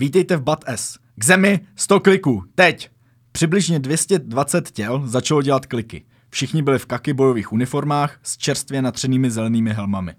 [0.00, 0.98] Vítejte v BAT S.
[1.16, 2.44] K zemi 100 kliků.
[2.54, 2.90] Teď.
[3.32, 6.04] Přibližně 220 těl začalo dělat kliky.
[6.30, 10.14] Všichni byli v kaky bojových uniformách s čerstvě natřenými zelenými helmami.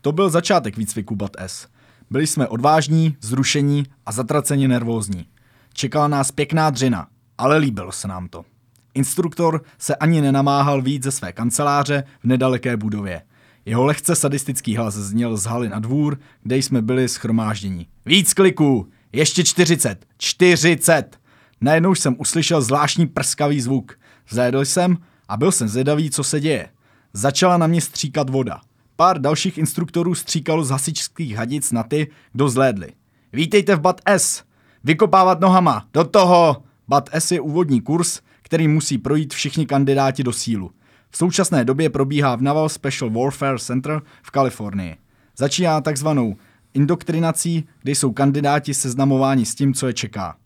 [0.00, 1.68] To byl začátek výcviku BAT S.
[2.10, 5.26] Byli jsme odvážní, zrušení a zatraceně nervózní.
[5.72, 7.08] Čekala nás pěkná dřina,
[7.38, 8.44] ale líbilo se nám to.
[8.94, 13.22] Instruktor se ani nenamáhal víc ze své kanceláře v nedaleké budově.
[13.64, 17.86] Jeho lehce sadistický hlas zněl z haly na dvůr, kde jsme byli schromáždění.
[18.06, 18.88] Víc kliků!
[19.12, 20.06] Ještě 40!
[20.18, 21.20] 40!
[21.60, 23.98] Najednou jsem uslyšel zvláštní prskavý zvuk.
[24.30, 24.96] Zajedl jsem
[25.28, 26.68] a byl jsem zvědavý, co se děje.
[27.12, 28.60] Začala na mě stříkat voda.
[28.96, 32.88] Pár dalších instruktorů stříkalo z hasičských hadic na ty, kdo zlédli.
[33.32, 34.42] Vítejte v BAT S!
[34.84, 35.86] Vykopávat nohama!
[35.92, 36.62] Do toho!
[36.88, 40.70] BAT S je úvodní kurz, který musí projít všichni kandidáti do sílu.
[41.10, 44.96] V současné době probíhá v Naval Special Warfare Center v Kalifornii.
[45.36, 46.36] Začíná takzvanou
[46.74, 50.36] indoktrinací, kde jsou kandidáti seznamováni s tím, co je čeká.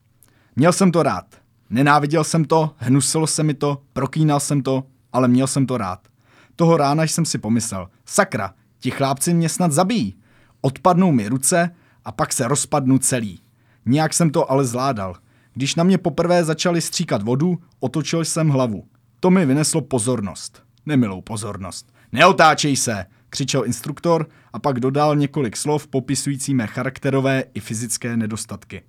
[0.56, 1.24] Měl jsem to rád.
[1.70, 6.08] Nenáviděl jsem to, hnusilo se mi to, prokínal jsem to, ale měl jsem to rád.
[6.56, 10.14] Toho rána jsem si pomyslel, sakra, ti chlápci mě snad zabijí.
[10.61, 11.70] Odpadnou mi ruce
[12.05, 13.41] a pak se rozpadnu celý.
[13.86, 15.14] Nijak jsem to ale zvládal.
[15.55, 18.84] Když na mě poprvé začali stříkat vodu, otočil jsem hlavu.
[19.20, 20.62] To mi vyneslo pozornost.
[20.86, 21.92] Nemilou pozornost.
[22.12, 28.83] Neotáčej se, křičel instruktor a pak dodal několik slov popisující mé charakterové i fyzické nedostatky.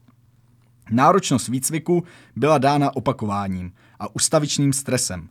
[0.91, 2.03] Náročnost výcviku
[2.35, 5.30] byla dána opakováním a ustavičným stresem.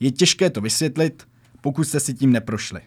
[0.00, 1.28] Je těžké to vysvětlit,
[1.60, 2.80] pokud jste si tím neprošli.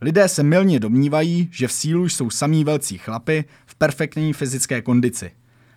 [0.00, 5.30] Lidé se milně domnívají, že v sílu jsou samý velcí chlapy v perfektní fyzické kondici.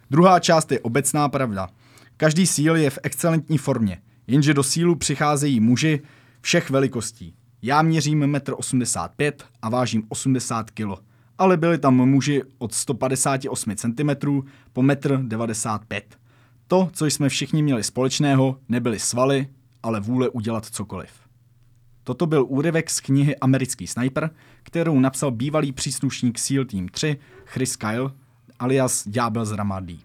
[0.10, 1.70] Druhá část je obecná pravda.
[2.18, 6.02] Každý síl je v excelentní formě, jenže do sílu přicházejí muži
[6.42, 7.36] všech velikostí.
[7.62, 11.04] Já měřím 1,85 m a vážím 80 kg,
[11.38, 14.10] ale byli tam muži od 158 cm
[14.74, 16.02] po 1,95 m.
[16.68, 19.48] To, co jsme všichni měli společného, nebyly svaly,
[19.84, 21.10] ale vůle udělat cokoliv.
[22.04, 24.30] Toto byl úryvek z knihy Americký sniper,
[24.64, 28.12] kterou napsal bývalý příslušník SEAL Team 3 Chris Kyle
[28.60, 30.04] alias Ďábel z Ramadí.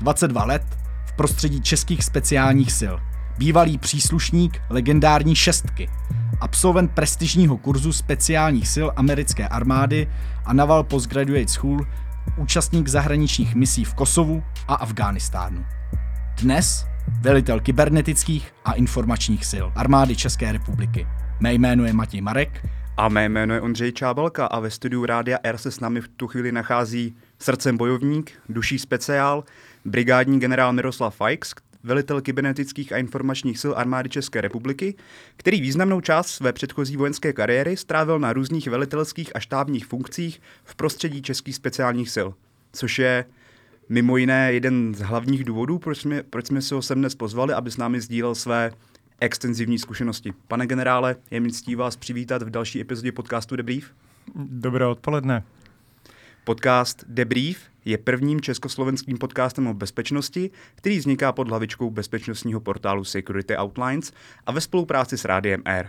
[0.00, 0.62] 22 let
[1.06, 3.11] v prostředí českých speciálních sil.
[3.38, 5.88] Bývalý příslušník legendární šestky.
[6.40, 10.08] Absolvent prestižního kurzu speciálních sil americké armády
[10.44, 11.86] a Naval Postgraduate School,
[12.36, 15.64] účastník zahraničních misí v Kosovu a Afghánistánu.
[16.42, 16.86] Dnes
[17.20, 21.06] velitel kybernetických a informačních sil armády České republiky.
[21.40, 22.68] Mé jméno je Matěj Marek.
[22.96, 26.08] A mé jméno je Ondřej Čábelka a ve studiu Rádia R se s námi v
[26.08, 29.44] tu chvíli nachází srdcem bojovník, duší speciál,
[29.84, 31.54] brigádní generál Miroslav Fajks,
[31.84, 34.94] velitel kybernetických a informačních sil armády České republiky,
[35.36, 40.74] který významnou část své předchozí vojenské kariéry strávil na různých velitelských a štábních funkcích v
[40.74, 42.28] prostředí českých speciálních sil,
[42.72, 43.24] což je
[43.88, 47.54] mimo jiné jeden z hlavních důvodů, proč jsme, proč jsme si ho sem dnes pozvali,
[47.54, 48.72] aby s námi sdílel své
[49.20, 50.32] extenzivní zkušenosti.
[50.48, 53.92] Pane generále, je mi ctí vás přivítat v další epizodě podcastu Debrief.
[54.34, 55.42] Dobré odpoledne.
[56.44, 63.56] Podcast Debrief je prvním československým podcastem o bezpečnosti, který vzniká pod hlavičkou bezpečnostního portálu Security
[63.56, 64.12] Outlines
[64.46, 65.86] a ve spolupráci s Rádiem Air.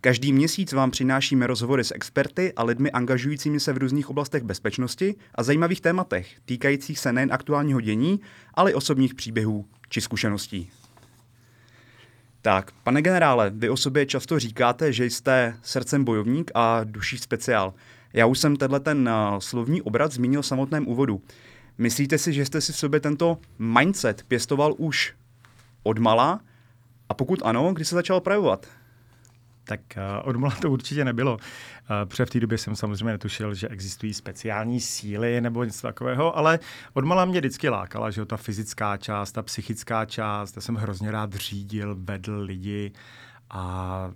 [0.00, 5.14] Každý měsíc vám přinášíme rozhovory s experty a lidmi angažujícími se v různých oblastech bezpečnosti
[5.34, 8.20] a zajímavých tématech, týkajících se nejen aktuálního dění,
[8.54, 10.70] ale i osobních příběhů či zkušeností.
[12.42, 17.74] Tak, pane generále, vy o sobě často říkáte, že jste srdcem bojovník a duší speciál.
[18.14, 21.22] Já už jsem tenhle ten uh, slovní obrat zmínil v samotném úvodu.
[21.78, 25.14] Myslíte si, že jste si v sobě tento mindset pěstoval už
[25.82, 26.40] od mala?
[27.08, 28.66] A pokud ano, kdy se začal projevovat?
[29.64, 31.32] Tak uh, odmala to určitě nebylo.
[31.34, 31.40] Uh,
[32.08, 36.58] protože v té době jsem samozřejmě netušil, že existují speciální síly nebo něco takového, ale
[36.92, 41.32] odmala mě vždycky lákala, že ta fyzická část, ta psychická část, já jsem hrozně rád
[41.34, 42.92] řídil, vedl lidi
[43.50, 44.10] a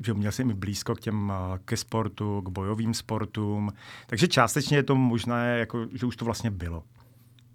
[0.00, 1.32] že měl jsem i blízko k těm,
[1.64, 3.72] ke sportu, k bojovým sportům.
[4.06, 6.82] Takže částečně je to možné, jako, že už to vlastně bylo.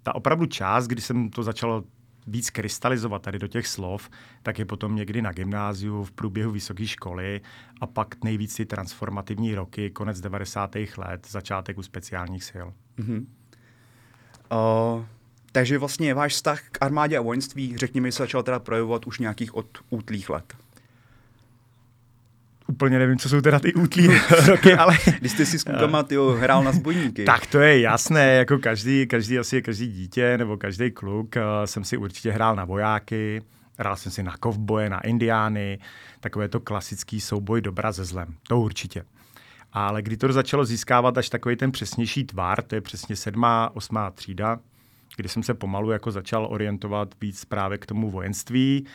[0.02, 1.84] Ta opravdu část, kdy jsem to začal
[2.26, 4.10] víc krystalizovat tady do těch slov,
[4.42, 7.40] tak je potom někdy na gymnáziu, v průběhu vysoké školy
[7.80, 10.76] a pak nejvíc ty transformativní roky, konec 90.
[10.96, 12.66] let, začátek u speciálních sil.
[12.98, 13.26] Mm-hmm.
[14.52, 15.04] Uh,
[15.52, 19.54] takže vlastně váš vztah k armádě a vojenství, řekněme, se začal teda projevovat už nějakých
[19.54, 20.54] od útlých let
[22.70, 24.08] úplně nevím, co jsou teda ty útlý
[24.46, 24.98] roky, ale...
[25.18, 27.24] Když jste si s klukama, tyjo, hrál na zbojníky.
[27.24, 31.84] tak to je jasné, jako každý, každý asi každý dítě nebo každý kluk uh, jsem
[31.84, 33.42] si určitě hrál na vojáky,
[33.78, 35.78] hrál jsem si na kovboje, na indiány,
[36.20, 39.04] takové to klasický souboj dobra se zlem, to určitě.
[39.72, 44.10] Ale kdy to začalo získávat až takový ten přesnější tvár, to je přesně sedmá, osmá
[44.10, 44.58] třída,
[45.16, 48.86] kdy jsem se pomalu jako začal orientovat víc právě k tomu vojenství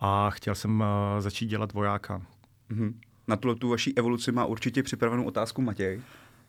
[0.00, 0.86] a chtěl jsem uh,
[1.20, 2.22] začít dělat vojáka.
[2.70, 2.92] Mm-hmm.
[3.28, 6.00] Na tuhle tu vaší evoluci má určitě připravenou otázku Matěj.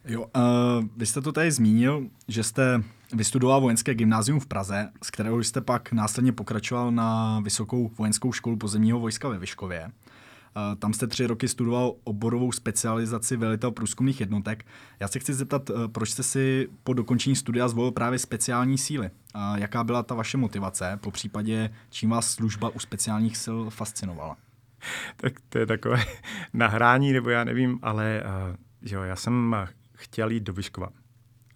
[0.06, 2.84] Jo, uh, vy jste to tady zmínil, že jste
[3.14, 8.58] vystudoval vojenské gymnázium v Praze, z kterého jste pak následně pokračoval na Vysokou vojenskou školu
[8.58, 9.86] pozemního vojska ve Vyškově.
[9.86, 14.66] Uh, tam jste tři roky studoval oborovou specializaci velitel průzkumných jednotek.
[15.00, 19.10] Já se chci zeptat, uh, proč jste si po dokončení studia zvolil právě speciální síly?
[19.36, 24.38] Uh, jaká byla ta vaše motivace, po případě čím vás služba u speciálních sil fascinovala?
[25.16, 26.06] Tak to je takové
[26.54, 29.56] nahrání, nebo já nevím, ale uh, jo, já jsem
[29.94, 30.90] chtěl jít do Vyškova.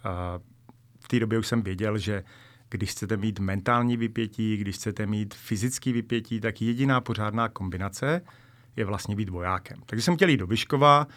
[0.04, 0.40] A
[1.00, 2.24] v té době už jsem věděl, že
[2.70, 8.22] když chcete mít mentální vypětí, když chcete mít fyzický vypětí, tak jediná pořádná kombinace
[8.76, 9.78] je vlastně být vojákem.
[9.86, 11.08] Takže jsem chtěl jít do Vyškova,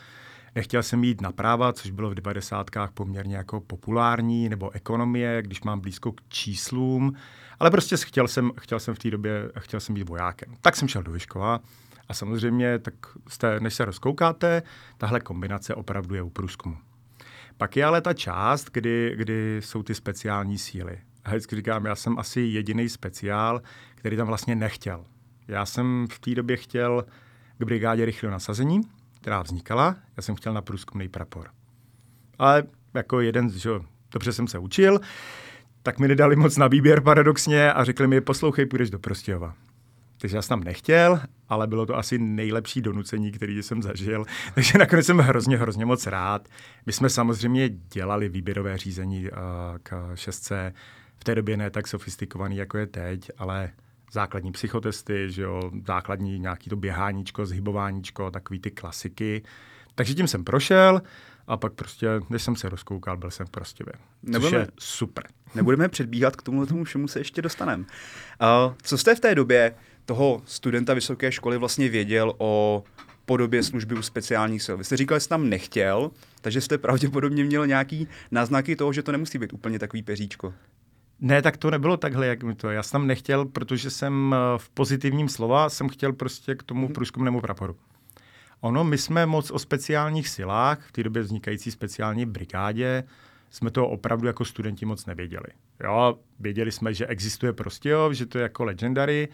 [0.54, 2.70] nechtěl jsem jít na práva, což bylo v 90.
[2.94, 7.14] poměrně jako populární, nebo ekonomie, když mám blízko k číslům,
[7.58, 10.54] ale prostě chtěl jsem, chtěl jsem v té době, chtěl jsem být vojákem.
[10.60, 11.60] Tak jsem šel do Vyškova
[12.08, 12.94] a samozřejmě, tak
[13.28, 14.62] jste, než se rozkoukáte,
[14.98, 16.76] tahle kombinace opravdu je u průzkumu.
[17.56, 20.98] Pak je ale ta část, kdy, kdy jsou ty speciální síly.
[21.24, 23.62] A vždycky říkám, já jsem asi jediný speciál,
[23.94, 25.04] který tam vlastně nechtěl.
[25.48, 27.04] Já jsem v té době chtěl
[27.58, 28.80] k brigádě rychlého nasazení,
[29.20, 31.50] která vznikala, já jsem chtěl na průzkumný prapor.
[32.38, 32.62] Ale
[32.94, 33.70] jako jeden, že
[34.12, 35.00] dobře jsem se učil,
[35.82, 39.54] tak mi nedali moc na výběr paradoxně a řekli mi, poslouchej, půjdeš do Prostějova.
[40.24, 44.24] Takže já jsem tam nechtěl, ale bylo to asi nejlepší donucení, který jsem zažil.
[44.54, 46.48] Takže nakonec jsem hrozně, hrozně moc rád.
[46.86, 49.38] My jsme samozřejmě dělali výběrové řízení uh,
[49.82, 50.72] k šestce.
[51.16, 53.70] V té době ne tak sofistikovaný, jako je teď, ale
[54.12, 59.42] základní psychotesty, že jo, základní nějaký to běháníčko, zhybováníčko, takový ty klasiky.
[59.94, 61.02] Takže tím jsem prošel
[61.46, 63.84] a pak prostě, když jsem se rozkoukal, byl jsem prostě
[64.22, 65.24] Nebudeme, je super.
[65.54, 67.84] Nebudeme předbíhat k tomu, tomu všemu se ještě dostaneme.
[67.84, 69.74] Uh, co jste v té době
[70.06, 72.84] toho studenta vysoké školy vlastně věděl o
[73.26, 74.76] podobě služby u speciálních sil.
[74.76, 76.10] Vy jste říkal, že jste tam nechtěl,
[76.40, 80.54] takže jste pravděpodobně měl nějaký náznaky toho, že to nemusí být úplně takový peříčko.
[81.20, 82.70] Ne, tak to nebylo takhle, jak mi to.
[82.70, 86.84] Já jsem tam nechtěl, protože jsem eh, v pozitivním slova jsem chtěl prostě k tomu
[86.84, 86.92] mhm.
[86.92, 87.76] průzkumnému praporu.
[88.60, 93.04] Ono, my jsme moc o speciálních silách, v té době vznikající speciální brigádě,
[93.50, 95.46] jsme to opravdu jako studenti moc nevěděli.
[95.84, 99.28] Jo, věděli jsme, že existuje Prostějov, že to je jako legendary,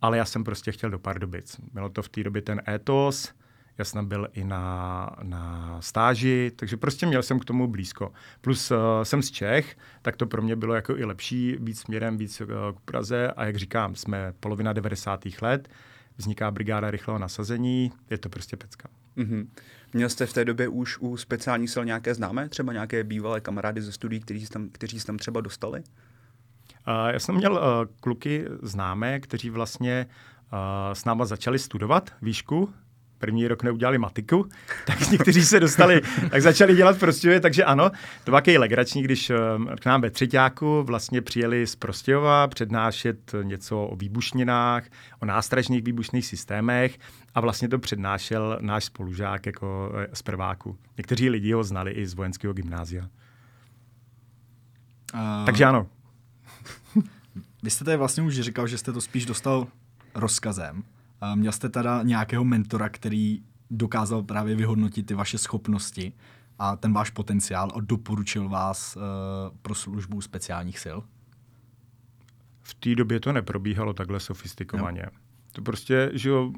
[0.00, 1.60] ale já jsem prostě chtěl do Pardubic.
[1.72, 3.34] Bylo to v té době ten étos,
[3.78, 8.12] já jsem byl i na, na stáži, takže prostě měl jsem k tomu blízko.
[8.40, 12.16] Plus uh, jsem z Čech, tak to pro mě bylo jako i lepší, víc směrem,
[12.16, 15.24] víc uh, k Praze a jak říkám, jsme polovina 90.
[15.42, 15.68] let,
[16.16, 18.88] vzniká brigáda rychlého nasazení, je to prostě pecka.
[19.16, 19.46] Mm-hmm.
[19.92, 23.82] Měl jste v té době už u speciální sil nějaké známé, třeba nějaké bývalé kamarády
[23.82, 24.68] ze studií, kteří tam,
[25.06, 25.82] tam třeba dostali?
[26.86, 27.60] Já jsem měl uh,
[28.00, 30.06] kluky známé, kteří vlastně
[30.52, 30.58] uh,
[30.92, 32.68] s náma začali studovat výšku,
[33.18, 34.48] první rok neudělali matiku,
[34.86, 39.32] tak někteří se dostali, tak začali dělat prostě, takže ano, to bylo takový legrační, když
[39.80, 44.84] k nám ve třetíku vlastně přijeli z Prostějova přednášet něco o výbušninách,
[45.20, 46.98] o nástražných výbušných systémech
[47.34, 50.78] a vlastně to přednášel náš spolužák jako z prváku.
[50.96, 53.08] Někteří lidi ho znali i z vojenského gymnázia.
[55.14, 55.46] Uh...
[55.46, 55.86] Takže ano,
[57.62, 59.66] vy jste tady vlastně už říkal, že jste to spíš dostal
[60.14, 60.84] rozkazem.
[61.34, 66.12] Měl jste teda nějakého mentora, který dokázal právě vyhodnotit ty vaše schopnosti
[66.58, 69.02] a ten váš potenciál a doporučil vás uh,
[69.62, 70.98] pro službu speciálních sil?
[72.62, 75.02] V té době to neprobíhalo takhle sofistikovaně.
[75.04, 75.18] No.
[75.52, 76.52] To prostě, že jo,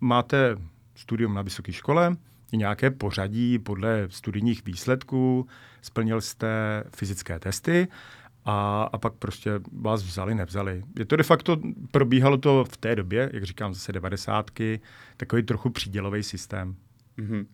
[0.00, 0.56] máte
[0.94, 2.16] studium na vysoké škole,
[2.52, 5.46] nějaké pořadí podle studijních výsledků,
[5.82, 7.88] splnil jste fyzické testy
[8.44, 10.82] a, a pak prostě vás vzali, nevzali.
[10.98, 11.56] Je to de facto,
[11.90, 14.80] probíhalo to v té době, jak říkám, zase devadesátky,
[15.16, 16.76] takový trochu přídělový systém.
[17.18, 17.46] Mm-hmm.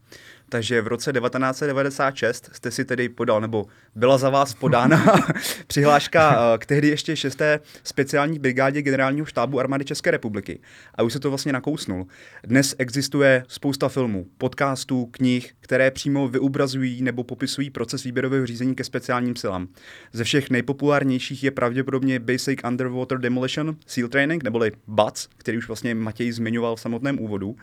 [0.48, 5.04] Takže v roce 1996 jste si tedy podal, nebo byla za vás podána
[5.66, 10.60] přihláška eh, k tehdy ještě šesté speciální brigádě generálního štábu armády České republiky.
[10.94, 12.06] A už se to vlastně nakousnul.
[12.44, 18.84] Dnes existuje spousta filmů, podcastů, knih, které přímo vyobrazují nebo popisují proces výběrového řízení ke
[18.84, 19.68] speciálním silám.
[20.12, 25.94] Ze všech nejpopulárnějších je pravděpodobně Basic Underwater Demolition SEAL Training, neboli BATS, který už vlastně
[25.94, 27.56] Matěj zmiňoval v samotném úvodu.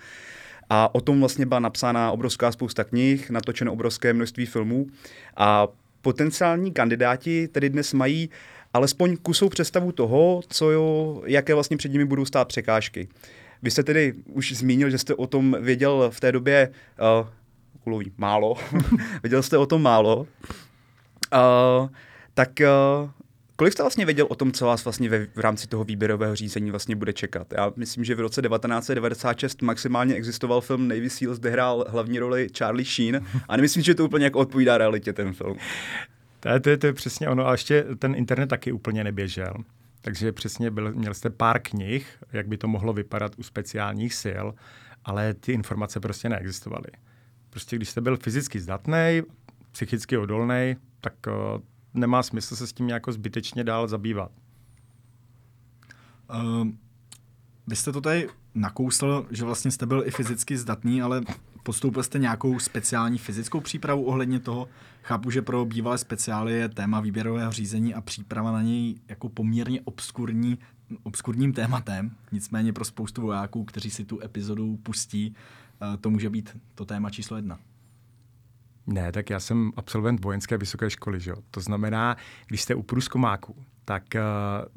[0.69, 4.88] A o tom vlastně byla napsána obrovská spousta knih, natočeno obrovské množství filmů
[5.38, 5.67] a
[6.01, 8.29] potenciální kandidáti tedy dnes mají
[8.74, 13.07] alespoň kusou představu toho, co jo, jaké vlastně před nimi budou stát překážky.
[13.62, 16.72] Vy jste tedy už zmínil, že jste o tom věděl v té době
[17.22, 17.27] uh,
[17.84, 18.55] kulový, málo.
[19.24, 20.17] Věděl jste o tom málo.
[20.17, 21.89] Uh,
[22.34, 23.10] tak uh,
[23.55, 26.71] Kolik jste vlastně věděl o tom, co vás vlastně ve, v rámci toho výběrového řízení
[26.71, 27.53] vlastně bude čekat?
[27.53, 32.47] Já myslím, že v roce 1996 maximálně existoval film Navy Seals, kde hrál hlavní roli
[32.57, 35.57] Charlie Sheen a nemyslím, že to úplně jako odpovídá realitě ten film.
[36.39, 37.47] To je, to, to je přesně ono.
[37.47, 39.53] A ještě ten internet taky úplně neběžel.
[40.01, 44.45] Takže přesně byl, měl jste pár knih, jak by to mohlo vypadat u speciálních sil,
[45.05, 46.88] ale ty informace prostě neexistovaly.
[47.50, 49.21] Prostě když jste byl fyzicky zdatný,
[49.71, 51.62] psychicky odolný, tak uh,
[51.95, 54.31] nemá smysl se s tím jako zbytečně dál zabývat.
[56.43, 56.67] Uh,
[57.67, 61.21] vy jste to tady nakousl, že vlastně jste byl i fyzicky zdatný, ale
[61.63, 64.67] podstoupil jste nějakou speciální fyzickou přípravu ohledně toho?
[65.03, 69.81] Chápu, že pro bývalé speciály je téma výběrového řízení a příprava na něj jako poměrně
[69.81, 70.57] obskurní,
[71.03, 72.11] obskurním tématem.
[72.31, 75.35] Nicméně pro spoustu vojáků, kteří si tu epizodu pustí,
[75.81, 77.59] uh, to může být to téma číslo jedna.
[78.88, 81.38] Ne, tak já jsem absolvent vojenské vysoké školy, že jo?
[81.51, 84.22] To znamená, když jste u průzkumáků, tak uh,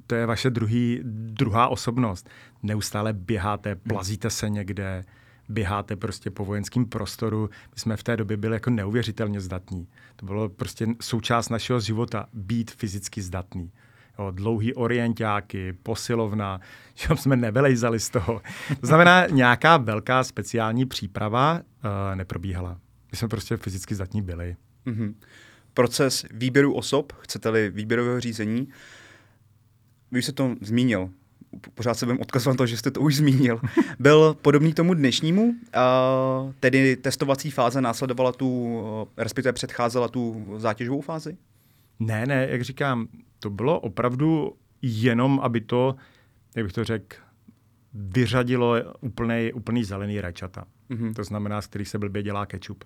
[0.06, 2.28] to je vaše druhý, druhá osobnost.
[2.62, 5.04] Neustále běháte, plazíte se někde,
[5.48, 7.50] běháte prostě po vojenském prostoru.
[7.74, 9.88] My jsme v té době byli jako neuvěřitelně zdatní.
[10.16, 13.72] To bylo prostě součást našeho života, být fyzicky zdatný.
[14.18, 16.60] Jo, dlouhý orientáky, posilovna,
[16.94, 18.42] že jsme nevylejzali z toho.
[18.80, 21.60] To znamená, nějaká velká speciální příprava uh,
[22.14, 22.78] neprobíhala.
[23.12, 24.56] My jsme prostě fyzicky zdatní byli.
[24.86, 25.14] Mm-hmm.
[25.74, 28.68] Proces výběru osob, chcete-li výběrového řízení,
[30.10, 31.10] vy jste to zmínil,
[31.74, 33.60] pořád se budeme odkazovat na to, že jste to už zmínil,
[33.98, 38.80] byl podobný tomu dnešnímu, a tedy testovací fáze následovala tu,
[39.16, 41.36] respektive předcházela tu zátěžovou fázi?
[42.00, 43.08] Ne, ne, jak říkám,
[43.40, 45.96] to bylo opravdu jenom, aby to,
[46.56, 47.16] jak bych to řekl,
[47.94, 50.64] vyřadilo úplný, úplný zelený rajčata.
[50.90, 51.14] Mm-hmm.
[51.14, 52.84] To znamená, z kterých se blbě dělá kečup.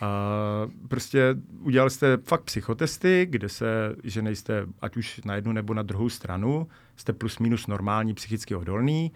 [0.00, 5.74] A prostě udělali jste fakt psychotesty, kde se, že nejste ať už na jednu nebo
[5.74, 9.12] na druhou stranu, jste plus minus normální, psychicky odolný.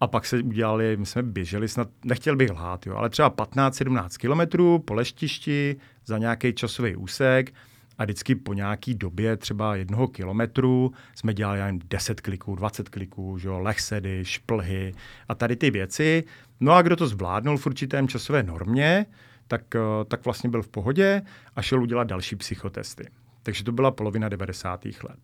[0.00, 4.08] A pak se udělali, my jsme běželi snad, nechtěl bych lhát, jo, ale třeba 15-17
[4.18, 5.76] kilometrů po leštišti
[6.06, 7.54] za nějaký časový úsek
[7.98, 13.38] a vždycky po nějaký době, třeba jednoho kilometru, jsme dělali jen 10 kliků, 20 kliků,
[13.38, 14.94] že jo, lechsedy, šplhy
[15.28, 16.24] a tady ty věci.
[16.60, 19.06] No a kdo to zvládnul v určitém časové normě,
[19.48, 21.22] tak, eh, tak vlastně byl v pohodě
[21.56, 23.08] a šel udělat další psychotesty.
[23.42, 24.84] Takže to byla polovina 90.
[24.84, 25.18] let.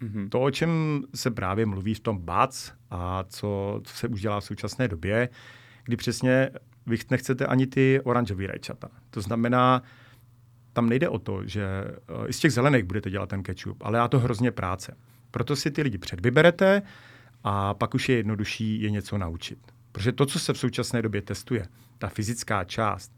[0.00, 0.28] Mm-hmm.
[0.28, 4.40] To, o čem se právě mluví v tom BAC a co, co se už dělá
[4.40, 5.28] v současné době,
[5.84, 6.50] kdy přesně
[6.86, 8.88] vy nechcete ani ty oranžový rajčata.
[9.10, 9.82] To znamená,
[10.72, 13.98] tam nejde o to, že eh, i z těch zelených budete dělat ten ketchup, ale
[13.98, 14.96] já to hrozně práce.
[15.30, 16.82] Proto si ty lidi předvyberete
[17.44, 19.58] a pak už je jednodušší je něco naučit.
[19.92, 21.66] Protože to, co se v současné době testuje,
[21.98, 23.12] ta fyzická část,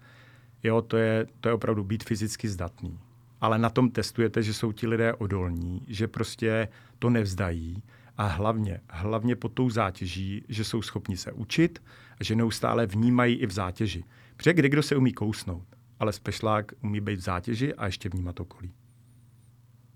[0.62, 2.98] Jo, to je, to je opravdu být fyzicky zdatný.
[3.40, 7.82] Ale na tom testujete, že jsou ti lidé odolní, že prostě to nevzdají
[8.16, 11.82] a hlavně, hlavně pod tou zátěží, že jsou schopni se učit
[12.20, 14.04] a že neustále vnímají i v zátěži.
[14.36, 15.66] Protože kde kdo se umí kousnout,
[16.00, 18.72] ale spešlák umí být v zátěži a ještě vnímat okolí.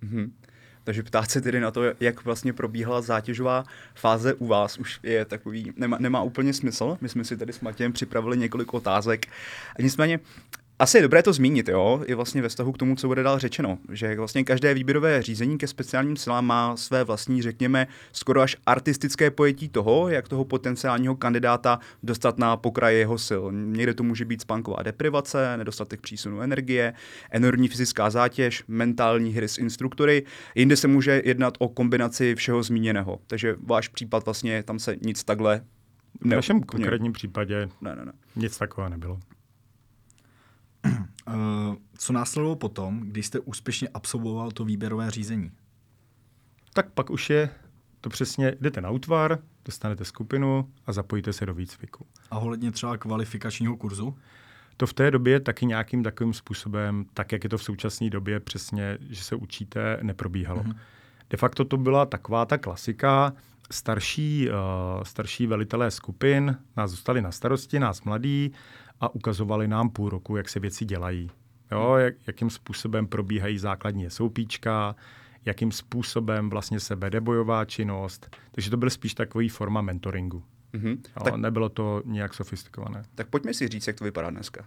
[0.02, 0.30] Mm-hmm.
[0.84, 5.24] Takže ptát se tedy na to, jak vlastně probíhala zátěžová fáze u vás, už je
[5.24, 6.98] takový, nemá, nemá úplně smysl.
[7.00, 9.26] My jsme si tady s Matějem připravili několik otázek.
[9.78, 10.20] Nicméně,
[10.82, 13.38] asi je dobré to zmínit, jo, i vlastně ve vztahu k tomu, co bude dál
[13.38, 18.56] řečeno, že vlastně každé výběrové řízení ke speciálním silám má své vlastní, řekněme, skoro až
[18.66, 23.42] artistické pojetí toho, jak toho potenciálního kandidáta dostat na pokraji jeho sil.
[23.52, 26.94] Někde to může být spánková deprivace, nedostatek přísunu energie,
[27.30, 30.24] enormní fyzická zátěž, mentální hry s instruktory.
[30.54, 33.18] Jinde se může jednat o kombinaci všeho zmíněného.
[33.26, 35.60] Takže váš případ vlastně tam se nic takhle
[36.20, 38.12] v našem konkrétním případě ne, ne, ne.
[38.36, 39.18] nic takového nebylo.
[40.84, 45.52] Eh, co následovalo potom, když jste úspěšně absolvoval to výběrové řízení?
[46.74, 47.50] Tak pak už je
[48.00, 52.06] to přesně, jdete na útvar, dostanete skupinu a zapojíte se do výcviku.
[52.30, 54.16] A ohledně třeba kvalifikačního kurzu?
[54.76, 58.40] To v té době taky nějakým takovým způsobem, tak jak je to v současné době
[58.40, 60.62] přesně, že se učíte, neprobíhalo.
[60.62, 60.76] Mm-hmm.
[61.30, 63.32] De facto to byla taková ta klasika,
[63.70, 68.52] starší, uh, starší velitelé skupin nás zůstali na starosti, nás mladí,
[69.02, 71.30] a ukazovali nám půl roku, jak se věci dělají.
[71.72, 74.96] Jo, jak, jakým způsobem probíhají základní soupíčka,
[75.44, 78.36] jakým způsobem vlastně se vede bojová činnost.
[78.52, 80.44] Takže to byl spíš takový forma mentoringu.
[80.74, 80.98] Mm-hmm.
[81.16, 83.02] Jo, tak, nebylo to nějak sofistikované.
[83.14, 84.64] Tak pojďme si říct, jak to vypadá dneska.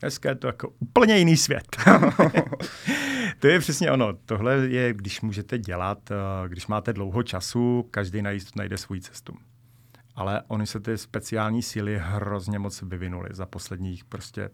[0.00, 1.76] Dneska je to jako úplně jiný svět.
[3.38, 4.12] to je přesně ono.
[4.12, 8.22] Tohle je, když můžete dělat, eh, když máte dlouho času, každý
[8.56, 9.34] najde svou cestu
[10.14, 14.50] ale oni se ty speciální síly hrozně moc vyvinuly za posledních prostě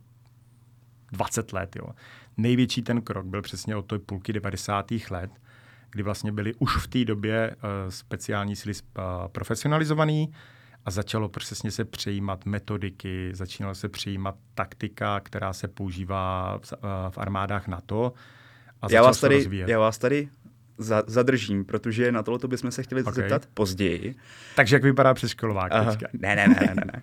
[1.12, 1.76] 20 let.
[1.76, 1.86] Jo.
[2.36, 4.86] Největší ten krok byl přesně od té půlky 90.
[5.10, 5.30] let,
[5.90, 10.32] kdy vlastně byly už v té době uh, speciální síly uh, profesionalizovaný
[10.84, 16.78] a začalo přesně se přejímat metodiky, začínalo se přejímat taktika, která se používá v, uh,
[17.10, 18.12] v armádách NATO.
[18.82, 20.28] A já vás, tady, já vás tady
[20.78, 23.14] za, zadržím, protože na tohle bychom se chtěli okay.
[23.14, 24.14] zeptat později.
[24.56, 26.06] Takže jak vypadá přeškolovák teďka?
[26.12, 27.02] Ne, ne, ne, ne, ne.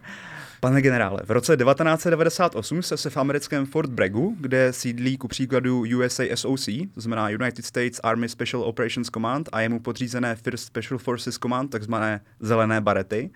[0.64, 5.84] Pane generále, v roce 1998 se se v americkém Fort Braggu, kde sídlí ku příkladu
[5.98, 10.98] USA SOC, to znamená United States Army Special Operations Command a jemu podřízené First Special
[10.98, 13.30] Forces Command, takzvané zelené barety,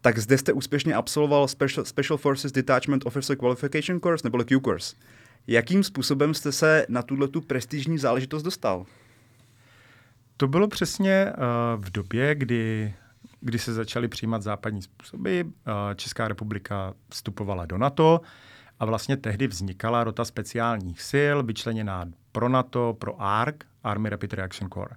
[0.00, 4.96] tak zde jste úspěšně absolvoval Special, Special Forces Detachment Officer Qualification Course, neboli Q course.
[5.46, 8.86] Jakým způsobem jste se na tuhle tu prestižní záležitost dostal?
[10.36, 12.94] To bylo přesně uh, v době, kdy,
[13.40, 15.40] kdy se začaly přijímat západní způsoby.
[15.40, 15.50] Uh,
[15.94, 18.20] Česká republika vstupovala do NATO
[18.80, 24.70] a vlastně tehdy vznikala rota speciálních sil, vyčleněná pro NATO, pro ARC, Army Rapid Reaction
[24.70, 24.96] Corps.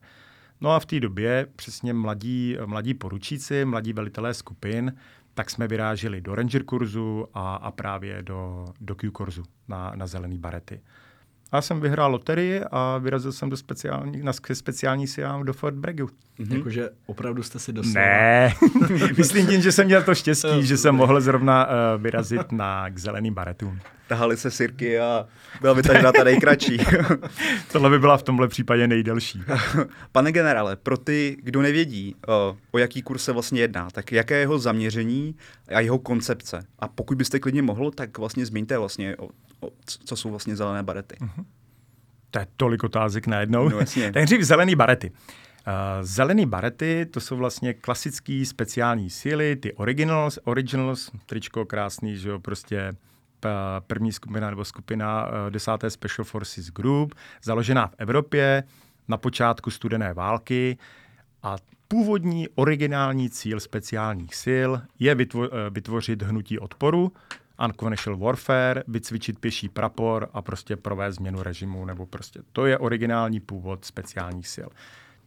[0.61, 4.93] No a v té době přesně mladí, mladí poručíci, mladí velitelé skupin,
[5.33, 10.07] tak jsme vyráželi do Ranger kurzu a, a právě do, do Q kurzu na, na
[10.07, 10.81] zelený barety.
[11.53, 16.05] Já jsem vyhrál loterii a vyrazil jsem do speciální, na speciální silám do Fort Braggu.
[16.39, 16.57] Mm-hmm.
[16.57, 18.03] Jakože opravdu jste si dostal.
[18.03, 18.53] Ne,
[19.17, 22.97] myslím tím, že jsem měl to štěstí, že jsem mohl zrovna uh, vyrazit na k
[22.97, 23.79] zeleným baretům.
[24.09, 25.27] Tahali se sirky a
[25.61, 26.77] byla vytažena ta nejkratší.
[27.71, 29.43] Tohle by byla v tomhle případě nejdelší.
[30.11, 34.33] Pane generále, pro ty, kdo nevědí, o, o jaký kurz se vlastně jedná, tak jaké
[34.33, 35.35] je jeho zaměření
[35.75, 36.65] a jeho koncepce?
[36.79, 39.25] A pokud byste klidně mohl, tak vlastně zmíňte vlastně, o,
[39.59, 39.71] o,
[40.05, 41.15] co jsou vlastně zelené barety.
[41.21, 41.45] Uh-huh.
[42.31, 43.69] To je tolik otázek najednou.
[43.69, 44.11] No, jasně.
[44.13, 45.11] tak dřív zelený barety.
[45.11, 52.29] Uh, zelený barety, to jsou vlastně klasické speciální síly, ty originals, originals, tričko krásný, že
[52.29, 52.93] jo, prostě
[53.87, 58.63] první skupina nebo skupina uh, desáté Special Forces Group, založená v Evropě
[59.07, 60.77] na počátku studené války.
[61.43, 61.55] A
[61.87, 67.11] původní originální cíl speciálních sil je vytvo- eh, vytvořit hnutí odporu,
[67.65, 73.39] unconventional warfare, vycvičit pěší prapor a prostě provést změnu režimu, nebo prostě to je originální
[73.39, 74.69] původ speciálních sil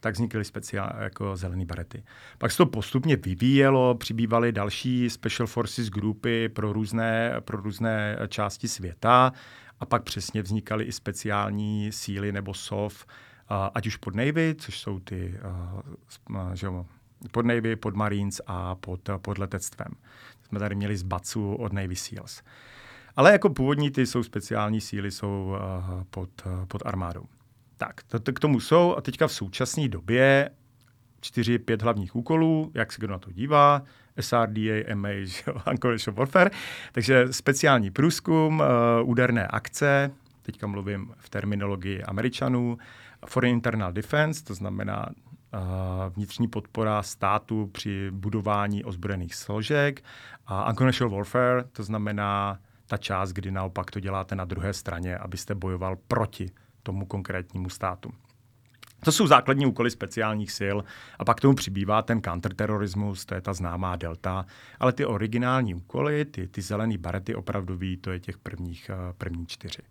[0.02, 2.04] tak vznikly speciál, jako zelený barety.
[2.38, 8.68] Pak se to postupně vyvíjelo, přibývaly další Special Forces grupy pro různé, pro různé části
[8.68, 9.32] světa
[9.80, 13.06] a pak přesně vznikaly i speciální síly nebo SOF,
[13.74, 15.38] ať už pod Navy, což jsou ty
[16.54, 16.86] že jo,
[17.30, 19.88] pod Navy, pod Marines a pod, pod letectvem.
[20.42, 22.42] Jsme tady měli z Bacu od Navy SEALs.
[23.16, 25.56] Ale jako původní ty jsou speciální síly, jsou
[26.10, 26.30] pod,
[26.68, 27.24] pod armádou.
[27.86, 30.50] Tak, to, to k tomu jsou a teďka v současné době
[31.20, 33.82] čtyři, pět hlavních úkolů, jak se kdo na to dívá,
[34.20, 35.08] SRDA, MA,
[35.70, 36.50] Unconventional Warfare.
[36.92, 40.10] Takže speciální průzkum, uh, úderné akce,
[40.42, 42.78] teďka mluvím v terminologii američanů,
[43.26, 45.60] Foreign Internal Defense, to znamená uh,
[46.14, 50.04] vnitřní podpora státu při budování ozbrojených složek
[50.46, 55.54] a Unconventional Warfare, to znamená ta část, kdy naopak to děláte na druhé straně, abyste
[55.54, 56.50] bojoval proti
[56.82, 58.10] tomu konkrétnímu státu.
[59.04, 60.76] To jsou základní úkoly speciálních sil
[61.18, 64.46] a pak tomu přibývá ten counterterorismus, to je ta známá delta,
[64.80, 69.46] ale ty originální úkoly, ty, ty zelený barety opravdový, to je těch prvních, uh, první
[69.46, 69.82] čtyři.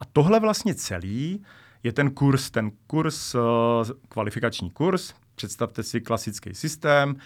[0.00, 1.44] A tohle vlastně celý
[1.82, 3.42] je ten kurz, ten kurz, uh,
[4.08, 7.16] kvalifikační kurz, představte si klasický systém,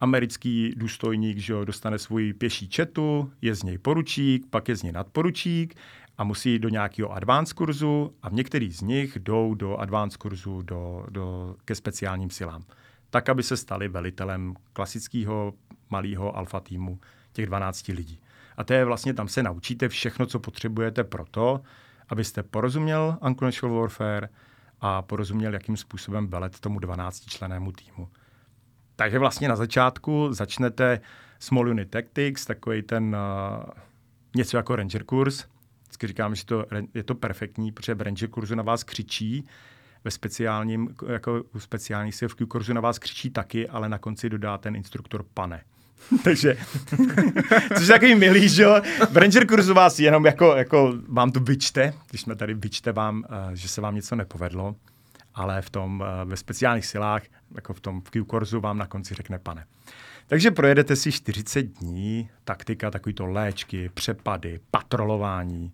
[0.00, 4.82] americký důstojník že jo, dostane svůj pěší četu, je z něj poručík, pak je z
[4.82, 5.74] něj nadporučík
[6.20, 10.62] a musí do nějakého advanced kurzu a v některých z nich jdou do advanced kurzu
[10.62, 12.64] do, do, ke speciálním silám.
[13.10, 15.54] Tak, aby se stali velitelem klasického
[15.90, 17.00] malého alfa týmu
[17.32, 18.20] těch 12 lidí.
[18.56, 21.60] A to je vlastně, tam se naučíte všechno, co potřebujete pro to,
[22.08, 24.28] abyste porozuměl Unconventional Warfare
[24.80, 28.08] a porozuměl, jakým způsobem velet tomu 12-členému týmu.
[28.96, 31.00] Takže vlastně na začátku začnete
[31.38, 33.64] Small Unit Tactics, takový ten uh,
[34.36, 35.46] něco jako Ranger kurz,
[36.00, 39.46] Vždycky říkám, že to, je to perfektní, protože v Ranger kurzu na vás křičí,
[40.04, 44.58] ve speciálním, jako u speciálních v kurzu na vás křičí taky, ale na konci dodá
[44.58, 45.62] ten instruktor pane.
[46.24, 46.56] Takže,
[47.78, 48.80] což je takový milý, že jo.
[49.10, 53.18] V Ranger kurzu vás jenom jako, jako vám to vyčte, když jsme tady vyčte vám,
[53.18, 54.76] uh, že se vám něco nepovedlo,
[55.34, 57.22] ale v tom, uh, ve speciálních silách,
[57.54, 59.64] jako v tom v Q kurzu vám na konci řekne pane.
[60.30, 65.72] Takže projedete si 40 dní, taktika, takovýto léčky, přepady, patrolování.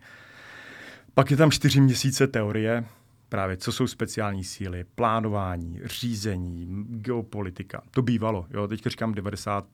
[1.15, 2.85] Pak je tam 4 měsíce teorie,
[3.29, 7.83] právě co jsou speciální síly, plánování, řízení, geopolitika.
[7.91, 9.67] To bývalo, jo, teď říkám 90,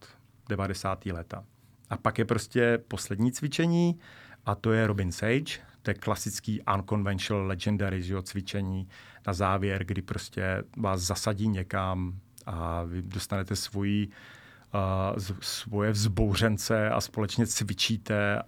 [0.49, 1.07] 90.
[1.07, 1.45] leta.
[1.91, 3.99] A pak je prostě poslední cvičení
[4.47, 8.89] a to je Robin Sage, to je klasický unconventional legendary že jo, cvičení
[9.27, 14.09] na závěr, kdy prostě vás zasadí někam a vy dostanete svoji,
[15.41, 18.45] svoje vzbouřence a společně cvičíte a,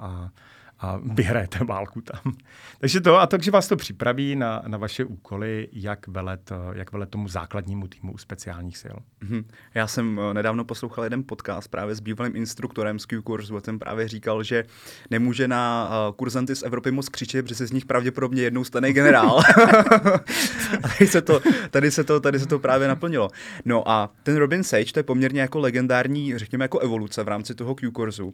[0.00, 0.30] a
[0.78, 2.34] a vyhrajete válku tam.
[2.78, 7.10] takže to, a takže vás to připraví na, na vaše úkoly, jak velet, jak velet
[7.10, 8.96] tomu základnímu týmu u speciálních sil.
[9.22, 9.44] Mm-hmm.
[9.74, 13.78] Já jsem eh, nedávno poslouchal jeden podcast právě s bývalým instruktorem z Q-kurzu a ten
[13.78, 14.64] právě říkal, že
[15.10, 18.92] nemůže na uh, kurzanty z Evropy moc křičet, protože se z nich pravděpodobně jednou stane
[18.92, 19.38] generál.
[20.82, 23.30] a tady se, to, tady, se to, tady se to právě naplnilo.
[23.64, 27.54] No a ten Robin Sage, to je poměrně jako legendární, řekněme jako evoluce v rámci
[27.54, 28.32] toho Q-kurzu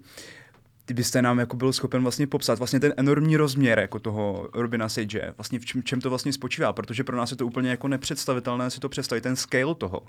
[0.93, 5.35] byste nám jako byl schopen vlastně popsat vlastně ten enormní rozměr jako toho Robina Sage,
[5.37, 8.71] vlastně v čem, čem to vlastně spočívá, protože pro nás je to úplně jako nepředstavitelné
[8.71, 10.03] si to představit, ten scale toho.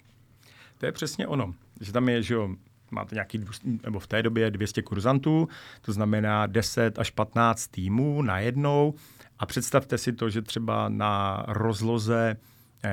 [0.78, 2.50] To je přesně ono, že tam je, že jo,
[2.92, 3.46] máte nějaký,
[3.84, 5.48] nebo v té době 200 kurzantů,
[5.82, 8.94] to znamená 10 až 15 týmů najednou
[9.40, 12.38] a představte si to, že třeba na rozloze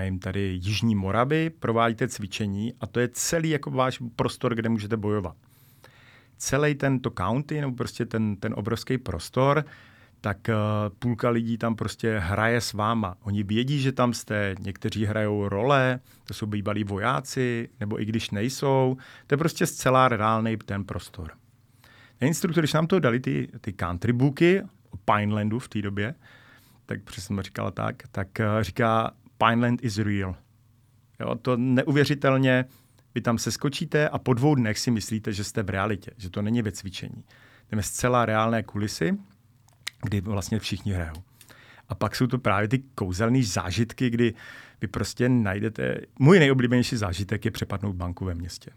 [0.02, 4.96] jim tady Jižní Moravy provádíte cvičení a to je celý jako váš prostor, kde můžete
[4.96, 5.36] bojovat
[6.40, 9.64] celý tento county, nebo prostě ten, ten obrovský prostor,
[10.20, 10.54] tak uh,
[10.98, 13.16] půlka lidí tam prostě hraje s váma.
[13.22, 18.30] Oni vědí, že tam jste, někteří hrajou role, to jsou bývalí vojáci, nebo i když
[18.30, 21.30] nejsou, to je prostě zcela reálný ten prostor.
[22.18, 26.14] Ten instruktor, když nám to dali ty, ty country booky o Pinelandu v té době,
[26.86, 30.36] tak přesně jsem říkala tak, tak uh, říká Pineland is real.
[31.20, 32.64] Jo, to neuvěřitelně
[33.14, 36.30] vy tam se skočíte a po dvou dnech si myslíte, že jste v realitě, že
[36.30, 37.24] to není ve cvičení.
[37.70, 39.18] Jdeme zcela reálné kulisy,
[40.02, 41.22] kdy vlastně všichni hrajou.
[41.88, 44.34] A pak jsou to právě ty kouzelné zážitky, kdy
[44.80, 46.00] vy prostě najdete...
[46.18, 48.70] Můj nejoblíbenější zážitek je přepadnout banku ve městě.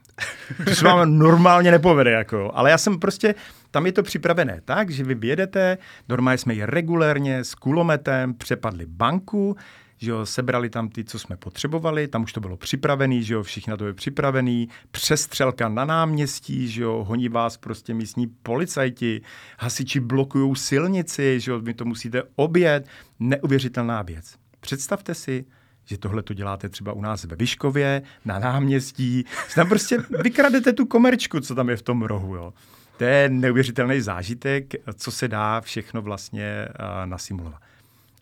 [0.65, 3.35] To se vám normálně nepovede, jako, ale já jsem prostě...
[3.71, 5.77] Tam je to připravené tak, že vy vyjedete,
[6.09, 9.55] normálně jsme ji regulérně s kulometem přepadli banku,
[10.03, 13.43] že jo, sebrali tam ty, co jsme potřebovali, tam už to bylo připravený, že jo,
[13.43, 19.21] všichni na to byli připravený, přestřelka na náměstí, že jo, honí vás prostě místní policajti,
[19.59, 22.87] hasiči blokují silnici, že jo, vy to musíte obět,
[23.19, 24.35] neuvěřitelná věc.
[24.59, 25.45] Představte si,
[25.85, 30.85] že tohle to děláte třeba u nás ve Vyškově, na náměstí, tam prostě vykradete tu
[30.85, 32.53] komerčku, co tam je v tom rohu, jo.
[32.97, 37.61] To je neuvěřitelný zážitek, co se dá všechno vlastně uh, nasimulovat.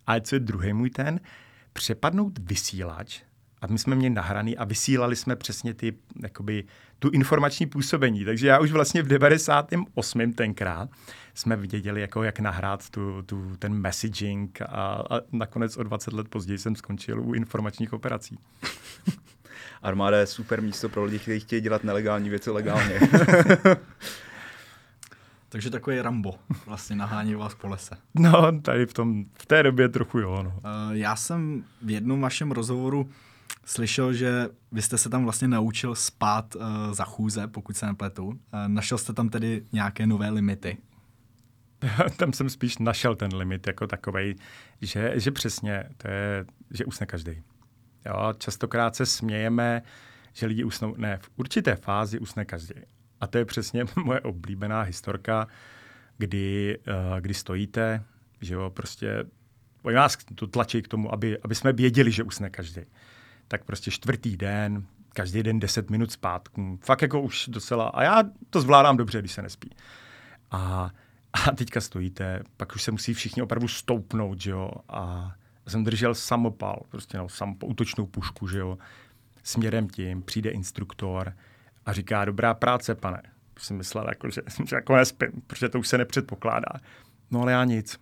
[0.08, 1.20] A co je druhý můj ten,
[1.73, 3.21] přepadnout vysílač,
[3.62, 6.63] a my jsme měli nahraný a vysílali jsme přesně ty, jakoby,
[6.99, 8.25] tu informační působení.
[8.25, 10.34] Takže já už vlastně v 98.
[10.34, 10.89] tenkrát
[11.34, 16.29] jsme věděli, jako, jak nahrát tu, tu, ten messaging a, a nakonec o 20 let
[16.29, 18.38] později jsem skončil u informačních operací.
[19.81, 22.99] Armáda je super místo pro lidi, kteří chtějí dělat nelegální věci legálně.
[25.51, 26.33] Takže takový Rambo,
[26.65, 27.97] vlastně nahání vás po lese.
[28.15, 30.43] No, tady v, tom, v té době trochu jo.
[30.43, 30.49] No.
[30.49, 33.09] Uh, já jsem v jednom vašem rozhovoru
[33.65, 36.61] slyšel, že vy jste se tam vlastně naučil spát uh,
[36.91, 38.27] za chůze, pokud se nepletu.
[38.27, 38.35] Uh,
[38.67, 40.77] našel jste tam tedy nějaké nové limity?
[42.17, 44.35] tam jsem spíš našel ten limit jako takový,
[44.81, 47.41] že, že přesně, to je, že usne každý.
[48.05, 49.81] Jo, častokrát se smějeme,
[50.33, 52.75] že lidi usnou, ne, v určité fázi usne každý.
[53.21, 55.47] A to je přesně moje oblíbená historka,
[56.17, 58.03] kdy, uh, kdy stojíte,
[58.41, 59.25] že jo, prostě
[59.84, 62.81] oni nás to tlačí k tomu, aby, aby jsme věděli, že usne každý.
[63.47, 66.62] Tak prostě čtvrtý den, každý den 10 minut zpátky.
[66.81, 69.69] Fakt jako už docela, a já to zvládám dobře, když se nespí.
[70.51, 70.91] A,
[71.34, 75.31] a teďka stojíte, pak už se musí všichni opravdu stoupnout, že jo, a
[75.67, 78.77] jsem držel samopal, prostě no, samopal, útočnou pušku, že jo,
[79.43, 81.34] směrem tím, přijde instruktor,
[81.86, 83.22] a říká, dobrá práce, pane.
[83.60, 86.72] Jsem myslel, jako, že, že jako nespím, protože to už se nepředpokládá.
[87.32, 88.00] No ale já nic.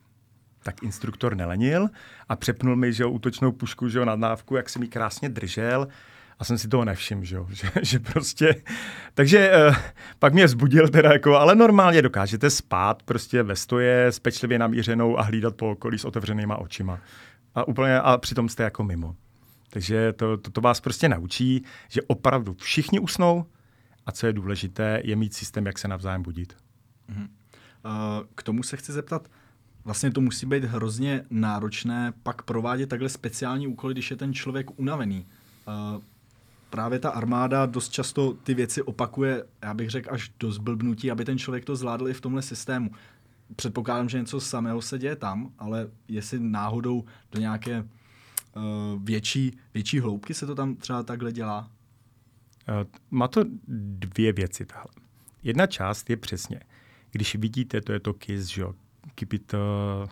[0.64, 1.88] Tak instruktor nelenil
[2.30, 5.30] a přepnul mi, že jo, útočnou pušku, že jo, nad návku, jak jsem mi krásně
[5.30, 5.88] držel
[6.40, 8.64] a jsem si toho nevšiml, že, že, že prostě,
[9.14, 9.76] takže uh,
[10.20, 15.20] pak mě vzbudil teda jako, ale normálně dokážete spát prostě ve stoje s pečlivě namířenou
[15.20, 17.00] a hlídat po okolí s otevřenýma očima.
[17.56, 19.16] A úplně, a přitom jste jako mimo.
[19.70, 23.46] Takže to, to, to vás prostě naučí, že opravdu všichni usnou,
[24.10, 26.58] a co je důležité, je mít systém, jak se navzájem budit.
[27.10, 27.28] Uh-huh.
[28.36, 29.32] K tomu se chci zeptat,
[29.84, 34.80] vlastně to musí být hrozně náročné pak provádět takhle speciální úkoly, když je ten člověk
[34.80, 35.26] unavený.
[36.70, 41.26] Právě ta armáda dost často ty věci opakuje, já bych řekl, až do zblbnutí, aby
[41.26, 42.92] ten člověk to zvládl i v tomhle systému.
[43.56, 50.00] Předpokládám, že něco samého se děje tam, ale jestli náhodou do nějaké uh, větší, větší
[50.00, 51.72] hloubky se to tam třeba takhle dělá?
[52.68, 53.44] Eh, má to
[54.00, 54.66] dvě věci.
[54.66, 54.92] Tahle.
[55.44, 56.60] Jedna část je přesně,
[57.12, 58.74] když vidíte, to je to KIS, že jo,
[59.16, 59.60] keep it uh,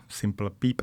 [0.09, 0.81] simple peep.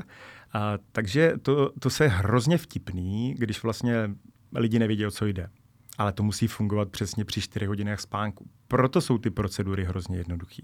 [0.53, 4.11] A, takže to, to se hrozně vtipný, když vlastně
[4.55, 5.51] lidi nevědí, o co jde.
[5.99, 8.49] Ale to musí fungovat přesně při 4 hodinách spánku.
[8.69, 10.63] Proto jsou ty procedury hrozně jednoduché.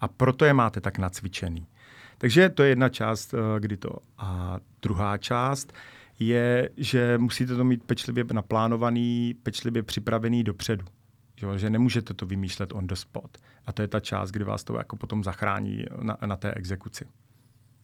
[0.00, 1.66] A proto je máte tak nacvičený.
[2.18, 3.90] Takže to je jedna část, uh, kdy to.
[4.18, 5.72] A druhá část
[6.18, 10.84] je, že musíte to mít pečlivě naplánovaný, pečlivě připravený dopředu.
[11.42, 13.38] Jo, že nemůžete to vymýšlet on the spot.
[13.66, 17.04] A to je ta část, kdy vás to jako potom zachrání na, na té exekuci.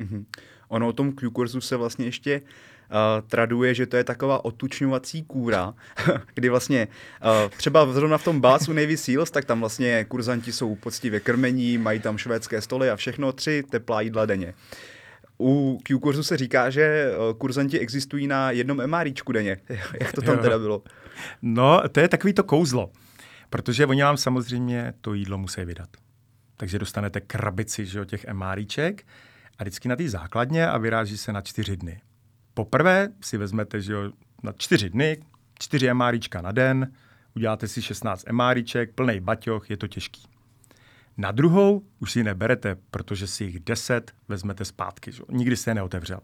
[0.00, 0.24] Mm-hmm.
[0.68, 5.74] Ono o tom Q-kurzu se vlastně ještě uh, traduje, že to je taková otučňovací kůra,
[6.34, 6.88] kdy vlastně
[7.24, 11.78] uh, třeba zrovna v tom básu Navy Seals, tak tam vlastně kurzanti jsou poctivě krmení,
[11.78, 14.54] mají tam švédské stoly a všechno, tři teplá jídla denně.
[15.42, 19.56] U Q-kurzu se říká, že kurzanti existují na jednom MRIčku denně.
[20.00, 20.82] Jak to tam teda bylo?
[21.42, 22.90] No, to je takový to kouzlo.
[23.50, 25.88] Protože oni vám samozřejmě to jídlo musí vydat.
[26.56, 29.06] Takže dostanete krabici že jo, těch MRIček
[29.58, 32.00] a vždycky na té základně a vyráží se na čtyři dny.
[32.54, 35.16] Poprvé si vezmete že jo, na čtyři dny,
[35.58, 36.92] čtyři MRIčka na den,
[37.36, 40.31] uděláte si 16 MRIček, plný baťoch, je to těžký.
[41.16, 45.12] Na druhou už si neberete, protože si jich deset vezmete zpátky.
[45.12, 45.22] Že?
[45.28, 46.20] Nikdy jste je neotevřel.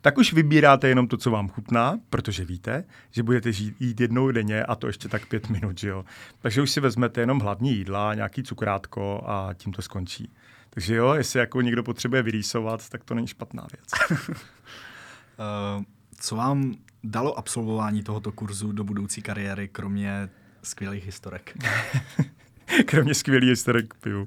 [0.00, 4.30] Tak už vybíráte jenom to, co vám chutná, protože víte, že budete žít, jít jednou
[4.30, 5.78] denně a to ještě tak pět minut.
[5.78, 6.04] Že jo?
[6.38, 10.32] Takže už si vezmete jenom hlavní jídla, nějaký cukrátko a tím to skončí.
[10.70, 14.18] Takže jo, jestli jako někdo potřebuje vyrýsovat, tak to není špatná věc.
[14.18, 15.82] uh,
[16.20, 16.74] co vám
[17.04, 20.28] dalo absolvování tohoto kurzu do budoucí kariéry, kromě
[20.62, 21.56] skvělých historek?
[22.86, 24.26] kromě skvělý historek pivu.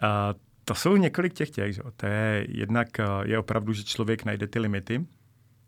[0.00, 0.34] A
[0.64, 1.74] to jsou několik těch těch.
[1.74, 1.82] Že?
[1.96, 2.88] To je jednak
[3.24, 5.06] je opravdu, že člověk najde ty limity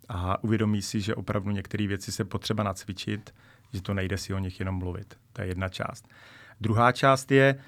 [0.08, 3.34] a uvědomí si, že opravdu některé věci se potřeba nacvičit,
[3.72, 5.18] že to nejde si o nich jenom mluvit.
[5.32, 6.08] To je jedna část.
[6.60, 7.58] Druhá část je,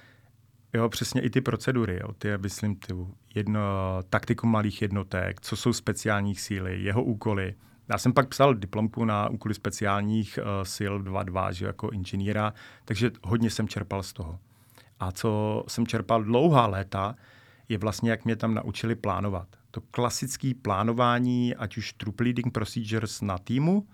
[0.75, 2.95] jo, přesně i ty procedury, jo, ty, myslím, ty
[3.35, 3.61] jedno,
[4.11, 7.55] taktiku malých jednotek, co jsou speciální síly, jeho úkoly,
[7.91, 13.11] já jsem pak psal diplomku na úkoly speciálních uh, sil 2.2, že jako inženýra, takže
[13.23, 14.39] hodně jsem čerpal z toho.
[15.01, 17.17] A co jsem čerpal dlouhá léta,
[17.69, 19.49] je vlastně, jak mě tam naučili plánovat.
[19.71, 23.87] To klasické plánování, ať už troop leading procedures na týmu,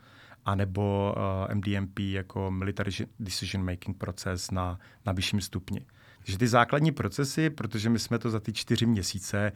[0.44, 1.14] anebo
[1.48, 5.86] uh, MDMP jako military decision making proces na, na vyšším stupni.
[6.18, 9.52] Takže ty základní procesy, protože my jsme to za ty čtyři měsíce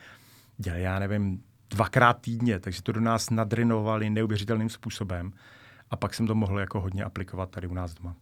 [0.59, 5.33] dělali, já nevím, dvakrát týdně, takže to do nás nadrinovali neuvěřitelným způsobem.
[5.91, 8.15] A pak jsem to mohl jako hodně aplikovat tady u nás doma.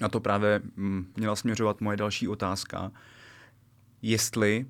[0.00, 2.90] Na to právě mm, měla směřovat moje další otázka.
[4.02, 4.66] Jestli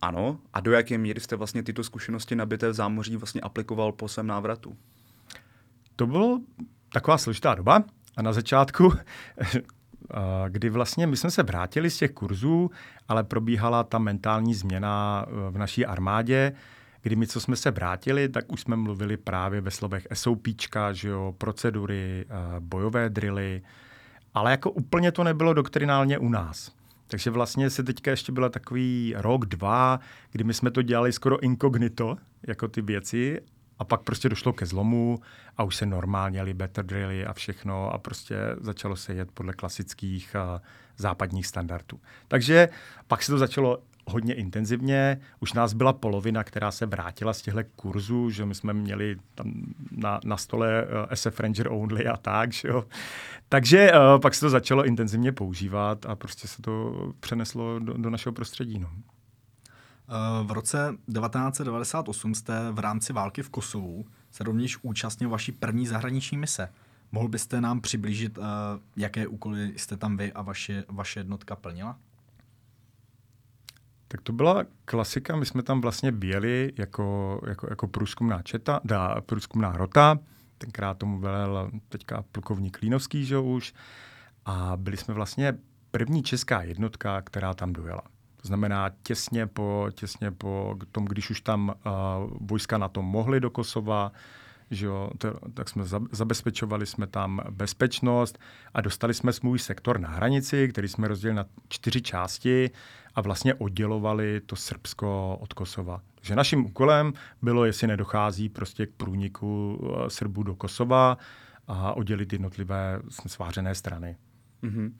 [0.00, 4.08] ano, a do jaké míry jste vlastně tyto zkušenosti nabité v zámoří vlastně aplikoval po
[4.08, 4.76] svém návratu?
[5.96, 6.40] To bylo
[6.92, 7.84] taková složitá doba
[8.16, 8.92] a na začátku,
[10.48, 12.70] kdy vlastně my jsme se vrátili z těch kurzů,
[13.08, 16.52] ale probíhala ta mentální změna e, v naší armádě,
[17.06, 21.08] kdy my, co jsme se vrátili, tak už jsme mluvili právě ve slovech SOPčka, že
[21.08, 23.62] jo, procedury, eh, bojové drily,
[24.34, 26.72] ale jako úplně to nebylo doktrinálně u nás.
[27.06, 30.00] Takže vlastně se teďka ještě byla takový rok, dva,
[30.32, 33.40] kdy my jsme to dělali skoro inkognito, jako ty věci,
[33.78, 35.18] a pak prostě došlo ke zlomu
[35.56, 39.52] a už se normálně jeli better drily a všechno a prostě začalo se jet podle
[39.52, 40.60] klasických uh,
[40.96, 42.00] západních standardů.
[42.28, 42.68] Takže
[43.06, 43.78] pak se to začalo
[44.10, 45.20] hodně intenzivně.
[45.40, 49.52] Už nás byla polovina, která se vrátila z těchto kurzů, že my jsme měli tam
[49.90, 52.84] na, na stole uh, eh, SF Ranger Only a tak, že jo.
[53.48, 58.10] Takže uh, pak se to začalo intenzivně používat a prostě se to přeneslo do, do
[58.10, 58.78] našeho prostředí.
[58.78, 58.88] No.
[58.88, 65.86] Uh, v roce 1998 jste v rámci války v Kosovu se rovněž účastnil vaší první
[65.86, 66.68] zahraniční mise.
[67.12, 68.44] Mohl byste nám přiblížit, uh,
[68.96, 71.98] jaké úkoly jste tam vy a vaše, vaše jednotka plnila?
[74.08, 79.20] Tak to byla klasika, my jsme tam vlastně běli jako, jako, jako průzkumná četa, dá,
[79.20, 80.18] průzkumná rota,
[80.58, 83.74] tenkrát tomu velel teďka plukovník Klínovský, že už,
[84.44, 85.54] a byli jsme vlastně
[85.90, 88.02] první česká jednotka, která tam dojela.
[88.42, 91.92] To znamená těsně po, těsně po tom, když už tam uh,
[92.40, 94.12] vojska na tom mohly do Kosova,
[94.70, 98.38] že jo, to, tak jsme zabezpečovali jsme tam bezpečnost
[98.74, 102.70] a dostali jsme svůj sektor na hranici, který jsme rozdělili na čtyři části
[103.16, 106.02] a vlastně oddělovali to Srbsko od Kosova.
[106.14, 111.18] Takže naším úkolem bylo, jestli nedochází prostě k průniku eh, Srbů do Kosova
[111.68, 114.16] a oddělit jednotlivé svářené strany.
[114.62, 114.92] Mm-hmm.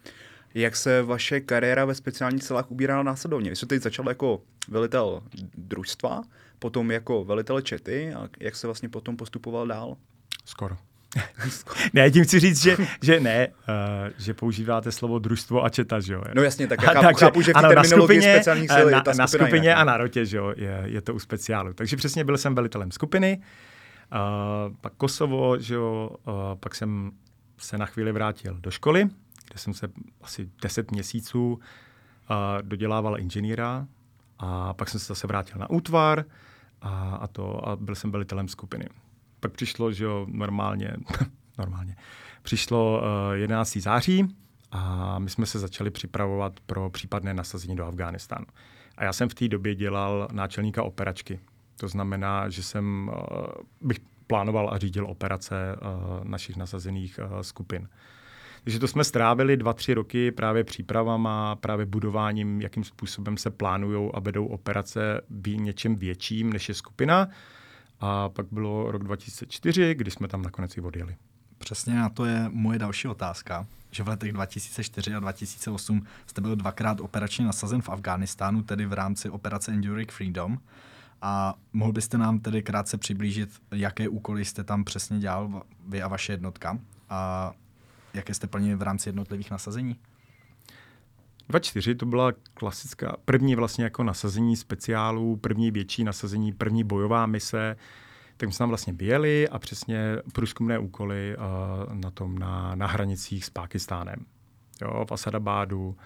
[0.55, 3.50] Jak se vaše kariéra ve speciálních silách ubírala následovně?
[3.50, 5.22] Vy jste teď začal jako velitel
[5.55, 6.22] družstva,
[6.59, 9.96] potom jako velitel čety a jak se vlastně potom postupoval dál?
[10.44, 10.76] Skoro.
[11.92, 13.55] ne, tím chci říct, že, že ne, uh,
[14.18, 16.22] že používáte slovo družstvo a četa, že jo.
[16.35, 19.02] No jasně, tak já chápu, takže, chápu že v té terminologii skupině, speciálních sil na,
[19.18, 19.79] na skupině jinak.
[19.79, 21.72] a na rotě, že jo, je, je to u speciálu.
[21.72, 27.11] Takže přesně byl jsem velitelem skupiny, uh, pak Kosovo, že jo, uh, pak jsem
[27.59, 29.09] se na chvíli vrátil do školy,
[29.50, 29.88] kde jsem se
[30.22, 31.59] asi 10 měsíců uh,
[32.62, 33.87] dodělával inženýra
[34.38, 36.24] a pak jsem se zase vrátil na útvar
[36.83, 38.88] a, a, to, a byl jsem velitelem skupiny.
[39.40, 40.96] Pak přišlo, že jo, normálně,
[41.59, 41.96] normálně,
[42.42, 43.77] přišlo uh, 11.
[43.77, 44.37] září
[44.70, 48.46] a my jsme se začali připravovat pro případné nasazení do Afghánistánu.
[48.96, 51.40] A já jsem v té době dělal náčelníka operačky.
[51.81, 53.46] To znamená, že jsem uh,
[53.81, 57.88] bych plánoval a řídil operace uh, našich nasazených uh, skupin.
[58.66, 64.11] Takže to jsme strávili dva, tři roky právě přípravama, právě budováním, jakým způsobem se plánují
[64.14, 67.29] a vedou operace v něčem větším, než je skupina.
[68.00, 71.16] A pak bylo rok 2004, kdy jsme tam nakonec i odjeli.
[71.59, 76.56] Přesně a to je moje další otázka, že v letech 2004 a 2008 jste byl
[76.56, 80.59] dvakrát operačně nasazen v Afghánistánu, tedy v rámci operace Enduring Freedom.
[81.22, 86.09] A mohl byste nám tedy krátce přiblížit, jaké úkoly jste tam přesně dělal vy a
[86.09, 86.78] vaše jednotka
[87.09, 87.52] a
[88.14, 89.96] jaké jste plnili v rámci jednotlivých nasazení?
[91.50, 97.76] 2.4 to byla klasická, první vlastně jako nasazení speciálů, první větší nasazení, první bojová mise,
[98.37, 103.44] tak jsme tam vlastně byli a přesně průzkumné úkoly uh, na tom, na, na hranicích
[103.44, 104.24] s Pákistánem.
[104.82, 105.96] Jo, v Asadabádu,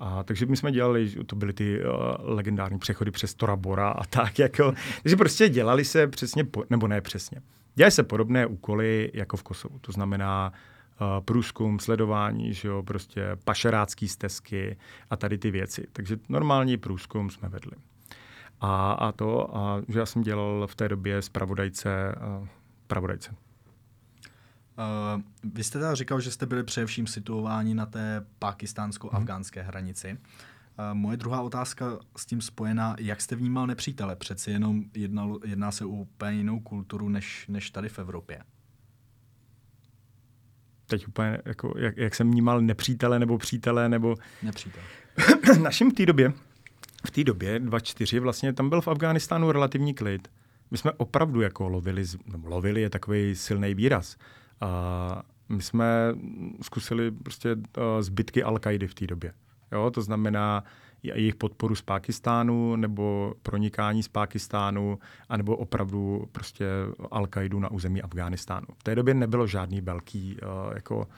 [0.00, 4.38] a, takže my jsme dělali, to byly ty uh, legendární přechody přes Torabora a tak,
[4.38, 7.40] jako, takže prostě dělali se přesně, po, nebo ne přesně,
[7.74, 10.73] dělali se podobné úkoly jako v Kosovu, to znamená uh,
[11.24, 14.76] průzkum, sledování, že jo, prostě pašerácký stezky
[15.10, 15.86] a tady ty věci.
[15.92, 17.72] Takže normální průzkum jsme vedli.
[18.60, 22.48] A, a to, a, že já jsem dělal v té době zpravodajce, uh,
[22.86, 23.30] pravodajce.
[23.30, 25.22] Uh,
[25.54, 29.68] vy jste teda říkal, že jste byli především situováni na té pakistánsko-afgánské hmm.
[29.68, 30.12] hranici.
[30.12, 30.18] Uh,
[30.92, 34.16] moje druhá otázka s tím spojená, jak jste vnímal nepřítele?
[34.16, 38.40] Přeci jenom jednal, jedná se o úplně jinou kulturu než, než tady v Evropě.
[40.86, 44.14] Teď úplně, jako, jak, jak jsem vnímal nepřítele nebo přítele, nebo...
[44.42, 44.82] Nepřítel.
[45.62, 46.32] Naším v té době,
[47.06, 50.28] v té době 2.4 vlastně tam byl v Afghánistánu relativní klid.
[50.70, 54.16] My jsme opravdu jako lovili, nebo lovili je takový silný výraz.
[54.60, 56.14] A my jsme
[56.62, 57.62] zkusili prostě uh,
[58.00, 59.32] zbytky al v té době.
[59.72, 60.64] Jo, to znamená
[61.04, 66.66] jejich podporu z Pákistánu nebo pronikání z Pákistánu, anebo opravdu prostě
[67.10, 68.66] al na území Afghánistánu.
[68.78, 71.08] V té době nebylo žádný velký, uh, jako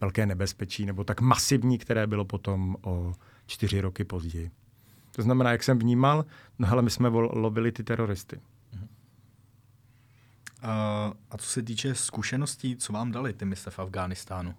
[0.00, 3.12] velké nebezpečí, nebo tak masivní, které bylo potom o
[3.46, 4.50] čtyři roky později.
[5.16, 6.24] To znamená, jak jsem vnímal,
[6.58, 8.40] no hele, my jsme lovili ty teroristy.
[11.30, 14.54] a co se týče zkušeností, co vám dali ty mise v Afghánistánu?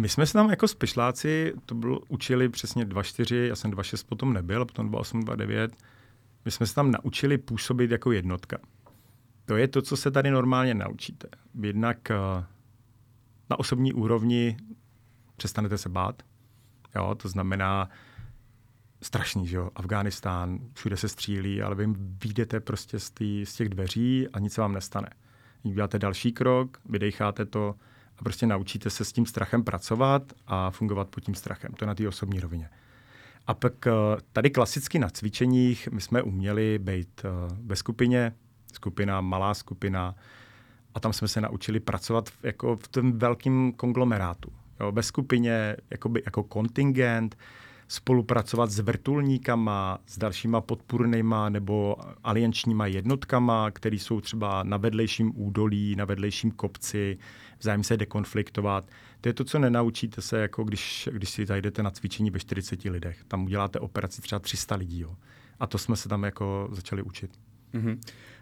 [0.00, 4.32] My jsme se tam jako spešláci, to bylo, učili přesně 2.4, já jsem 2.6 potom
[4.32, 5.68] nebyl, potom 2.8, 2.9.
[6.44, 8.58] My jsme se tam naučili působit jako jednotka.
[9.44, 11.28] To je to, co se tady normálně naučíte.
[11.62, 12.44] Jednak uh,
[13.50, 14.56] na osobní úrovni
[15.36, 16.22] přestanete se bát.
[16.96, 17.88] Jo, to znamená,
[19.02, 21.86] strašný, že jo, Afghánistán, všude se střílí, ale vy
[22.24, 25.10] vyjdete prostě z, tý, z těch dveří a nic se vám nestane.
[25.62, 27.74] Uděláte další krok, vydecháte to
[28.20, 31.72] a prostě naučíte se s tím strachem pracovat a fungovat pod tím strachem.
[31.72, 32.70] To je na té osobní rovině.
[33.46, 33.92] A pak eh,
[34.32, 37.28] tady klasicky na cvičeních my jsme uměli být eh,
[37.64, 38.32] ve skupině,
[38.72, 40.14] skupina, malá skupina,
[40.94, 44.52] a tam jsme se naučili pracovat v, jako v tom velkém konglomerátu.
[44.80, 47.36] Jo, ve skupině jakoby, jako kontingent,
[47.88, 55.96] spolupracovat s vrtulníkama, s dalšíma podpůrnýma nebo aliančníma jednotkama, které jsou třeba na vedlejším údolí,
[55.96, 57.18] na vedlejším kopci,
[57.60, 58.90] vzájemně se dekonfliktovat.
[59.20, 62.84] To je to, co nenaučíte se, jako když, když si zajdete na cvičení ve 40
[62.84, 63.24] lidech.
[63.28, 65.00] Tam uděláte operaci třeba 300 lidí.
[65.00, 65.16] Jo.
[65.60, 67.30] A to jsme se tam jako začali učit.
[67.74, 67.98] Mm-hmm.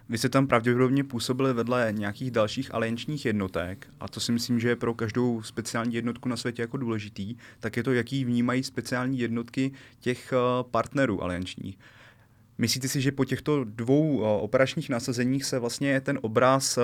[0.09, 4.69] Vy jste tam pravděpodobně působili vedle nějakých dalších aliančních jednotek a to si myslím, že
[4.69, 9.19] je pro každou speciální jednotku na světě jako důležitý, tak je to, jaký vnímají speciální
[9.19, 11.79] jednotky těch uh, partnerů aliančních.
[12.57, 16.83] Myslíte si, že po těchto dvou uh, operačních nasazeních se vlastně ten obraz uh,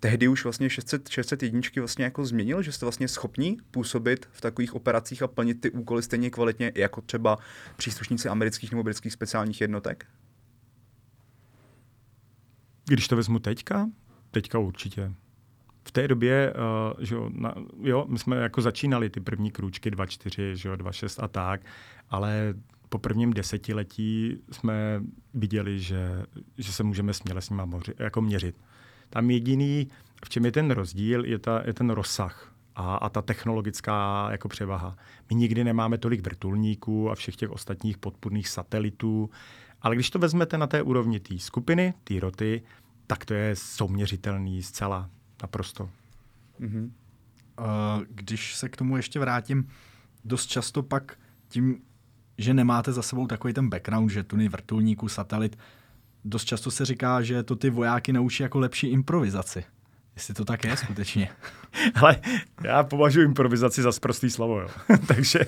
[0.00, 4.40] tehdy už vlastně 600, 600 jedničky vlastně jako změnil, že jste vlastně schopni působit v
[4.40, 7.38] takových operacích a plnit ty úkoly stejně kvalitně jako třeba
[7.76, 10.06] příslušníci amerických nebo britských speciálních jednotek?
[12.84, 13.90] Když to vezmu teďka,
[14.30, 15.12] teďka určitě.
[15.84, 19.90] V té době, uh, že jo, na, jo, my jsme jako začínali ty první krůčky
[19.90, 21.60] 2.4, že jo, 2.6 a tak,
[22.10, 22.54] ale
[22.88, 25.02] po prvním desetiletí jsme
[25.34, 26.24] viděli, že,
[26.58, 28.56] že se můžeme směle s nimi moři, jako měřit.
[29.10, 29.88] Tam jediný,
[30.24, 34.48] v čem je ten rozdíl, je, ta, je ten rozsah a, a ta technologická jako
[34.48, 34.96] převaha.
[35.30, 39.30] My nikdy nemáme tolik vrtulníků a všech těch ostatních podpůrných satelitů,
[39.82, 42.62] ale když to vezmete na té úrovni té skupiny, té roty,
[43.06, 45.10] tak to je souměřitelný zcela
[45.42, 45.90] naprosto.
[46.60, 46.90] Mm-hmm.
[47.58, 49.68] Uh, když se k tomu ještě vrátím,
[50.24, 51.82] dost často pak tím,
[52.38, 55.58] že nemáte za sebou takový ten background, že tuny vrtulníků, satelit,
[56.24, 59.64] dost často se říká, že to ty vojáky naučí jako lepší improvizaci.
[60.16, 61.28] Jestli to tak je skutečně.
[61.94, 62.16] Ale
[62.64, 64.68] já považuji improvizaci za sprostý slovo, jo.
[65.06, 65.40] Takže,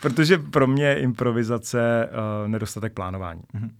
[0.00, 3.42] protože pro mě je improvizace uh, nedostatek plánování.
[3.54, 3.70] Mm-hmm.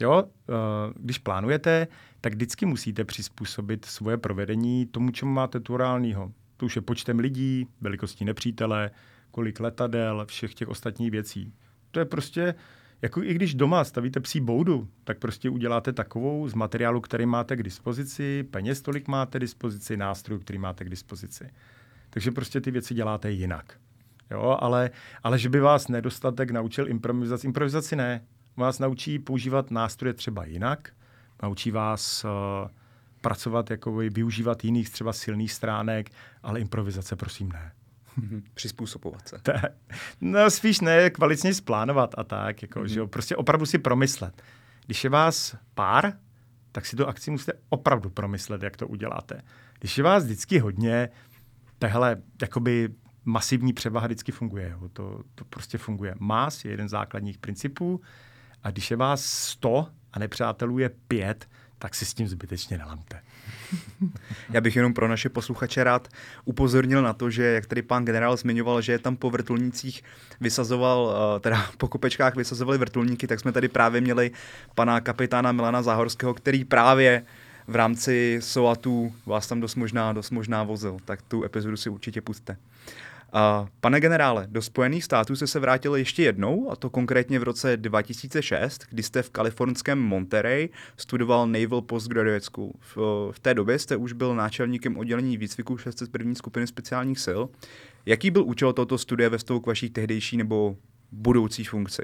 [0.00, 0.54] Jo, uh,
[0.96, 1.86] když plánujete,
[2.20, 6.32] tak vždycky musíte přizpůsobit svoje provedení tomu, čemu máte tu reálního.
[6.56, 8.90] To už je počtem lidí, velikostí nepřítele,
[9.30, 11.52] kolik letadel, všech těch ostatních věcí.
[11.90, 12.54] To je prostě,
[13.04, 17.56] jako i když doma stavíte psí boudu, tak prostě uděláte takovou z materiálu, který máte
[17.56, 21.50] k dispozici, peněz tolik máte k dispozici, nástrojů, který máte k dispozici.
[22.10, 23.78] Takže prostě ty věci děláte jinak.
[24.30, 24.90] Jo, ale,
[25.22, 28.24] ale že by vás nedostatek naučil improvizaci, improvizaci ne.
[28.56, 30.92] Vás naučí používat nástroje třeba jinak,
[31.42, 32.30] naučí vás uh,
[33.20, 36.10] pracovat, jako využívat jiných třeba silných stránek,
[36.42, 37.72] ale improvizace prosím ne.
[38.16, 38.42] Mhm.
[38.54, 39.36] Přizpůsobovat se.
[40.20, 42.84] no spíš ne, kvalitně splánovat a tak, jako, mm-hmm.
[42.84, 44.42] že jo, prostě opravdu si promyslet.
[44.86, 46.12] Když je vás pár,
[46.72, 49.42] tak si to akci musíte opravdu promyslet, jak to uděláte.
[49.78, 51.08] Když je vás vždycky hodně,
[51.78, 52.88] tahle jakoby
[53.24, 54.70] masivní převaha vždycky funguje.
[54.70, 54.88] Jo.
[54.88, 56.14] To, to prostě funguje.
[56.18, 58.00] Más je jeden z základních principů
[58.62, 61.48] a když je vás 100 a nepřátelů je pět,
[61.78, 63.22] tak si s tím zbytečně nelamte.
[64.52, 66.08] Já bych jenom pro naše posluchače rád
[66.44, 70.02] upozornil na to, že jak tady pan generál zmiňoval, že je tam po vrtulnících
[70.40, 74.30] vysazoval, eh, teda po kopečkách vysazovali vrtulníky, tak jsme tady právě měli
[74.74, 77.24] pana kapitána Milana Záhorského, který právě
[77.66, 80.96] v rámci SOATu vás tam dost možná, dost možná vozil.
[81.04, 82.52] Tak tu epizodu si určitě puste.
[82.52, 83.13] Uh,
[83.80, 87.76] pane generále, do Spojených států jste se vrátil ještě jednou, a to konkrétně v roce
[87.76, 92.72] 2006, kdy jste v kalifornském Monterey studoval Naval Postgraduate School.
[92.78, 92.96] V,
[93.32, 96.34] v té době jste už byl náčelníkem oddělení výcviku 601.
[96.34, 97.40] skupiny speciálních sil.
[98.06, 100.76] Jaký byl účel tohoto studia ve vztahu k vaší tehdejší nebo
[101.12, 102.02] budoucí funkci?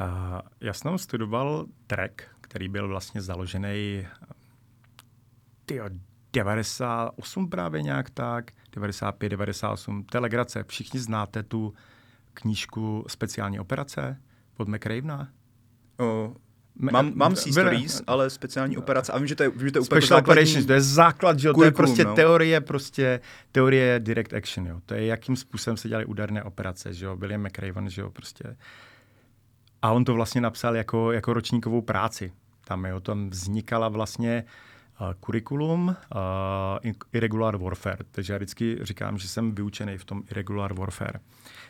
[0.00, 4.06] Uh, já jsem studoval track, který byl vlastně založený
[5.66, 5.90] tyjo,
[6.36, 10.64] 98 právě nějak tak, 95, 98, Telegrace.
[10.68, 11.74] Všichni znáte tu
[12.34, 14.20] knížku Speciální operace
[14.56, 15.28] od McRavena?
[16.00, 16.34] O,
[16.78, 19.12] Mám, mám Sea Stories, ale speciální operace.
[19.12, 21.48] A vím, že to je, že to je úplně Special Operations, to je základ, že
[21.48, 21.54] jo?
[21.54, 22.14] to je prostě no.
[22.14, 23.20] teorie, prostě
[23.52, 24.80] teorie direct action, jo?
[24.86, 27.16] To je, jakým způsobem se dělaly úderné operace, že jo?
[27.16, 28.56] William McRaven, že jo, prostě.
[29.82, 32.32] A on to vlastně napsal jako, jako ročníkovou práci.
[32.64, 34.44] Tam, jo, tam vznikala vlastně
[35.20, 35.96] kurikulum
[36.84, 38.04] uh, Irregular Warfare.
[38.10, 41.20] Takže já vždycky říkám, že jsem vyučený v tom Irregular Warfare.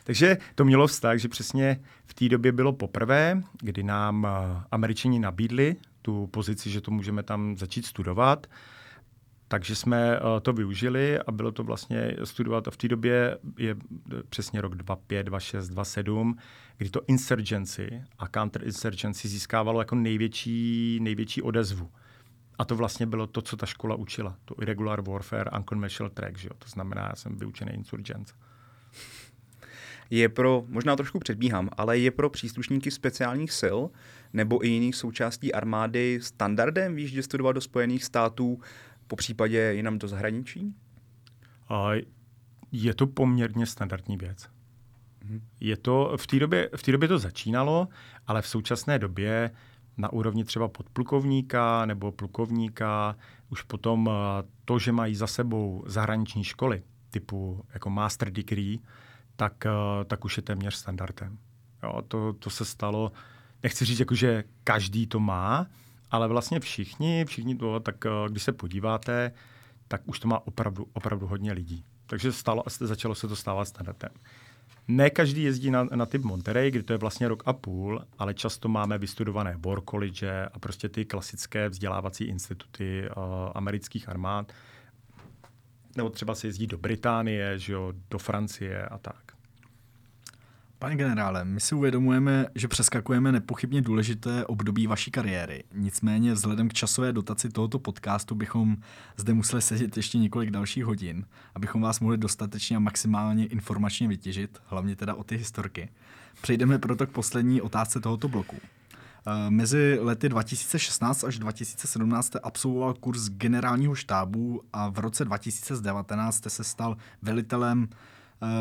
[0.03, 5.19] Takže to mělo vztah, že přesně v té době bylo poprvé, kdy nám uh, američani
[5.19, 8.47] nabídli tu pozici, že to můžeme tam začít studovat.
[9.47, 12.67] Takže jsme uh, to využili a bylo to vlastně studovat.
[12.67, 13.75] A v té době je
[14.29, 16.37] přesně rok 25, 26, 27,
[16.77, 21.89] kdy to insurgency a counterinsurgency získávalo jako největší, největší odezvu.
[22.57, 24.37] A to vlastně bylo to, co ta škola učila.
[24.45, 26.53] To irregular warfare, unconventional track, že jo?
[26.59, 28.35] To znamená, já jsem vyučený insurgent.
[30.09, 33.79] Je pro, možná trošku předbíhám, ale je pro příslušníky speciálních sil
[34.33, 38.59] nebo i jiných součástí armády standardem výjíždět studovat do Spojených států,
[39.07, 40.75] po případě jinam do zahraničí?
[41.69, 41.89] A
[42.71, 44.49] je to poměrně standardní věc.
[45.23, 45.41] Mhm.
[45.59, 47.87] Je to, v té době, v té době to začínalo,
[48.27, 49.51] ale v současné době
[49.97, 53.15] na úrovni třeba podplukovníka nebo plukovníka,
[53.49, 58.79] už potom eh, to, že mají za sebou zahraniční školy typu jako master degree,
[59.35, 61.37] tak, eh, tak už je téměř standardem.
[61.83, 63.11] Jo, to, to se stalo,
[63.63, 65.67] nechci říct, jako, že každý to má,
[66.11, 69.31] ale vlastně všichni, všichni to, tak eh, když se podíváte,
[69.87, 71.85] tak už to má opravdu, opravdu hodně lidí.
[72.05, 74.11] Takže stalo, začalo se to stávat standardem.
[74.87, 78.33] Ne každý jezdí na, na typ Monterey, kde to je vlastně rok a půl, ale
[78.33, 83.23] často máme vystudované War College a prostě ty klasické vzdělávací instituty uh,
[83.55, 84.53] amerických armád.
[85.97, 89.26] Nebo třeba se jezdí do Británie, že jo, do Francie a tak.
[90.79, 95.63] Pane generále, my si uvědomujeme, že přeskakujeme nepochybně důležité období vaší kariéry.
[95.73, 98.77] Nicméně vzhledem k časové dotaci tohoto podcastu bychom
[99.17, 101.25] zde museli sedět ještě několik dalších hodin,
[101.55, 105.89] abychom vás mohli dostatečně a maximálně informačně vytěžit, hlavně teda o ty historky.
[106.41, 108.55] Přejdeme proto k poslední otázce tohoto bloku.
[109.27, 116.63] Eh, mezi lety 2016 až 2017 absolvoval kurz generálního štábu a v roce 2019 se
[116.63, 117.89] stal velitelem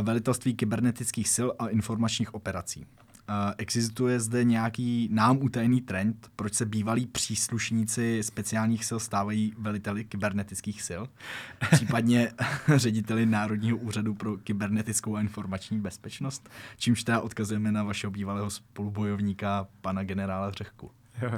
[0.03, 2.87] velitelství kybernetických sil a informačních operací.
[3.29, 10.05] Eh, existuje zde nějaký nám utajený trend, proč se bývalí příslušníci speciálních sil stávají veliteli
[10.05, 11.03] kybernetických sil,
[11.71, 12.33] případně
[12.77, 19.69] řediteli Národního úřadu pro kybernetickou a informační bezpečnost, čímž teda odkazujeme na vašeho bývalého spolubojovníka,
[19.81, 20.91] pana generála Řehku.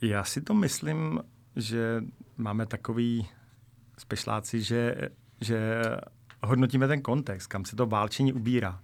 [0.00, 1.20] Já si to myslím,
[1.56, 2.04] že
[2.36, 3.26] máme takový
[4.04, 4.94] spešláci, že,
[5.40, 5.82] že
[6.42, 8.80] hodnotíme ten kontext, kam se to válčení ubírá.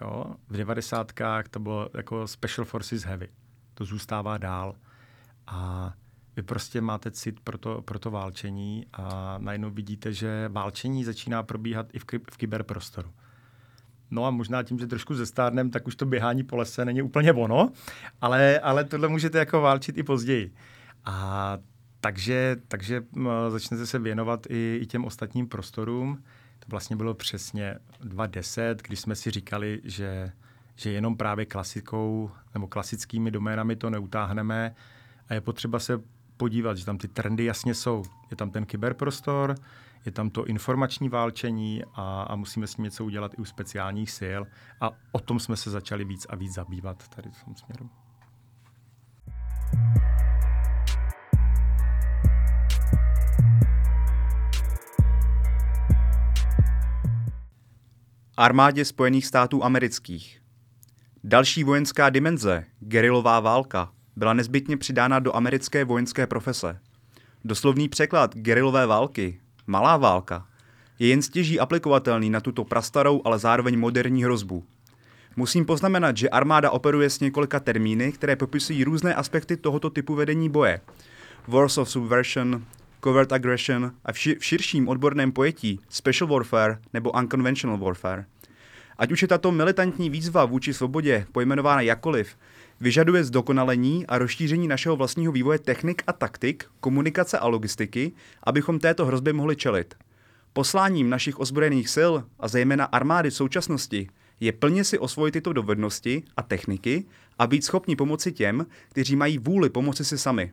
[0.00, 0.24] Jo?
[0.48, 3.28] V devadesátkách to bylo jako Special Forces Heavy.
[3.74, 4.74] To zůstává dál.
[5.46, 5.92] A
[6.36, 11.42] vy prostě máte cit pro to, pro to válčení a najednou vidíte, že válčení začíná
[11.42, 13.10] probíhat i v, v kyberprostoru.
[14.10, 17.32] No a možná tím, že trošku zestárnem, tak už to běhání po lese není úplně
[17.32, 17.72] ono,
[18.20, 20.54] ale, ale tohle můžete jako válčit i později.
[21.04, 21.58] A
[22.00, 23.02] takže, takže
[23.48, 26.22] začnete se věnovat i, i těm ostatním prostorům
[26.68, 30.32] vlastně bylo přesně 2010, když jsme si říkali, že,
[30.76, 34.74] že jenom právě klasikou nebo klasickými doménami to neutáhneme
[35.28, 36.00] a je potřeba se
[36.36, 38.04] podívat, že tam ty trendy jasně jsou.
[38.30, 39.54] Je tam ten kyberprostor,
[40.04, 44.10] je tam to informační válčení a, a musíme s tím něco udělat i u speciálních
[44.18, 44.42] sil.
[44.80, 47.90] A o tom jsme se začali víc a víc zabývat tady v tom směru.
[58.40, 60.40] Armádě Spojených států amerických.
[61.24, 66.80] Další vojenská dimenze, gerilová válka, byla nezbytně přidána do americké vojenské profese.
[67.44, 70.46] Doslovný překlad gerilové války, malá válka,
[70.98, 74.64] je jen stěží aplikovatelný na tuto prastarou, ale zároveň moderní hrozbu.
[75.36, 80.48] Musím poznamenat, že armáda operuje s několika termíny, které popisují různé aspekty tohoto typu vedení
[80.48, 80.80] boje.
[81.48, 82.64] Wars of Subversion,
[83.00, 88.24] covert aggression a v, ši- v širším odborném pojetí special warfare nebo unconventional warfare.
[88.98, 92.36] Ať už je tato militantní výzva vůči svobodě pojmenována jakoliv,
[92.80, 99.06] vyžaduje zdokonalení a rozšíření našeho vlastního vývoje technik a taktik, komunikace a logistiky, abychom této
[99.06, 99.94] hrozbě mohli čelit.
[100.52, 104.08] Posláním našich ozbrojených sil a zejména armády v současnosti
[104.40, 107.04] je plně si osvojit tyto dovednosti a techniky
[107.38, 110.52] a být schopni pomoci těm, kteří mají vůli pomoci si sami.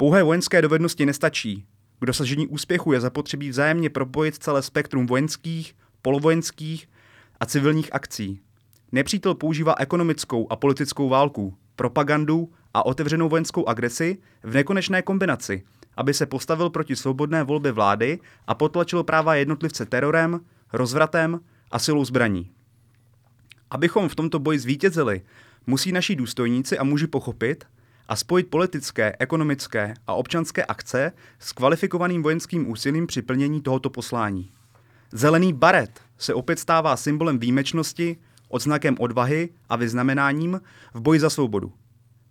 [0.00, 1.66] Pouhé vojenské dovednosti nestačí.
[2.00, 6.88] K dosažení úspěchu je zapotřebí vzájemně propojit celé spektrum vojenských, polovojenských
[7.40, 8.40] a civilních akcí.
[8.92, 15.62] Nepřítel používá ekonomickou a politickou válku, propagandu a otevřenou vojenskou agresi v nekonečné kombinaci,
[15.96, 20.40] aby se postavil proti svobodné volbě vlády a potlačil práva jednotlivce terorem,
[20.72, 21.40] rozvratem
[21.70, 22.50] a silou zbraní.
[23.70, 25.22] Abychom v tomto boji zvítězili,
[25.66, 27.64] musí naši důstojníci a muži pochopit,
[28.08, 34.50] a spojit politické, ekonomické a občanské akce s kvalifikovaným vojenským úsilím při plnění tohoto poslání.
[35.12, 38.16] Zelený baret se opět stává symbolem výjimečnosti,
[38.48, 40.60] odznakem odvahy a vyznamenáním
[40.94, 41.72] v boji za svobodu.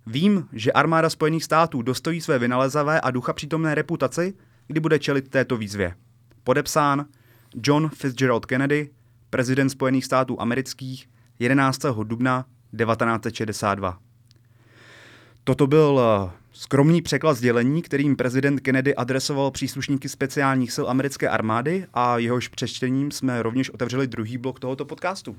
[0.05, 4.33] Vím, že armáda Spojených států dostojí své vynalezavé a ducha přítomné reputaci,
[4.67, 5.95] kdy bude čelit této výzvě.
[6.43, 7.05] Podepsán
[7.63, 8.89] John Fitzgerald Kennedy,
[9.29, 11.09] prezident Spojených států amerických
[11.39, 11.81] 11.
[12.03, 12.45] dubna
[12.77, 14.06] 1962.
[15.47, 21.85] Toto byl eh, skromný překlad sdělení, kterým prezident Kennedy adresoval příslušníky speciálních sil americké armády
[21.93, 25.37] a jehož přečtením jsme rovněž otevřeli druhý blok tohoto podcastu.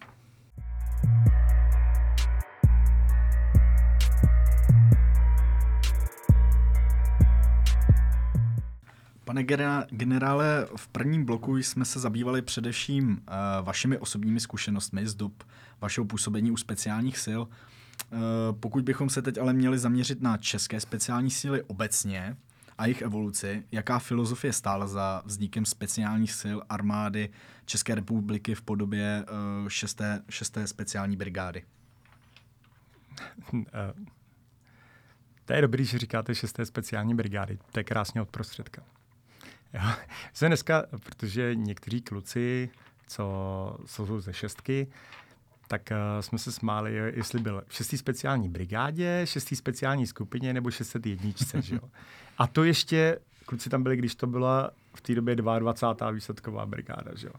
[9.24, 9.44] Pane
[9.90, 13.16] generále, v prvním bloku jsme se zabývali především uh,
[13.66, 15.32] vašimi osobními zkušenostmi z dob
[15.80, 17.42] vašeho působení u speciálních sil.
[18.12, 22.36] Eh, pokud bychom se teď ale měli zaměřit na české speciální síly obecně
[22.78, 27.30] a jejich evoluci, jaká filozofie stála za vznikem speciálních sil armády
[27.64, 29.24] České republiky v podobě
[29.62, 31.64] uh, šesté, šesté speciální brigády?
[33.54, 33.92] Eh,
[35.44, 37.58] to je dobrý, že říkáte šesté speciální brigády.
[37.72, 38.82] To je krásně od prostředka.
[39.74, 39.80] Jo.
[40.40, 42.70] Dneska, protože někteří kluci,
[43.06, 44.86] co jsou ze šestky,
[45.68, 47.94] tak uh, jsme se smáli, jestli byl v 6.
[47.96, 49.54] speciální brigádě, 6.
[49.54, 51.30] speciální skupině nebo 601.
[51.60, 51.80] že jo.
[52.38, 56.10] A to ještě, kluci tam byli, když to byla v té době 22.
[56.10, 57.32] výsledková brigáda, že jo.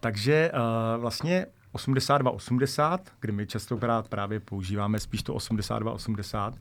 [0.00, 6.54] Takže uh, vlastně 82-80, kdy my častokrát právě používáme spíš to 82-80,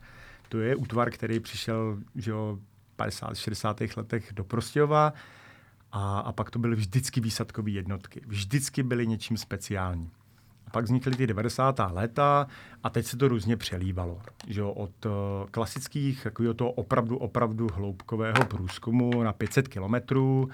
[0.49, 2.59] to je útvar, který přišel že jo,
[2.95, 3.37] 50.
[3.37, 3.81] 60.
[3.97, 5.13] letech do Prostějova
[5.91, 8.21] a, a pak to byly vždycky výsadkové jednotky.
[8.27, 10.11] Vždycky byly něčím speciální.
[10.73, 11.79] Pak vznikly ty 90.
[11.91, 12.47] léta
[12.83, 14.21] a teď se to různě přelívalo.
[14.47, 15.11] Že od uh,
[15.51, 20.49] klasických, takového toho opravdu, opravdu hloubkového průzkumu na 500 kilometrů,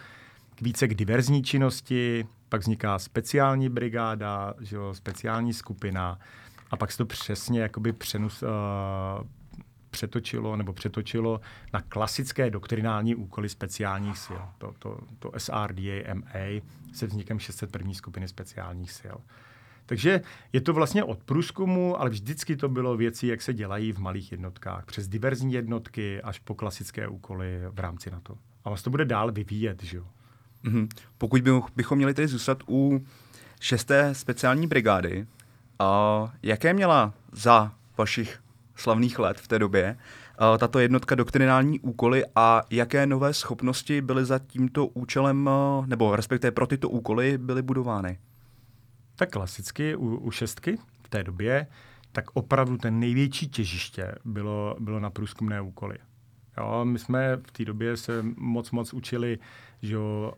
[0.62, 6.20] více k diverzní činnosti, pak vzniká speciální brigáda, že jo, speciální skupina
[6.72, 8.50] a pak se to přesně jakoby přenus, uh,
[9.90, 11.42] přetočilo nebo přetočilo
[11.74, 14.42] na klasické doktrinální úkoly speciálních sil.
[14.58, 16.62] To, to, to SRDA MA
[16.94, 17.94] se vznikem 601.
[17.94, 19.18] skupiny speciálních sil.
[19.90, 20.22] Takže
[20.54, 24.32] je to vlastně od průzkumu, ale vždycky to bylo věci, jak se dělají v malých
[24.32, 24.86] jednotkách.
[24.86, 28.36] Přes diverzní jednotky až po klasické úkoly v rámci NATO.
[28.66, 30.06] A vlastně to bude dál vyvíjet, že jo?
[30.64, 30.88] Mm-hmm.
[31.18, 31.42] Pokud
[31.76, 33.06] bychom měli tedy zůstat u
[33.60, 35.28] šesté speciální brigády,
[35.80, 38.40] a jaké měla za vašich
[38.76, 39.98] slavných let v té době
[40.58, 45.50] tato jednotka doktrinální úkoly a jaké nové schopnosti byly za tímto účelem,
[45.86, 48.20] nebo respektive pro tyto úkoly byly budovány?
[49.20, 51.68] Tak klasicky u, u šestky v té době,
[52.12, 55.98] tak opravdu ten největší těžiště bylo, bylo na průzkumné úkoly.
[56.58, 59.40] Jo, my jsme v té době se moc, moc učili,
[59.82, 60.34] že jo,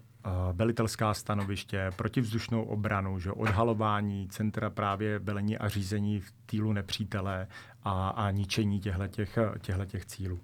[0.53, 7.47] velitelská stanoviště, protivzdušnou obranu, že odhalování centra právě velení a řízení v týlu nepřítele
[7.83, 10.39] a, a ničení těchto těch cílů.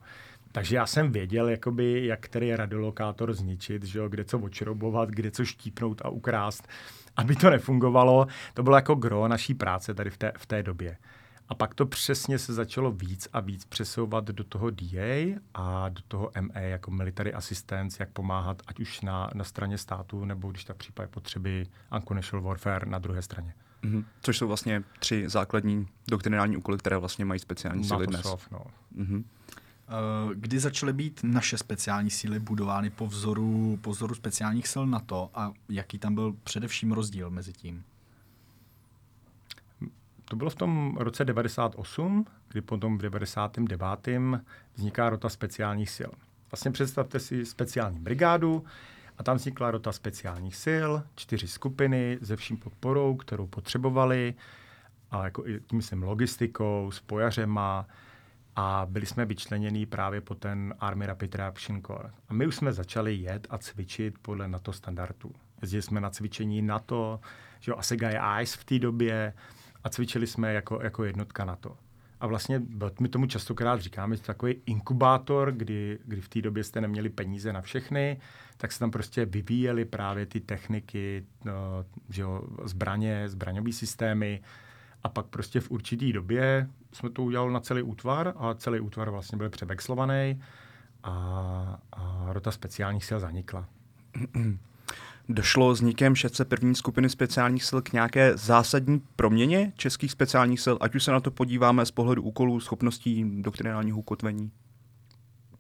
[0.52, 5.32] Takže já jsem věděl, jakoby, jak který radiolokátor zničit, že jo, kde co očrobovat, kde
[5.32, 6.68] co štípnout a ukrást,
[7.18, 8.28] aby to nefungovalo.
[8.54, 10.98] To bylo jako gro naší práce tady v té, v té době.
[11.50, 16.02] A pak to přesně se začalo víc a víc přesouvat do toho DA a do
[16.08, 20.64] toho MA jako military assistance, jak pomáhat ať už na, na straně státu, nebo když
[20.64, 23.54] tak případě potřeby unconventional warfare na druhé straně.
[23.84, 24.04] Mm-hmm.
[24.22, 28.22] Což jsou vlastně tři základní doktrinální úkoly, které vlastně mají speciální síly dnes.
[28.22, 28.66] Sof, no.
[28.98, 29.24] mm-hmm.
[30.34, 35.54] Kdy začaly být naše speciální síly budovány po vzoru, po vzoru speciálních sil NATO a
[35.70, 37.84] jaký tam byl především rozdíl mezi tím?
[40.26, 44.08] To bylo v tom roce 98, kdy potom v 99.
[44.76, 46.12] vzniká rota speciálních sil.
[46.52, 48.66] Vlastně představte si speciální brigádu
[49.18, 54.34] a tam vznikla rota speciálních sil, čtyři skupiny se vším podporou, kterou potřebovali,
[55.12, 57.88] a jako tím myslím logistikou, spojařema,
[58.60, 62.12] a byli jsme vyčleněni právě po ten Army Rapid Reaction Corps.
[62.30, 65.32] A my už jsme začali jet a cvičit podle NATO standardů.
[65.62, 67.20] Jezdili jsme na cvičení NATO,
[67.60, 69.34] že jo, Asegai Ice v té době,
[69.84, 71.78] a cvičili jsme jako, jako jednotka na to.
[72.20, 72.62] A vlastně
[73.00, 77.10] my tomu častokrát říkáme, že to takový inkubátor, kdy, kdy v té době jste neměli
[77.10, 78.20] peníze na všechny,
[78.58, 84.42] tak se tam prostě vyvíjely právě ty techniky, no, že jo, zbraně, zbraňové systémy.
[85.04, 89.10] A pak prostě v určitý době jsme to udělali na celý útvar a celý útvar
[89.10, 90.42] vlastně byl převexlovaný
[91.04, 93.68] a, a rota speciálních sil zanikla.
[95.30, 96.14] Došlo vznikem
[96.48, 101.20] první skupiny speciálních sil k nějaké zásadní proměně českých speciálních sil, ať už se na
[101.20, 104.52] to podíváme z pohledu úkolů, schopností doktrinálního ukotvení?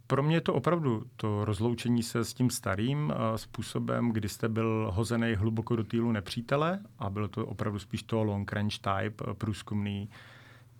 [0.07, 4.49] Pro mě je to opravdu to rozloučení se s tím starým uh, způsobem, kdy jste
[4.49, 9.23] byl hozený hluboko do týlu nepřítele a bylo to opravdu spíš to long range type,
[9.23, 10.09] uh, průzkumný,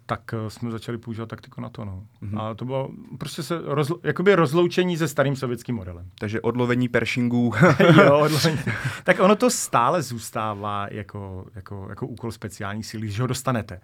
[0.09, 1.85] tak uh, jsme začali používat taktiku na to.
[1.85, 2.03] No.
[2.23, 2.41] Mm-hmm.
[2.41, 6.09] A to bylo prostě se rozlo, jakoby rozloučení se starým sovětským modelem.
[6.19, 7.53] Takže odlovení pershingů.
[8.03, 8.59] jo, odlovení.
[9.03, 13.81] tak ono to stále zůstává jako, jako, jako úkol speciální síly, že ho dostanete.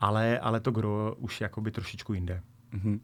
[0.00, 2.42] Ale, ale to gro už jakoby trošičku jinde.
[2.74, 3.00] Mm-hmm.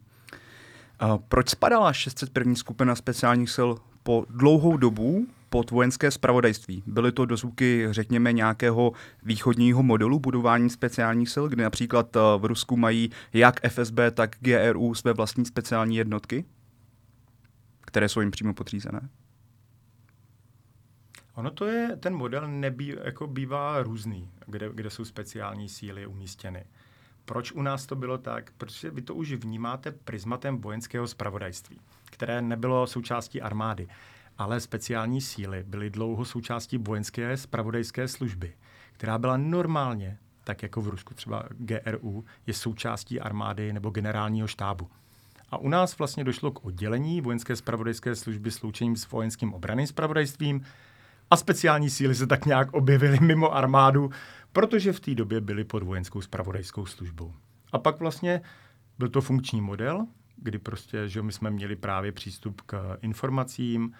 [1.03, 2.55] Uh, proč spadala 601.
[2.55, 3.69] skupina speciálních sil
[4.03, 6.83] po dlouhou dobu pod vojenské spravodajství.
[6.85, 8.91] Byly to dozvuky, řekněme, nějakého
[9.23, 14.93] východního modelu budování speciálních sil, kdy například eh, v Rusku mají jak FSB, tak GRU
[14.93, 16.45] své vlastní speciální jednotky,
[17.81, 19.09] které jsou jim přímo podřízené?
[21.35, 26.65] Ono to je, ten model nebý, jako bývá různý, kde, kde jsou speciální síly umístěny.
[27.25, 28.51] Proč u nás to bylo tak?
[28.57, 33.87] Protože vy to už vnímáte prismatem vojenského spravodajství, které nebylo součástí armády
[34.37, 38.53] ale speciální síly byly dlouho součástí vojenské spravodajské služby,
[38.93, 44.89] která byla normálně, tak jako v Rusku třeba GRU, je součástí armády nebo generálního štábu.
[45.49, 50.65] A u nás vlastně došlo k oddělení vojenské spravodajské služby sloučením s vojenským obraným spravodajstvím
[51.31, 54.09] a speciální síly se tak nějak objevily mimo armádu,
[54.53, 57.33] protože v té době byly pod vojenskou spravodajskou službou.
[57.71, 58.41] A pak vlastně
[58.97, 60.07] byl to funkční model,
[60.37, 63.93] kdy prostě, že my jsme měli právě přístup k informacím,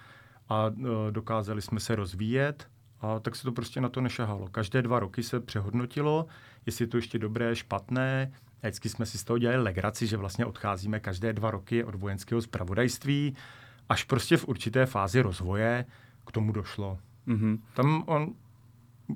[0.50, 2.68] a e, dokázali jsme se rozvíjet
[3.02, 4.48] a tak se to prostě na to nešahalo.
[4.48, 6.26] Každé dva roky se přehodnotilo,
[6.66, 8.32] jestli je to ještě dobré, špatné.
[8.64, 11.96] A vždycky jsme si z toho dělali legraci, že vlastně odcházíme každé dva roky od
[11.96, 13.36] vojenského zpravodajství,
[13.90, 15.86] až prostě v určité fázi rozvoje
[16.28, 17.00] k tomu došlo.
[17.28, 17.60] Mm-hmm.
[17.74, 18.34] Tam on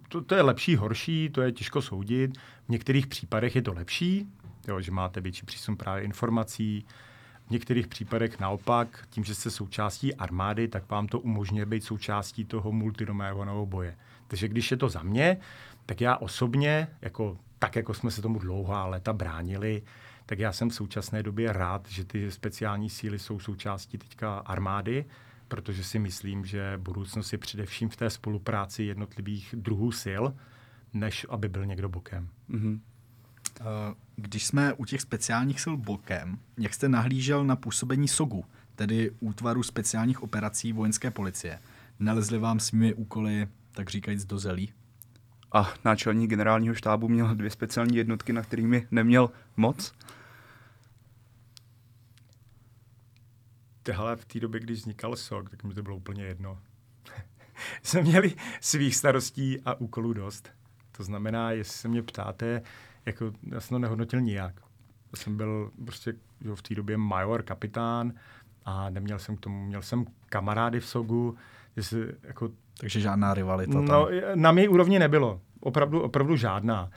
[0.10, 2.38] to, to je lepší, horší, to je těžko soudit.
[2.66, 4.28] V některých případech je to lepší,
[4.68, 6.86] jo, že máte větší přísun právě informací.
[7.50, 12.46] V některých případech naopak, tím, že jste součástí armády, tak vám to umožňuje být součástí
[12.46, 13.96] toho multidoménového boje.
[14.28, 15.38] Takže když je to za mě,
[15.86, 19.84] tak já osobně, jako, tak jako jsme se tomu dlouhá léta bránili,
[20.26, 25.06] tak já jsem v současné době rád, že ty speciální síly jsou součástí teďka armády,
[25.48, 30.24] protože si myslím, že budoucnost je především v té spolupráci jednotlivých druhů sil,
[30.94, 32.30] než aby byl někdo bokem.
[32.50, 32.80] Mm-hmm.
[34.20, 38.46] Když jsme u těch speciálních sil bokem, jak jste nahlížel na působení SOGu,
[38.76, 41.60] tedy útvaru speciálních operací vojenské policie?
[42.00, 44.74] Nalezli vám svými úkoly, tak říkajíc, do zelí?
[45.52, 49.94] A náčelník generálního štábu měl dvě speciální jednotky, na kterými neměl moc.
[53.84, 56.60] Tehle v té době, když vznikal SOG, tak mi to bylo úplně jedno.
[57.84, 60.50] jsme měli svých starostí a úkolů dost.
[60.92, 62.62] To znamená, jestli se mě ptáte,
[63.06, 64.62] jako já jsem to nehodnotil nijak.
[65.12, 68.14] Já jsem byl prostě jo, v té době major, kapitán
[68.66, 71.38] a neměl jsem k tomu, měl jsem kamarády v SOGu,
[71.76, 73.86] jestli, jako, takže žádná rivalita tam.
[73.86, 75.42] No, na mé úrovni nebylo.
[75.60, 76.90] Opravdu, opravdu žádná.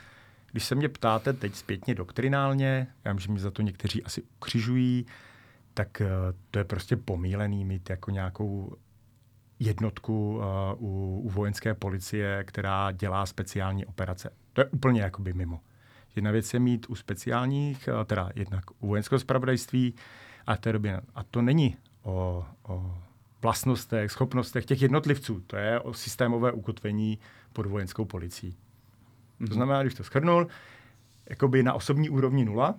[0.50, 4.22] Když se mě ptáte teď zpětně doktrinálně, já vím, že mi za to někteří asi
[4.22, 5.06] ukřižují,
[5.74, 6.06] tak uh,
[6.50, 8.76] to je prostě pomílený mít jako nějakou
[9.58, 10.44] jednotku uh,
[10.78, 14.30] u, u vojenské policie, která dělá speciální operace.
[14.52, 15.60] To je úplně jakoby mimo.
[16.16, 19.94] Jedna věc je mít u speciálních, teda jednak u vojenského spravodajství,
[20.46, 22.98] a, té době, a to není o, o
[23.42, 25.40] vlastnostech, schopnostech těch jednotlivců.
[25.40, 27.18] To je o systémové ukotvení
[27.52, 28.50] pod vojenskou policií.
[28.50, 29.38] Mm-hmm.
[29.38, 29.54] To mhm.
[29.54, 30.46] znamená, když to schrnul,
[31.30, 32.74] jakoby na osobní úrovni nula,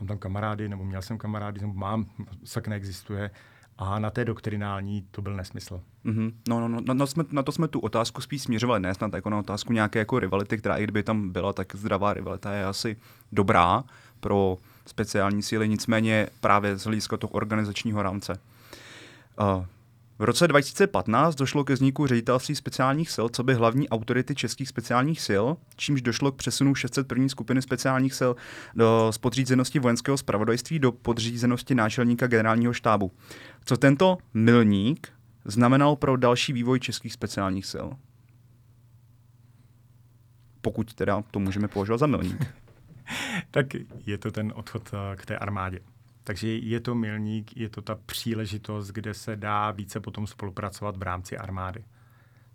[0.00, 2.06] mám tam kamarády, nebo měl jsem kamarády, nebo mám,
[2.44, 3.30] sak neexistuje,
[3.78, 5.80] a na té doktrinální to byl nesmysl.
[6.04, 6.32] Mm-hmm.
[6.48, 9.30] No, no, no, no jsme, na to jsme tu otázku spíš směřovali, ne snad jako
[9.30, 12.96] na otázku nějaké jako rivality, která i kdyby tam byla, tak zdravá rivalita je asi
[13.32, 13.84] dobrá
[14.20, 14.56] pro
[14.86, 18.40] speciální síly, nicméně právě z hlediska toho organizačního rámce.
[19.40, 19.64] Uh,
[20.18, 25.20] v roce 2015 došlo ke vzniku ředitelství speciálních sil, co by hlavní autority českých speciálních
[25.28, 25.44] sil,
[25.76, 27.28] čímž došlo k přesunu 601.
[27.28, 28.32] skupiny speciálních sil
[28.74, 33.12] do spodřízenosti vojenského spravodajství do podřízenosti náčelníka generálního štábu.
[33.64, 35.08] Co tento milník
[35.44, 37.88] znamenal pro další vývoj českých speciálních sil?
[40.60, 42.46] Pokud teda to můžeme považovat za milník.
[43.50, 43.66] tak
[44.06, 45.80] je to ten odchod eh, k té armádě.
[46.28, 51.02] Takže je to milník, je to ta příležitost, kde se dá více potom spolupracovat v
[51.02, 51.84] rámci armády.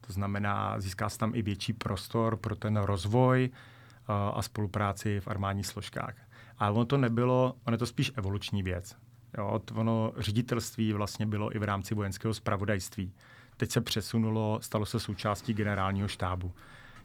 [0.08, 5.28] To znamená, získá se tam i větší prostor pro ten rozvoj uh, a spolupráci v
[5.28, 6.16] armádních složkách.
[6.58, 8.96] Ale ono to nebylo, ono je to spíš evoluční věc.
[9.38, 13.14] Jo, ono ředitelství vlastně bylo i v rámci vojenského spravodajství.
[13.58, 16.52] Teď se přesunulo, stalo se součástí generálního štábu.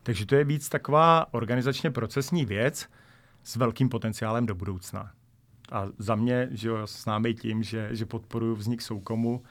[0.02, 2.88] Takže to je víc taková organizačně procesní věc
[3.44, 5.12] s velkým potenciálem do budoucna.
[5.72, 9.42] A za mě, že jo, známý tím, že, že podporuji vznik soukomu,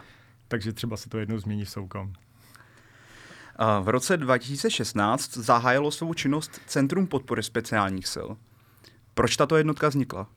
[0.47, 2.13] takže třeba se to jednou změní v soukom.
[3.82, 8.28] V roce 2016 zahájilo svou činnost Centrum podpory speciálních sil.
[9.13, 10.28] Proč tato jednotka vznikla?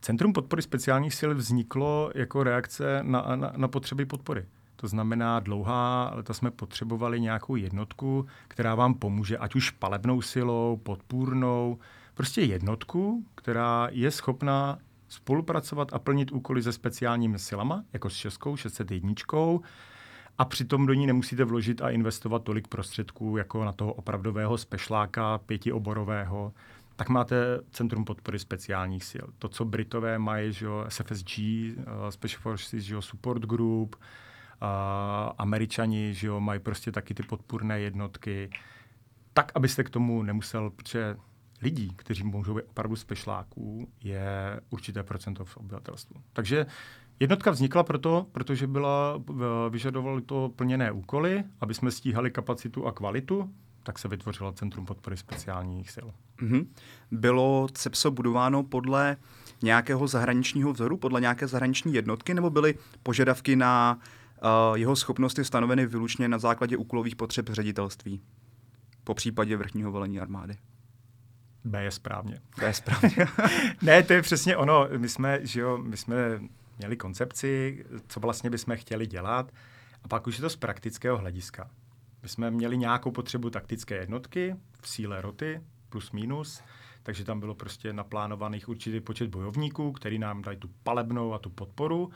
[0.00, 4.46] Centrum podpory speciálních sil vzniklo jako reakce na, na, na potřeby podpory.
[4.76, 10.80] To znamená, dlouhá leta jsme potřebovali nějakou jednotku, která vám pomůže, ať už palebnou silou,
[10.82, 11.78] podpůrnou,
[12.20, 18.56] prostě jednotku, která je schopná spolupracovat a plnit úkoly se speciálními silama, jako s Českou
[18.56, 19.12] 601,
[20.38, 25.38] a přitom do ní nemusíte vložit a investovat tolik prostředků jako na toho opravdového spešláka
[25.38, 26.52] pětioborového,
[26.96, 29.26] tak máte Centrum podpory speciálních sil.
[29.38, 31.76] To, co Britové mají, že jo, SFSG, eh,
[32.10, 34.02] Special Forces, že jo, Support Group, uh,
[35.38, 38.50] Američani, že jo, mají prostě taky ty podpůrné jednotky,
[39.32, 41.16] tak, abyste k tomu nemusel, protože
[41.62, 46.16] lidí, kteří můžou být opravdu spešláků, je určité procento v obyvatelstvu.
[46.32, 46.66] Takže
[47.20, 49.22] jednotka vznikla proto, protože byla,
[49.70, 53.50] vyžadovaly to plněné úkoly, aby jsme stíhali kapacitu a kvalitu,
[53.82, 56.08] tak se vytvořilo Centrum podpory speciálních sil.
[56.42, 56.66] Mm-hmm.
[57.10, 59.16] Bylo CEPSO budováno podle
[59.62, 63.98] nějakého zahraničního vzoru, podle nějaké zahraniční jednotky, nebo byly požadavky na
[64.42, 68.22] uh, jeho schopnosti stanoveny vylučně na základě úkolových potřeb ředitelství,
[69.04, 70.54] po případě vrchního velení armády?
[71.64, 72.40] B je správně.
[72.60, 73.26] B je správně.
[73.82, 74.88] ne, to je přesně ono.
[74.96, 76.40] My jsme, že jo, my jsme
[76.78, 79.52] měli koncepci, co vlastně bychom chtěli dělat,
[80.04, 81.70] a pak už je to z praktického hlediska.
[82.22, 86.62] My jsme měli nějakou potřebu taktické jednotky v síle roty, plus minus,
[87.02, 91.50] takže tam bylo prostě naplánovaných určitý počet bojovníků, který nám dají tu palebnou a tu
[91.50, 92.10] podporu.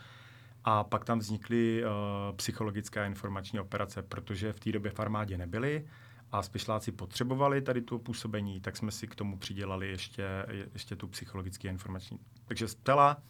[0.64, 1.90] A pak tam vznikly uh,
[2.36, 5.84] psychologické a informační operace, protože v té době v armádě nebyly
[6.32, 11.08] a spešláci potřebovali tady tu působení, tak jsme si k tomu přidělali ještě, ještě tu
[11.08, 12.18] psychologický informační.
[12.44, 13.22] Takže zcela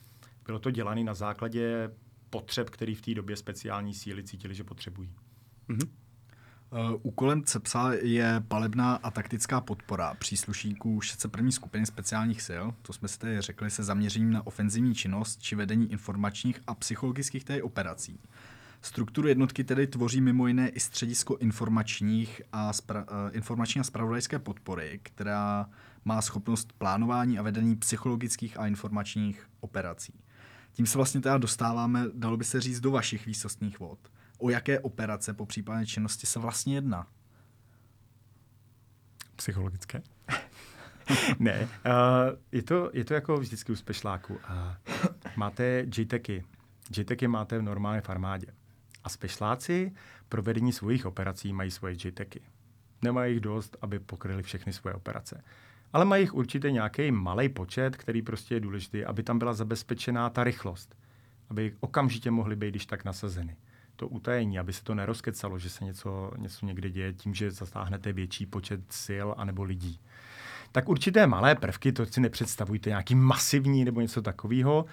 [0.47, 1.91] bylo to dělané na základě
[2.31, 5.11] potřeb, který v té době speciální síly cítili, že potřebují.
[5.69, 5.89] Mm-hmm.
[7.03, 11.51] Úkolem CEPSA je palebná a taktická podpora příslušníků 601.
[11.51, 15.93] skupiny speciálních sil, to jsme si tady řekli, se zaměřením na ofenzivní činnost či vedení
[15.93, 18.21] informačních a psychologických operací.
[18.85, 24.39] Strukturu jednotky tedy tvoří mimo jiné i středisko informačních a, spra- eh, informační a spravodajské
[24.39, 25.67] podpory, která
[26.05, 30.21] má schopnost plánování a vedení psychologických a informačních operací.
[30.73, 33.99] Tím se vlastně teda dostáváme, dalo by se říct, do vašich výsostných vod.
[34.39, 37.07] O jaké operace po případné činnosti se vlastně jedná?
[39.37, 40.03] Psychologické.
[41.39, 44.35] ne, uh, je, to, je to jako vždycky u spešláku.
[44.35, 44.41] Uh,
[45.37, 46.45] máte JTECy.
[46.97, 48.47] JTECy máte v normálně v armádě.
[49.05, 49.93] A spešláci
[50.29, 52.41] pro vedení svých operací mají svoje JTECy.
[53.03, 55.45] Nemají jich dost, aby pokryli všechny svoje operace.
[55.93, 60.31] Ale mají jich určitě nějaký malý počet, který prostě je důležitý, aby tam byla zabezpečená
[60.31, 60.97] ta rychlost.
[61.49, 63.57] Aby okamžitě mohly být když tak nasazeny.
[63.97, 68.13] To utajení, aby se to nerozkecalo, že se něco, něco někde děje tím, že zatáhnete
[68.13, 70.01] větší počet sil anebo lidí.
[70.73, 74.85] Tak určité malé prvky, to si nepředstavujte nějaký masivní nebo něco takového,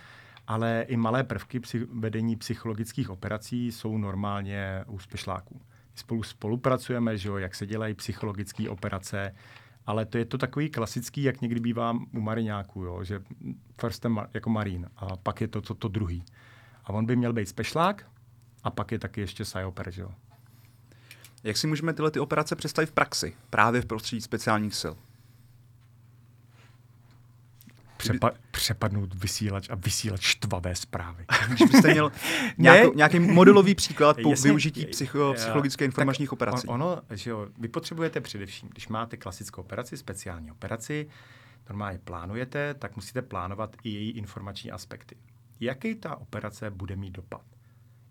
[0.47, 5.61] ale i malé prvky při vedení psychologických operací jsou normálně u spešláků.
[5.95, 9.35] Spolu spolupracujeme, že jo, jak se dělají psychologické operace,
[9.85, 13.21] ale to je to takový klasický, jak někdy bývá u mariňáků, jo, že
[13.81, 16.23] first ma- jako marín a pak je to to, to druhý.
[16.83, 18.07] A on by měl být spešlák
[18.63, 20.11] a pak je taky ještě psyoper, že jo.
[21.43, 24.93] Jak si můžeme tyhle ty operace představit v praxi, právě v prostředí speciálních sil?
[28.01, 31.25] Přepa- přepadnout vysílač a vysílat štvavé zprávy.
[31.47, 32.11] Když byste měl
[32.57, 36.67] nějakou, nějaký modelový příklad po Jasně, využití psycho, psychologické informačních operací.
[36.67, 41.07] On, ono, že jo, vy potřebujete především, když máte klasickou operaci, speciální operaci,
[41.69, 45.15] normálně plánujete, tak musíte plánovat i její informační aspekty.
[45.59, 47.41] Jaký ta operace bude mít dopad?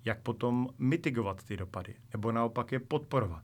[0.04, 1.94] Jak potom mitigovat ty dopady?
[2.12, 3.42] Nebo naopak je podporovat?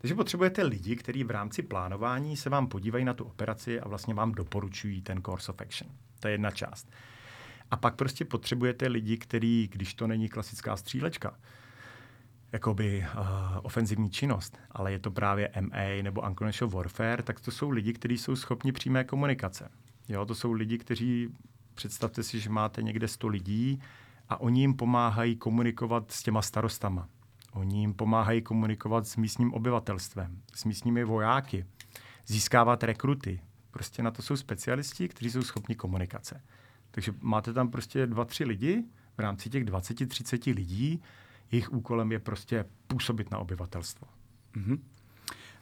[0.00, 4.14] Takže potřebujete lidi, kteří v rámci plánování se vám podívají na tu operaci a vlastně
[4.14, 5.90] vám doporučují ten course of action.
[6.20, 6.90] To je jedna část.
[7.70, 11.36] A pak prostě potřebujete lidi, kteří, když to není klasická střílečka,
[12.52, 13.26] jakoby uh,
[13.62, 18.18] ofenzivní činnost, ale je to právě MA nebo Unconventional Warfare, tak to jsou lidi, kteří
[18.18, 19.70] jsou schopni přímé komunikace.
[20.08, 21.28] Jo, to jsou lidi, kteří,
[21.74, 23.82] představte si, že máte někde 100 lidí
[24.28, 27.08] a oni jim pomáhají komunikovat s těma starostama
[27.52, 31.66] Oni jim pomáhají komunikovat s místním obyvatelstvem, s místními vojáky,
[32.26, 33.40] získávat rekruty.
[33.70, 36.42] Prostě na to jsou specialisti, kteří jsou schopni komunikace.
[36.90, 38.84] Takže máte tam prostě dva, tři lidi,
[39.16, 41.02] v rámci těch 20-30 lidí,
[41.52, 44.08] jejich úkolem je prostě působit na obyvatelstvo.
[44.56, 44.78] Mm-hmm.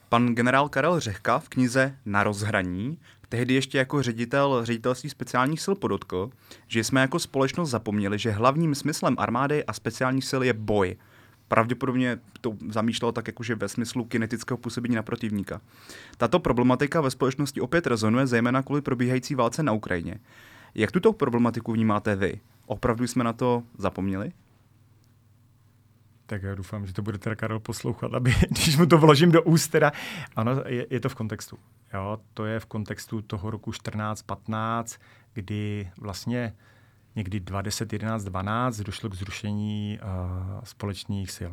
[0.09, 5.75] Pan generál Karel Řehka v knize Na rozhraní tehdy ještě jako ředitel ředitelství speciálních sil
[5.75, 6.31] podotkl,
[6.67, 10.97] že jsme jako společnost zapomněli, že hlavním smyslem armády a speciálních sil je boj–
[11.49, 15.61] pravděpodobně to zamýšlelo tak jakože ve smyslu kinetického působení na protivníka.
[16.17, 20.19] Tato problematika ve společnosti opět rezonuje zejména kvůli probíhající válce na Ukrajině.
[20.75, 22.41] Jak tuto problematiku vnímáte vy?
[22.67, 24.33] Opravdu jsme na to zapomněli?
[26.27, 29.43] Tak já doufám, že to bude teda Karel poslouchat, aby, když mu to vložím do
[29.43, 29.93] úst, teda,
[30.37, 31.59] ano, je, je to v kontextu.
[31.95, 34.99] Jo, to je v kontextu toho roku 14-15,
[35.33, 36.55] kdy vlastně
[37.17, 41.53] někdy 20, 11, 12 došlo k zrušení uh, společných sil.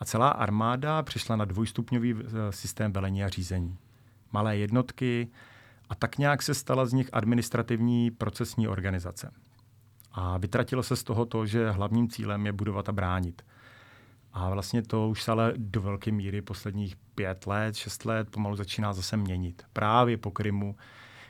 [0.00, 3.78] A celá armáda přišla na dvojstupňový uh, systém velení a řízení.
[4.32, 5.28] Malé jednotky
[5.88, 9.32] a tak nějak se stala z nich administrativní procesní organizace.
[10.12, 13.42] A vytratilo se z toho to, že hlavním cílem je budovat a bránit.
[14.32, 18.56] A vlastně to už se ale do velké míry posledních pět let, šest let pomalu
[18.56, 19.62] začíná zase měnit.
[19.72, 20.76] Právě po Krymu,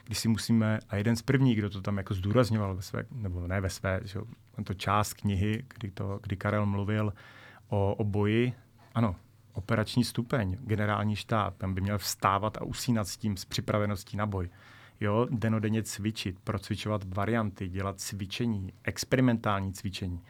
[0.03, 3.47] když si musíme, a jeden z prvních, kdo to tam jako zdůrazňoval ve své, nebo
[3.47, 4.19] ne ve své, že
[4.63, 7.13] to část knihy, kdy, to, kdy Karel mluvil
[7.67, 8.53] o, o boji,
[8.95, 9.15] ano,
[9.53, 14.25] operační stupeň, generální štáb, tam by měl vstávat a usínat s tím, s připraveností na
[14.25, 14.49] boj.
[14.99, 20.21] Jo, denodenně cvičit, procvičovat varianty, dělat cvičení, experimentální cvičení.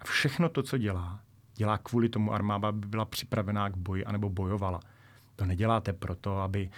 [0.00, 1.20] A všechno to, co dělá,
[1.54, 4.80] dělá kvůli tomu armáda, aby byla připravená k boji anebo bojovala.
[5.36, 6.70] To neděláte proto, aby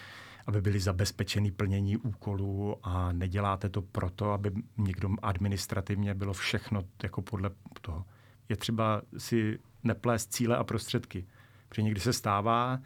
[0.50, 7.22] aby byly zabezpečeny plnění úkolů a neděláte to proto, aby někdo administrativně bylo všechno jako
[7.22, 8.04] podle toho.
[8.48, 11.26] Je třeba si neplést cíle a prostředky.
[11.68, 12.78] Protože někdy se stává,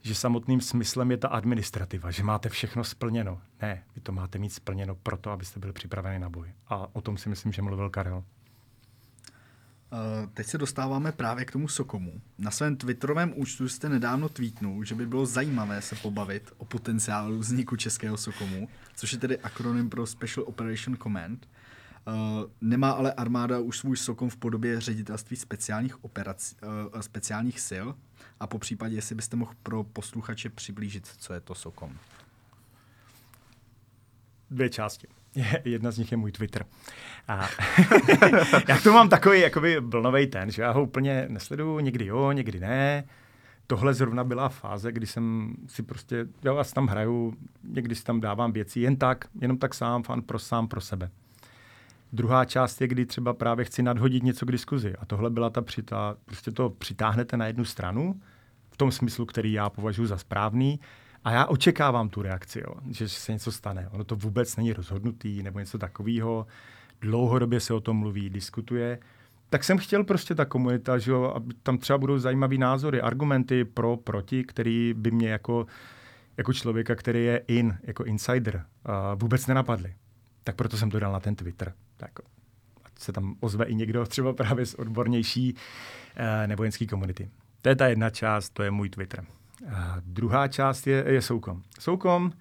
[0.00, 3.40] že samotným smyslem je ta administrativa, že máte všechno splněno.
[3.62, 6.52] Ne, vy to máte mít splněno proto, abyste byli připraveni na boj.
[6.68, 8.24] A o tom si myslím, že mluvil Karel.
[10.34, 12.20] Teď se dostáváme právě k tomu Sokomu.
[12.38, 17.38] Na svém Twitterovém účtu jste nedávno tweetnul, že by bylo zajímavé se pobavit o potenciálu
[17.38, 21.48] vzniku českého Sokomu, což je tedy akronym pro Special Operation Command.
[22.06, 22.14] Uh,
[22.60, 26.56] nemá ale armáda už svůj Sokom v podobě ředitelství speciálních, operací,
[26.92, 27.86] uh, speciálních sil
[28.40, 31.98] a po případě, jestli byste mohl pro posluchače přiblížit, co je to Sokom.
[34.50, 35.08] Dvě části.
[35.64, 36.64] Jedna z nich je můj Twitter.
[37.28, 37.48] A
[38.68, 42.60] já to mám takový jakoby blnovej ten, že já ho úplně nesleduju, někdy jo, někdy
[42.60, 43.04] ne.
[43.66, 48.20] Tohle zrovna byla fáze, kdy jsem si prostě, já si tam hraju, někdy si tam
[48.20, 51.10] dávám věci jen tak, jenom tak sám, fan pro sám pro sebe.
[52.12, 54.94] Druhá část je, kdy třeba právě chci nadhodit něco k diskuzi.
[54.96, 58.20] A tohle byla ta přitá, prostě to přitáhnete na jednu stranu,
[58.70, 60.80] v tom smyslu, který já považuji za správný,
[61.24, 63.88] a já očekávám tu reakci, jo, že se něco stane.
[63.88, 66.46] Ono to vůbec není rozhodnutý nebo něco takového.
[67.00, 68.98] Dlouhodobě se o tom mluví, diskutuje.
[69.50, 73.64] Tak jsem chtěl prostě ta komunita, že jo, aby tam třeba budou zajímavé názory, argumenty
[73.64, 75.66] pro, proti, který by mě jako,
[76.36, 78.64] jako člověka, který je in, jako insider,
[79.14, 79.94] vůbec nenapadly.
[80.44, 81.72] Tak proto jsem to dal na ten Twitter.
[81.96, 82.10] Tak
[82.98, 87.30] se tam ozve i někdo třeba právě z odbornější uh, nevojenské komunity.
[87.62, 89.24] To je ta jedna část, to je můj Twitter.
[90.00, 91.62] Druhá část je, je Soukom.
[91.78, 92.32] Soukom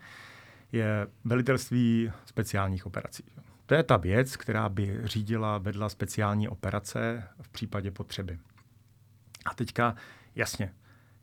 [0.72, 3.24] je velitelství speciálních operací.
[3.66, 8.40] To je ta věc, která by řídila, vedla speciální operace v případě potřeby.
[9.46, 9.96] A teďka,
[10.36, 10.74] jasně,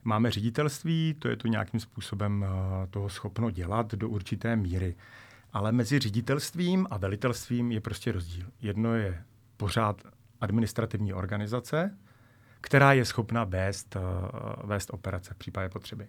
[0.05, 4.97] máme ředitelství, to je to nějakým způsobem uh, toho schopno dělat do určité míry.
[5.53, 8.47] Ale mezi ředitelstvím a velitelstvím je prostě rozdíl.
[8.63, 9.25] Jedno je
[9.57, 10.03] pořád
[10.41, 11.97] administrativní organizace,
[12.61, 14.03] která je schopna vést, uh,
[14.69, 16.09] vést operace v případě potřeby.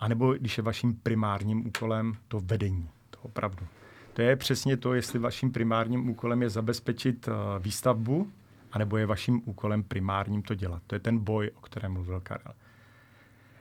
[0.00, 3.66] A nebo když je vaším primárním úkolem to vedení, to opravdu.
[4.12, 8.32] To je přesně to, jestli vaším primárním úkolem je zabezpečit uh, výstavbu,
[8.72, 10.82] anebo je vaším úkolem primárním to dělat.
[10.86, 12.54] To je ten boj, o kterém mluvil Karel.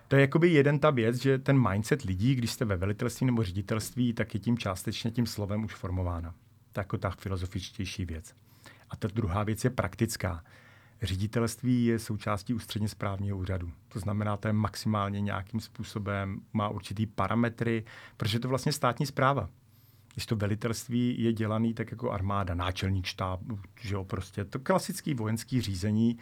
[0.07, 3.43] To je jakoby jeden ta věc, že ten mindset lidí, když jste ve velitelství nebo
[3.43, 6.31] ředitelství, tak je tím částečně tím slovem už formována.
[6.71, 8.35] To je jako ta filozofičtější věc.
[8.89, 10.43] A ta druhá věc je praktická.
[11.01, 13.71] Ředitelství je součástí ústředně správního úřadu.
[13.87, 17.83] To znamená, to je maximálně nějakým způsobem, má určitý parametry,
[18.17, 19.49] protože to vlastně státní zpráva.
[20.13, 23.39] Když to velitelství je dělaný tak jako armáda, náčelník štáb,
[23.81, 26.17] že jo, prostě to klasický vojenský řízení,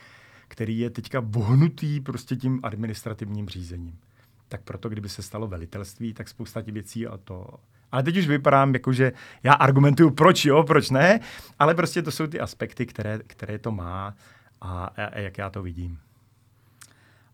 [0.47, 3.99] který je teďka vohnutý prostě tím administrativním řízením.
[4.47, 7.47] Tak proto, kdyby se stalo velitelství, tak spousta těch věcí a to
[7.91, 9.11] ale teď už vypadám jako, že
[9.43, 11.19] já argumentuju, proč jo, proč ne,
[11.59, 14.15] ale prostě to jsou ty aspekty, které, které to má
[14.61, 15.99] a, a jak já to vidím.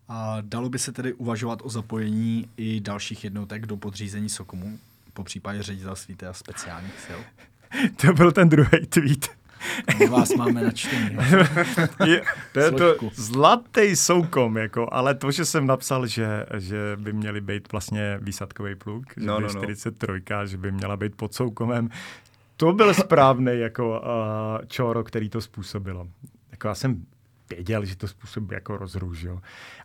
[0.07, 4.80] A dalo by se tedy uvažovat o zapojení i dalších jednotek do podřízení Sokomu,
[5.13, 7.19] po případě ředitelství a speciálních sil?
[8.01, 9.30] to byl ten druhý tweet.
[9.99, 11.17] My vás máme načtení.
[12.05, 17.13] je, to je to zlatý soukom, jako, ale to, že jsem napsal, že, že by
[17.13, 19.61] měly být vlastně výsadkový pluk, že no, by no, no.
[19.61, 20.07] 43,
[20.45, 21.89] že by měla být pod soukomem,
[22.57, 26.07] to byl správný jako uh, čoro, který to způsobilo.
[26.51, 27.05] Jako já jsem
[27.50, 29.41] věděl, že to způsobí jako rozruž, jo.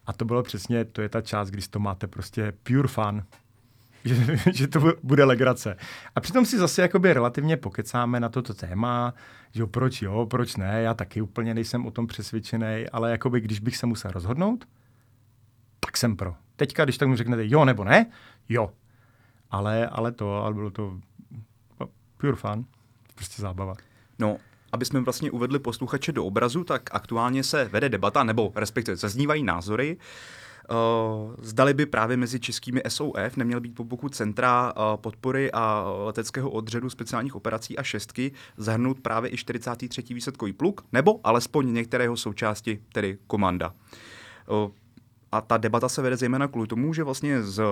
[0.06, 3.22] A to bylo přesně, to je ta část, když to máte prostě pure fun,
[4.04, 5.76] že, že to bude legrace.
[6.14, 9.14] A přitom si zase jakoby relativně pokecáme na toto téma,
[9.52, 13.40] že jo, proč jo, proč ne, já taky úplně nejsem o tom přesvědčený, ale jakoby
[13.40, 14.68] když bych se musel rozhodnout,
[15.80, 16.34] tak jsem pro.
[16.56, 18.06] Teďka, když tak mi řeknete jo nebo ne,
[18.48, 18.70] jo.
[19.50, 21.00] Ale, ale to, ale bylo to
[22.16, 22.64] pure fun,
[23.14, 23.74] prostě zábava.
[24.18, 24.36] No,
[24.72, 29.42] aby jsme vlastně uvedli posluchače do obrazu, tak aktuálně se vede debata, nebo respektive zaznívají
[29.42, 29.96] názory,
[30.70, 35.84] Uh, zdali by právě mezi českými SOF neměl být po boku Centra uh, podpory a
[36.04, 40.02] leteckého odředu speciálních operací a šestky zahrnout právě i 43.
[40.14, 43.74] výsadkový pluk, nebo alespoň některého součásti, tedy komanda.
[44.48, 44.70] Uh,
[45.32, 47.62] a ta debata se vede zejména kvůli tomu, že vlastně z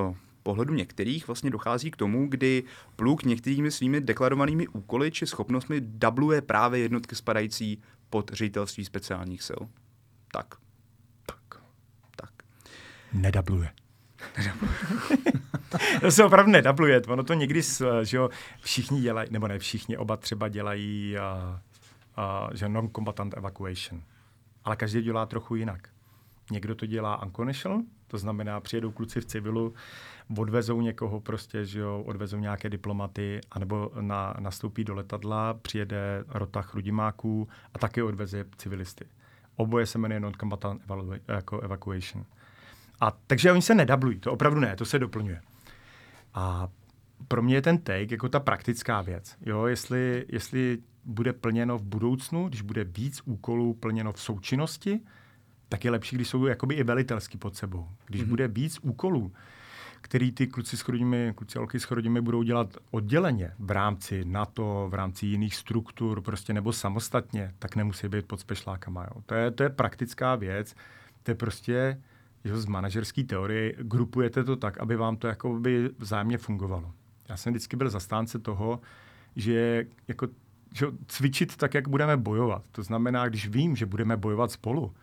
[0.47, 2.62] pohledu některých vlastně dochází k tomu, kdy
[2.97, 9.62] pluk některými svými deklarovanými úkoly či schopnostmi dubluje právě jednotky spadající pod ředitelství speciálních sil.
[10.32, 10.55] Tak.
[11.26, 11.62] Tak.
[12.16, 12.30] Tak.
[13.12, 13.72] Nedabluje.
[16.01, 17.03] to se opravdu nedabluje.
[17.09, 17.62] Ono to někdy,
[18.03, 18.30] že jo,
[18.61, 21.55] všichni dělají, nebo ne všichni, oba třeba dělají, uh,
[22.18, 24.03] uh, že non-combatant evacuation.
[24.64, 25.88] Ale každý dělá trochu jinak.
[26.51, 29.74] Někdo to dělá unconditional, to znamená, přijedou kluci v civilu,
[30.38, 36.62] odvezou někoho prostě, že jo, odvezou nějaké diplomaty, anebo na, nastoupí do letadla, přijede rota
[36.62, 39.04] chrudimáků a taky odveze civilisty.
[39.56, 40.82] Oboje se jmenuje non-combatant
[41.28, 42.24] jako evacuation.
[43.00, 45.40] A takže oni se nedablují, to opravdu ne, to se doplňuje.
[46.34, 46.68] A
[47.28, 49.36] pro mě je ten take jako ta praktická věc.
[49.46, 55.00] Jo, jestli, jestli bude plněno v budoucnu, když bude víc úkolů plněno v součinnosti,
[55.68, 57.88] tak je lepší, když jsou jakoby i velitelsky pod sebou.
[58.06, 58.28] Když mm-hmm.
[58.28, 59.32] bude víc úkolů,
[60.07, 64.24] který ty kluci s chodími, kluci a holky s chodími budou dělat odděleně v rámci
[64.24, 69.04] NATO, v rámci jiných struktur, prostě nebo samostatně, tak nemusí být pod spešlákama.
[69.04, 69.22] Jo.
[69.26, 70.74] To, je, to je praktická věc.
[71.22, 71.98] To je prostě
[72.44, 76.92] že z manažerské teorie grupujete to tak, aby vám to jakoby vzájemně fungovalo.
[77.28, 78.80] Já jsem vždycky byl zastánce toho,
[79.36, 80.28] že jako
[80.72, 82.62] že cvičit tak, jak budeme bojovat.
[82.72, 84.94] To znamená, když vím, že budeme bojovat spolu,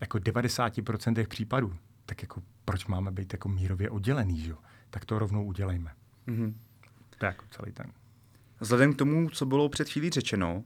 [0.00, 1.76] jako 90% případů,
[2.06, 4.54] tak jako proč máme být jako mírově oddělený, že?
[4.92, 5.90] tak to rovnou udělejme.
[6.28, 6.54] Mm-hmm.
[7.18, 7.92] To je jako celý ten.
[8.60, 10.64] Vzhledem k tomu, co bylo před chvílí řečeno,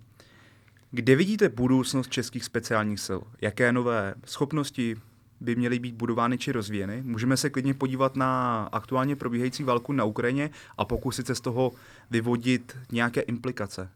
[0.90, 3.20] kde vidíte budoucnost českých speciálních sil?
[3.40, 4.96] Jaké nové schopnosti
[5.40, 7.02] by měly být budovány či rozvíjeny?
[7.02, 11.72] Můžeme se klidně podívat na aktuálně probíhající válku na Ukrajině a pokusit se z toho
[12.10, 13.90] vyvodit nějaké implikace.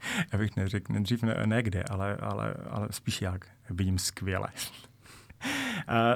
[0.32, 3.46] Já bych neřekl nejdřív ne, ne kde, ale, ale, ale spíš jak.
[3.70, 4.48] Vidím skvěle.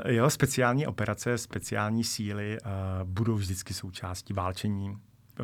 [0.09, 2.71] Jo, speciální operace, speciální síly uh,
[3.05, 4.97] budou vždycky součástí válčení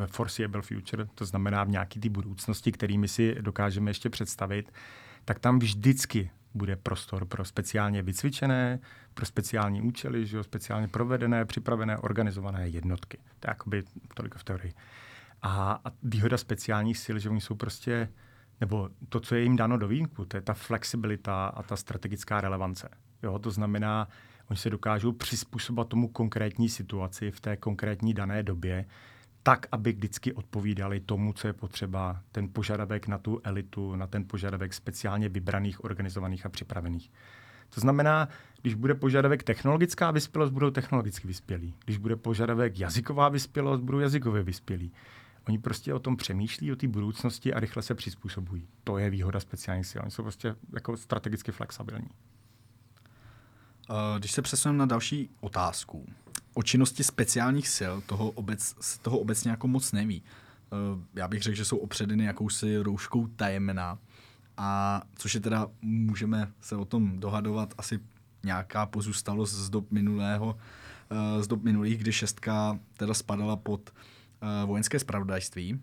[0.06, 4.72] foreseeable future, to znamená v nějaké té budoucnosti, kterými si dokážeme ještě představit,
[5.24, 8.78] tak tam vždycky bude prostor pro speciálně vycvičené,
[9.14, 13.18] pro speciální účely, že jo, speciálně provedené, připravené, organizované jednotky.
[13.40, 13.82] To je jakoby
[14.14, 14.74] toliko v teorii.
[15.42, 18.08] A, a výhoda speciálních sil, že oni jsou prostě,
[18.60, 22.40] nebo to, co je jim dáno do výjimku, to je ta flexibilita a ta strategická
[22.40, 22.88] relevance.
[23.22, 24.08] Jo, to znamená,
[24.50, 28.84] oni se dokážou přizpůsobit tomu konkrétní situaci v té konkrétní dané době,
[29.42, 34.24] tak, aby vždycky odpovídali tomu, co je potřeba, ten požadavek na tu elitu, na ten
[34.24, 37.10] požadavek speciálně vybraných, organizovaných a připravených.
[37.74, 38.28] To znamená,
[38.62, 41.74] když bude požadavek technologická vyspělost, budou technologicky vyspělí.
[41.84, 44.92] Když bude požadavek jazyková vyspělost, budou jazykově vyspělí.
[45.48, 48.68] Oni prostě o tom přemýšlí, o té budoucnosti a rychle se přizpůsobují.
[48.84, 50.00] To je výhoda speciálních sil.
[50.02, 52.08] Oni jsou prostě jako strategicky flexibilní.
[53.90, 56.06] Eh, když se přesuneme na další otázku.
[56.54, 60.22] O činnosti speciálních sil toho, obec, toho obecně jako moc neví.
[60.24, 63.98] Eh, já bych řekl, že jsou opředeny jakousi rouškou tajemná.
[64.56, 68.00] A což je teda, můžeme se o tom dohadovat, asi
[68.44, 70.58] nějaká pozůstalost z dob minulého,
[71.10, 73.90] eh, z dob minulých, kdy šestka teda spadala pod
[74.66, 75.80] vojenské spravodajství.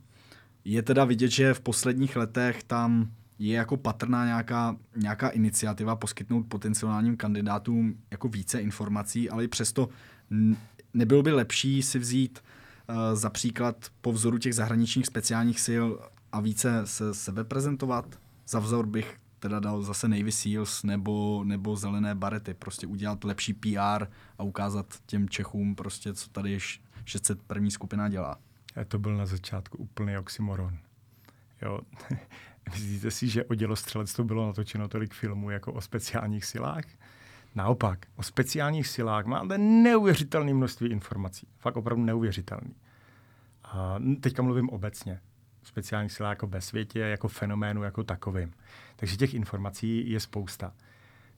[0.66, 6.44] Je teda vidět, že v posledních letech tam je jako patrná nějaká, nějaká iniciativa poskytnout
[6.44, 9.90] potenciálním kandidátům jako více informací, ale i přesto
[10.94, 12.40] nebylo by lepší si vzít
[12.90, 15.86] uh, za příklad po vzoru těch zahraničních speciálních sil
[16.32, 18.20] a více se sebe prezentovat?
[18.48, 22.54] Za vzor bych teda dal zase Navy Seals nebo, nebo zelené barety.
[22.54, 24.06] Prostě udělat lepší PR
[24.38, 26.60] a ukázat těm Čechům prostě, co tady
[27.06, 27.70] 601.
[27.70, 28.38] skupina dělá.
[28.82, 30.78] A to byl na začátku úplný oxymoron.
[31.62, 31.80] Jo.
[32.72, 36.86] Myslíte si, že o dělostřelectvu bylo natočeno tolik filmů jako o speciálních silách?
[37.56, 41.48] Naopak, o speciálních silách máte neuvěřitelné množství informací.
[41.58, 42.76] Fakt opravdu neuvěřitelný.
[43.64, 45.20] A teďka mluvím obecně.
[45.64, 48.54] Speciálních silách jako ve světě, jako fenoménu, jako takovým.
[48.96, 50.74] Takže těch informací je spousta.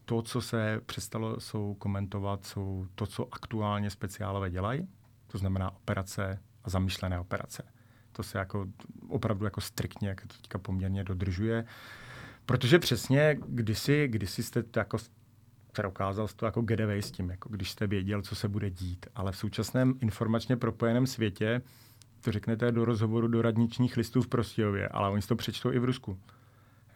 [0.05, 4.87] To, co se přestalo jsou komentovat, jsou to, co aktuálně speciálové dělají,
[5.27, 7.63] to znamená operace a zamýšlené operace
[8.11, 8.67] to se jako
[9.07, 11.65] opravdu jako striktně, jak to teďka poměrně dodržuje.
[12.45, 14.97] Protože přesně kdysi, kdysi jste to jako
[15.87, 19.05] ukázal to jako getaway s tím, jako když jste věděl, co se bude dít.
[19.15, 21.61] Ale v současném informačně propojeném světě
[22.21, 25.79] to řeknete do rozhovoru do radničních listů v Prostějově, ale oni si to přečtou i
[25.79, 26.19] v Rusku.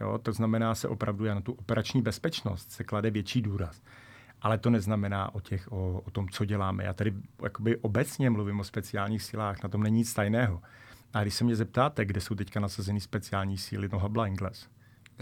[0.02, 3.81] Jo, to znamená se opravdu na tu operační bezpečnost se klade větší důraz.
[4.41, 6.84] Ale to neznamená o, těch, o, o tom, co děláme.
[6.84, 7.14] Já tady
[7.44, 10.61] jakoby obecně mluvím o speciálních silách, na tom není nic tajného.
[11.14, 14.68] A když se mě zeptáte, kde jsou teďka nasazeny speciální síly, no habla ingles.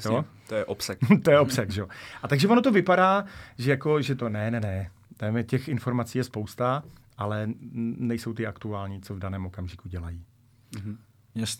[0.06, 0.26] Jo?
[0.48, 1.00] To je obsek.
[1.24, 1.88] to je obsek, jo.
[2.22, 3.26] A takže ono to vypadá,
[3.58, 4.92] že jako, že to ne, ne, ne.
[5.18, 6.84] Tam těch informací je spousta,
[7.18, 7.48] ale
[7.98, 10.26] nejsou ty aktuální, co v daném okamžiku dělají.
[10.72, 10.98] Mm-hmm.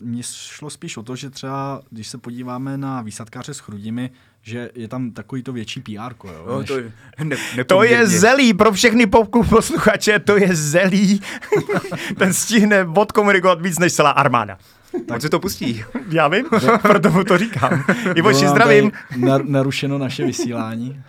[0.00, 4.10] Mně šlo spíš o to, že třeba, když se podíváme na výsadkáře s chrudimi,
[4.42, 6.14] že je tam takový to větší PR.
[6.24, 6.68] Jo, no, než...
[6.68, 6.92] to, je,
[7.24, 9.06] ne, to je zelí pro všechny
[9.48, 11.20] posluchače, to je zelí.
[12.18, 14.58] Ten stihne odkomunikovat víc než celá armáda.
[15.06, 15.84] Tak se to pustí.
[16.10, 16.46] Já vím,
[16.82, 17.84] proto mu to říkám.
[18.14, 18.92] Ivoši, zdravím.
[19.16, 21.02] Nar- narušeno naše vysílání.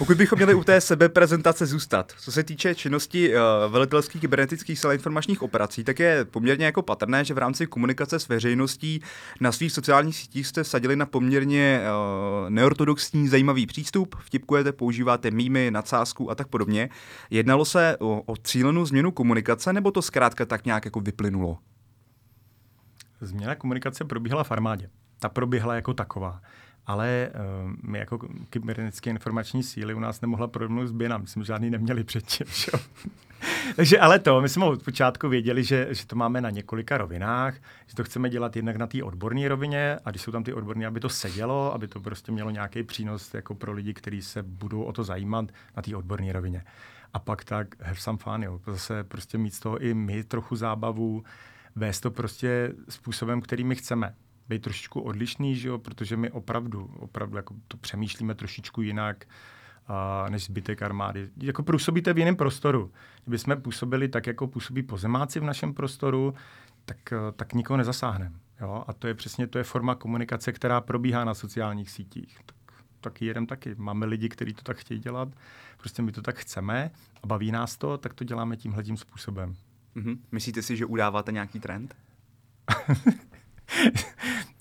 [0.00, 3.40] Pokud bychom měli u té sebeprezentace zůstat, co se týče činnosti uh,
[3.72, 8.28] velitelských kybernetických sil informačních operací, tak je poměrně jako patrné, že v rámci komunikace s
[8.28, 9.02] veřejností
[9.40, 15.70] na svých sociálních sítích jste sadili na poměrně uh, neortodoxní zajímavý přístup, vtipkujete, používáte mýmy,
[15.70, 16.88] nadsázku a tak podobně.
[17.30, 21.58] Jednalo se o, o cílenou změnu komunikace, nebo to zkrátka tak nějak jako vyplynulo?
[23.20, 24.90] Změna komunikace probíhala v armádě.
[25.18, 26.40] Ta proběhla jako taková
[26.86, 28.18] ale uh, my jako
[28.50, 31.18] kybernetické informační síly u nás nemohla proběhnout zběna.
[31.18, 32.46] My jsme žádný neměli předtím.
[32.54, 32.72] Že?
[33.76, 37.54] Takže ale to, my jsme od počátku věděli, že, že to máme na několika rovinách,
[37.86, 40.86] že to chceme dělat jednak na té odborné rovině a když jsou tam ty odborné,
[40.86, 44.82] aby to sedělo, aby to prostě mělo nějaký přínos jako pro lidi, kteří se budou
[44.82, 45.44] o to zajímat
[45.76, 46.64] na té odborné rovině.
[47.14, 48.60] A pak tak have some fun, jo.
[48.66, 51.24] Zase prostě mít z toho i my trochu zábavu,
[51.76, 54.14] vést to prostě způsobem, který my chceme
[54.50, 55.78] být trošičku odlišný, že jo?
[55.78, 59.24] protože my opravdu, opravdu jako to přemýšlíme trošičku jinak
[59.86, 61.28] a, než zbytek armády.
[61.36, 62.92] Jako působíte v jiném prostoru.
[63.24, 66.34] Kdyby jsme působili tak, jako působí pozemáci v našem prostoru,
[66.84, 66.96] tak,
[67.36, 68.36] tak nikoho nezasáhneme.
[68.60, 68.84] Jo?
[68.86, 72.38] A to je přesně to je forma komunikace, která probíhá na sociálních sítích.
[72.46, 72.56] Tak,
[73.00, 73.74] taky jedem taky.
[73.74, 75.28] Máme lidi, kteří to tak chtějí dělat,
[75.76, 76.90] prostě my to tak chceme
[77.22, 79.56] a baví nás to, tak to děláme tímhle způsobem.
[79.96, 80.18] Mm-hmm.
[80.32, 81.96] Myslíte si, že udáváte nějaký trend?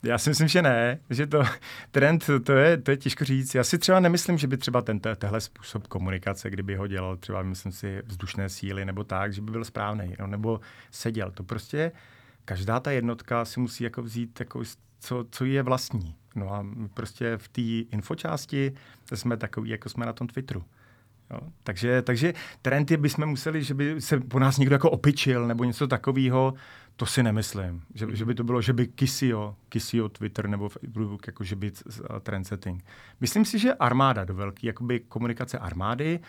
[0.04, 1.44] Já si myslím, že ne, že to
[1.92, 3.56] trend, to je, to je těžko říct.
[3.56, 7.44] Já si třeba nemyslím, že by třeba ten, tehle způsob komunikace, kdyby ho dělal třeba,
[7.44, 10.60] myslím si, vzdušné síly nebo tak, že by byl správný, no, nebo
[10.92, 11.32] seděl.
[11.32, 11.92] To prostě
[12.46, 14.64] každá ta jednotka si musí jako vzít, jako,
[15.00, 16.16] co, co je vlastní.
[16.36, 17.62] No a prostě v té
[17.96, 18.74] infočásti
[19.14, 20.64] jsme takový, jako jsme na tom Twitteru.
[21.32, 21.40] Jo.
[21.64, 25.64] Takže, takže trend je, bychom museli, že by se po nás někdo jako opičil nebo
[25.64, 26.54] něco takového,
[26.96, 27.82] to si nemyslím.
[27.94, 31.72] Že, že by to bylo, že by Kisio, Kisio Twitter nebo Facebook, jako že by
[32.22, 32.84] trendsetting.
[33.20, 36.20] Myslím si, že armáda do velký, jakoby komunikace armády,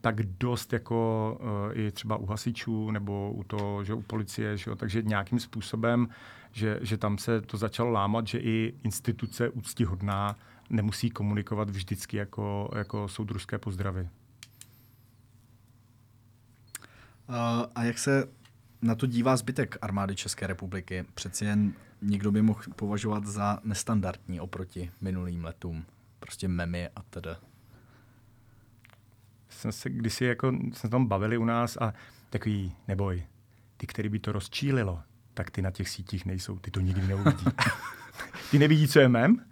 [0.00, 4.70] tak dost jako uh, i třeba u hasičů nebo u toho, že u policie, že
[4.70, 6.08] jo, takže nějakým způsobem,
[6.52, 10.36] že, že tam se to začalo lámat, že i instituce úctihodná
[10.70, 14.00] nemusí komunikovat vždycky jako, jako soudružské pozdravy.
[14.02, 14.08] Uh,
[17.74, 18.28] a jak se
[18.82, 21.04] na to dívá zbytek armády České republiky?
[21.14, 21.72] Přeci jen
[22.02, 25.84] někdo by mohl považovat za nestandardní oproti minulým letům.
[26.18, 27.30] Prostě memy a tedy.
[29.48, 31.94] Jsem se kdysi jako, jsme tam bavili u nás a
[32.30, 33.26] takový, neboj,
[33.76, 35.02] ty, který by to rozčílilo,
[35.34, 37.44] tak ty na těch sítích nejsou, ty to nikdy neuvidí.
[38.50, 39.44] ty nevidí, co je mem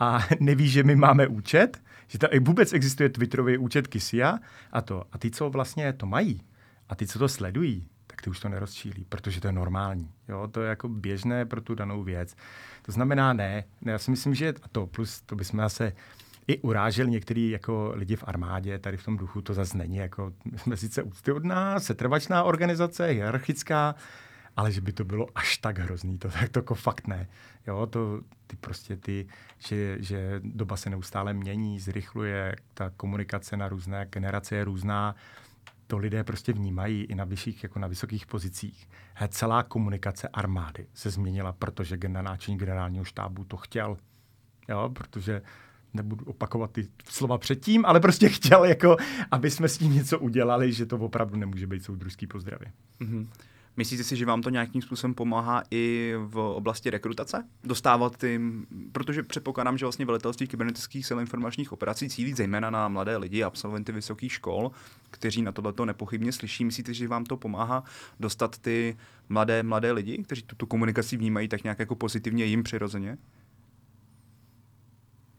[0.00, 4.38] a neví, že my máme účet, že tady vůbec existuje Twitterový účet Kisia
[4.72, 5.04] a to.
[5.12, 6.42] A ty, co vlastně to mají,
[6.90, 10.12] a ty, co to sledují, tak ty už to nerozčílí, protože to je normální.
[10.28, 10.48] Jo?
[10.48, 12.36] To je jako běžné pro tu danou věc.
[12.82, 15.92] To znamená ne, já si myslím, že to plus, to bychom zase
[16.46, 19.96] i uráželi některý jako lidi v armádě, tady v tom duchu to zase není.
[19.96, 23.94] Jako, my jsme sice úctyhodná, setrvačná organizace, hierarchická,
[24.56, 27.28] ale že by to bylo až tak hrozný, to, tak to jako fakt ne.
[27.66, 29.26] Jo, to, ty prostě ty,
[29.58, 35.14] že, že doba se neustále mění, zrychluje, ta komunikace na různé generace je různá,
[35.90, 38.88] to lidé prostě vnímají i na vyšších, jako na vysokých pozicích.
[39.14, 43.96] He, celá komunikace armády se změnila, protože náčení generálního štábu to chtěl.
[44.68, 45.42] Jo, protože
[45.94, 48.96] nebudu opakovat ty slova předtím, ale prostě chtěl, jako,
[49.30, 52.66] aby jsme s tím něco udělali, že to opravdu nemůže být soudružský pozdravy.
[53.00, 53.28] Mm-hmm.
[53.76, 57.48] Myslíte si, že vám to nějakým způsobem pomáhá i v oblasti rekrutace?
[57.64, 58.40] Dostávat ty,
[58.92, 63.92] protože předpokládám, že vlastně velitelství kybernetických sil informačních operací cílí zejména na mladé lidi, absolventy
[63.92, 64.70] vysokých škol,
[65.10, 66.64] kteří na tohleto nepochybně slyší.
[66.64, 67.84] Myslíte, že vám to pomáhá
[68.20, 68.96] dostat ty
[69.28, 73.18] mladé, mladé lidi, kteří tu, tu komunikaci vnímají tak nějak jako pozitivně jim přirozeně?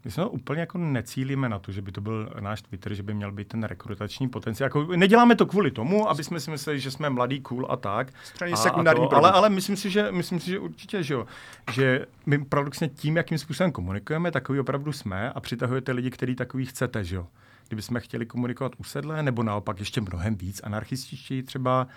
[0.06, 3.14] My jsme úplně jako necílíme na to, že by to byl náš Twitter, že by
[3.14, 4.65] měl být ten rekrutační potenciál.
[4.65, 8.07] Jako, neděláme to kvůli tomu, aby jsme si mysleli, že jsme mladý, cool a tak.
[8.53, 11.26] A, sekundární a to, ale, ale myslím si, že, myslím si, že určitě, že jo.
[11.72, 16.65] Že my paradoxně tím, jakým způsobem komunikujeme, takový opravdu jsme a přitahujete lidi, který takový
[16.65, 17.28] chcete, že jo.
[17.68, 21.88] Kdybychom chtěli komunikovat usedle, nebo naopak ještě mnohem víc anarchističtí třeba,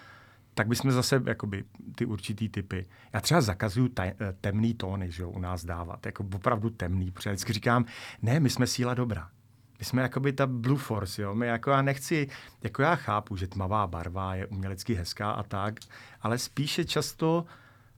[0.55, 1.65] tak bychom zase jakoby,
[1.95, 2.87] ty určitý typy.
[3.13, 7.11] Já třeba zakazuju taj, eh, temný tóny, že jo, u nás dávat, jako opravdu temný,
[7.11, 7.85] protože vždycky říkám,
[8.23, 9.31] ne, my jsme síla dobra.
[9.79, 11.35] My jsme jakoby ta Blue Force, jo.
[11.35, 12.29] My jako já nechci,
[12.63, 15.81] jako já chápu, že tmavá barva je umělecky hezká a tak,
[16.21, 17.45] ale spíše často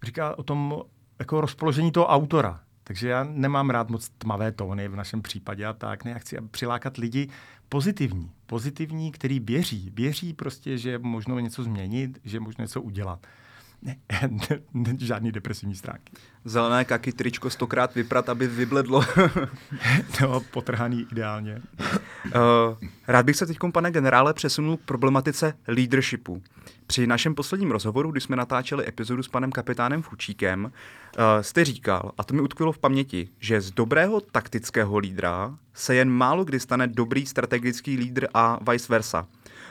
[0.03, 0.83] říká o tom
[1.19, 2.61] jako rozpoložení toho autora.
[2.85, 6.05] Takže já nemám rád moc tmavé tóny v našem případě a tak.
[6.05, 7.29] Ne, já chci přilákat lidi
[7.69, 8.31] pozitivní.
[8.47, 9.93] Pozitivní, který věří.
[9.95, 13.27] Věří prostě, že je možno něco změnit, že je možno něco udělat.
[13.83, 13.97] Ne,
[14.75, 16.13] ne, žádný depresivní stránky.
[16.45, 19.05] Zelené kaky tričko stokrát vyprat, aby vybledlo.
[20.21, 21.63] no, potrhaný ideálně.
[22.25, 22.33] Uh,
[23.09, 26.43] rád bych se teď, pane generále, přesunul k problematice leadershipu.
[26.87, 30.71] Při našem posledním rozhovoru, kdy jsme natáčeli epizodu s panem kapitánem Fučíkem, uh,
[31.41, 36.11] jste říkal, a to mi utkvělo v paměti, že z dobrého taktického lídra se jen
[36.11, 39.27] málo kdy stane dobrý strategický lídr a vice versa.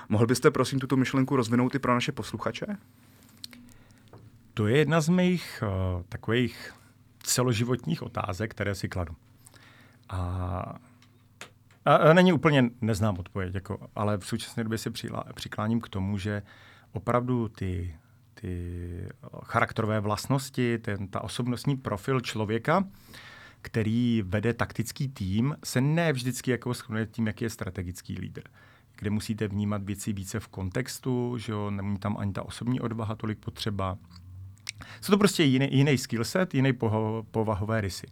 [0.09, 2.65] Mohl byste prosím tuto myšlenku rozvinout i pro naše posluchače?
[4.53, 6.73] To je jedna z mých uh, takových
[7.23, 9.15] celoživotních otázek, které si kladu.
[10.09, 10.75] A,
[11.85, 14.91] a, není úplně neznám odpověď, jako, ale v současné době se
[15.35, 16.41] přikláním k tomu, že
[16.91, 17.95] opravdu ty,
[18.33, 19.09] ty
[19.43, 22.83] charakterové vlastnosti, ten, ta osobnostní profil člověka,
[23.61, 28.43] který vede taktický tým, se ne vždycky jako shoduje tím, jaký je strategický lídr
[28.95, 33.15] kde musíte vnímat věci více v kontextu, že jo, není tam ani ta osobní odvaha
[33.15, 33.97] tolik potřeba.
[35.01, 38.07] Jsou to prostě jiný, jiný skillset, jiný poho, povahové rysy.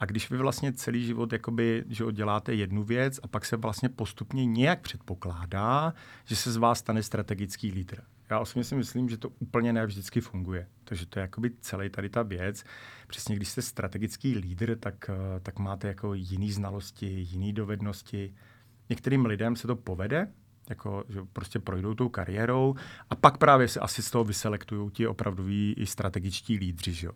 [0.00, 3.88] A když vy vlastně celý život jakoby, že děláte jednu věc a pak se vlastně
[3.88, 5.94] postupně nějak předpokládá,
[6.24, 8.02] že se z vás stane strategický lídr.
[8.30, 10.68] Já osobně si myslím, že to úplně ne vždycky funguje.
[10.84, 12.64] Takže to je jakoby celý tady ta věc.
[13.06, 18.34] Přesně když jste strategický lídr, tak, eh, tak máte jako jiný znalosti, jiný dovednosti.
[18.88, 20.32] Některým lidem se to povede,
[20.68, 22.74] jako, že prostě projdou tou kariérou
[23.10, 26.92] a pak právě se asi z toho vyselektují ti opravdoví i strategičtí lídři.
[26.92, 27.08] Že?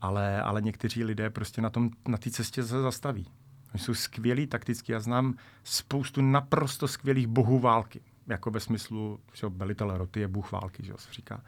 [0.00, 3.26] Ale, ale někteří lidé prostě na té na cestě se zastaví.
[3.74, 4.92] Oni jsou skvělí takticky.
[4.92, 5.34] Já znám
[5.64, 8.00] spoustu naprosto skvělých bohů války.
[8.26, 11.42] Jako ve smyslu, že velitel roty je bůh války, že se říká.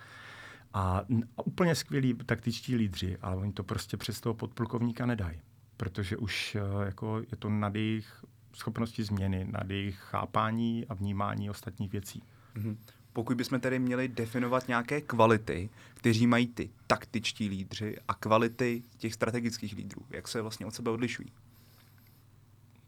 [0.72, 1.02] A,
[1.36, 5.40] a úplně skvělí taktičtí lídři, ale oni to prostě přes toho podplukovníka nedají.
[5.76, 8.24] Protože už eh, jako je to nad jejich
[8.56, 12.22] schopnosti změny, nad jejich chápání a vnímání ostatních věcí.
[12.56, 12.76] Mm-hmm.
[13.20, 19.14] Pokud bychom tedy měli definovat nějaké kvality, kteří mají ty taktičtí lídři a kvality těch
[19.14, 21.28] strategických lídrů, jak se vlastně od sebe odlišují?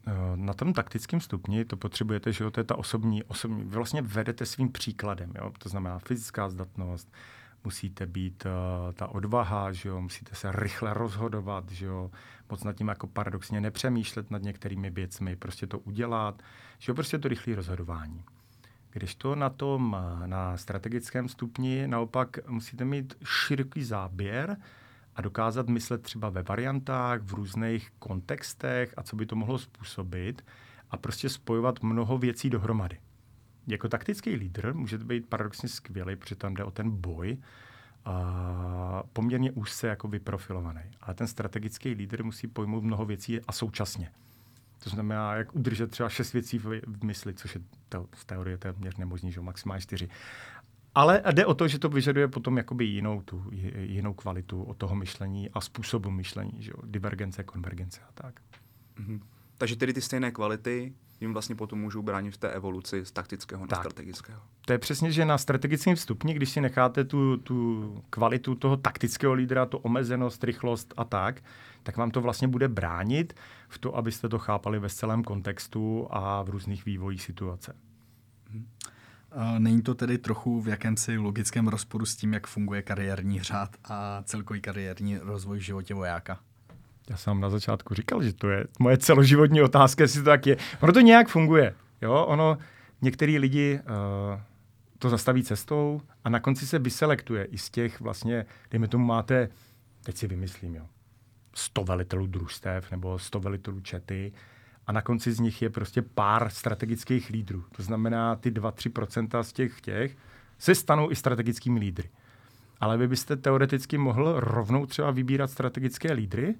[0.06, 3.76] Eh, na tom taktickém stupni to potřebujete, že jo, to je ta osobní, osobní, vy
[3.76, 7.12] vlastně vedete svým příkladem, jo, to znamená fyzická zdatnost,
[7.64, 12.10] musíte být uh, ta odvaha, že jo, musíte se rychle rozhodovat, že jo,
[12.50, 16.42] moc nad tím jako paradoxně nepřemýšlet nad některými věcmi, prostě to udělat,
[16.78, 18.24] že jo, prostě to rychlé rozhodování.
[18.92, 24.56] Když to na tom, eh, na strategickém stupni, naopak musíte mít široký záběr
[25.16, 30.44] a dokázat myslet třeba ve variantách, v různých kontextech a co by to mohlo způsobit
[30.90, 32.98] a prostě spojovat mnoho věcí dohromady
[33.66, 37.38] jako taktický lídr můžete být paradoxně skvělý, protože tam jde o ten boj,
[38.04, 40.80] a poměrně úzce jako vyprofilovaný.
[41.00, 44.12] Ale ten strategický lídr musí pojmout mnoho věcí a současně.
[44.84, 48.58] To znamená, jak udržet třeba šest věcí v, v mysli, což je to, v teorii
[48.58, 50.08] téměř nemožný, že maximálně čtyři.
[50.94, 53.44] Ale jde o to, že to vyžaduje potom jakoby jinou, tu,
[53.78, 56.82] jinou kvalitu od toho myšlení a způsobu myšlení, že jo?
[56.84, 58.40] divergence, konvergence a tak.
[59.00, 59.20] Mm-hmm.
[59.58, 63.60] Takže tedy ty stejné kvality jim vlastně potom můžou bránit v té evoluci z taktického
[63.60, 63.78] na tak.
[63.78, 64.40] strategického.
[64.66, 69.32] To je přesně, že na strategickém stupni, když si necháte tu, tu kvalitu toho taktického
[69.32, 71.42] lídra, tu omezenost, rychlost a tak,
[71.82, 73.34] tak vám to vlastně bude bránit
[73.68, 77.76] v to, abyste to chápali ve celém kontextu a v různých vývojích situace.
[78.50, 78.66] Mhm.
[79.58, 84.22] Není to tedy trochu v jakémsi logickém rozporu s tím, jak funguje kariérní řád a
[84.22, 86.38] celkový kariérní rozvoj v životě vojáka?
[87.10, 90.56] Já jsem na začátku říkal, že to je moje celoživotní otázka, jestli to tak je.
[90.80, 91.74] Ono to nějak funguje.
[92.02, 92.24] Jo?
[92.28, 92.58] Ono,
[93.02, 94.40] některý lidi uh,
[94.98, 99.48] to zastaví cestou a na konci se vyselektuje i z těch vlastně, dejme tomu máte,
[100.02, 100.86] teď si vymyslím, jo,
[101.54, 104.32] 100 velitelů družstev nebo 100 velitelů čety
[104.86, 107.64] a na konci z nich je prostě pár strategických lídrů.
[107.76, 110.16] To znamená, ty 2-3% z těch těch
[110.58, 112.10] se stanou i strategickými lídry.
[112.80, 116.54] Ale vy byste teoreticky mohl rovnou třeba vybírat strategické lídry,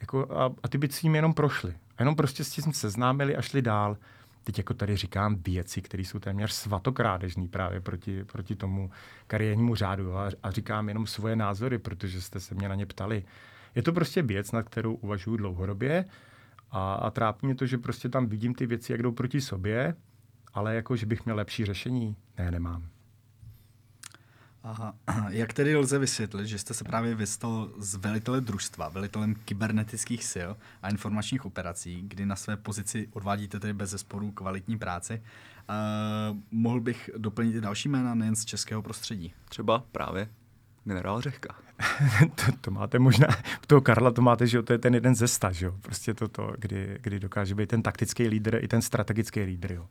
[0.00, 1.74] jako a, a ty by s tím jenom prošli.
[1.96, 3.96] A jenom prostě s tím seznámili a šli dál.
[4.44, 8.90] Teď jako tady říkám věci, které jsou téměř svatokrádežný právě proti, proti tomu
[9.26, 13.24] kariérnímu řádu a, a říkám jenom svoje názory, protože jste se mě na ně ptali.
[13.78, 16.04] Je to prostě věc, nad kterou uvažuji dlouhodobě
[16.70, 19.94] a, a trápí mě to, že prostě tam vidím ty věci, jak jdou proti sobě,
[20.54, 22.88] ale jako, že bych měl lepší řešení, ne, nemám.
[24.62, 24.94] Aha.
[25.28, 30.50] Jak tedy lze vysvětlit, že jste se právě vystal z velitele družstva, velitelem kybernetických sil
[30.82, 35.22] a informačních operací, kdy na své pozici odvádíte tedy bez zesporu kvalitní práci?
[35.22, 39.34] Uh, mohl bych doplnit i další jména nejen z českého prostředí.
[39.48, 40.28] Třeba právě
[40.88, 41.54] generál Řehka.
[42.34, 43.28] to, to, máte možná,
[43.66, 45.74] toho Karla to máte, že to je ten jeden ze sta, že jo?
[45.82, 49.86] Prostě toto, kdy, kdy dokáže být ten taktický lídr i ten strategický lídr, jo.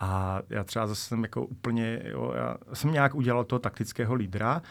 [0.00, 4.62] A já třeba zase jsem jako úplně, jo, já jsem nějak udělal toho taktického lídra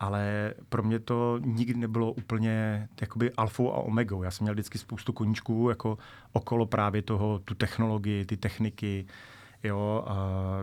[0.00, 4.22] ale pro mě to nikdy nebylo úplně jakoby alfou a omegou.
[4.22, 5.98] Já jsem měl vždycky spoustu koníčků jako
[6.32, 9.06] okolo právě toho, tu technologii, ty techniky,
[9.64, 10.04] jo,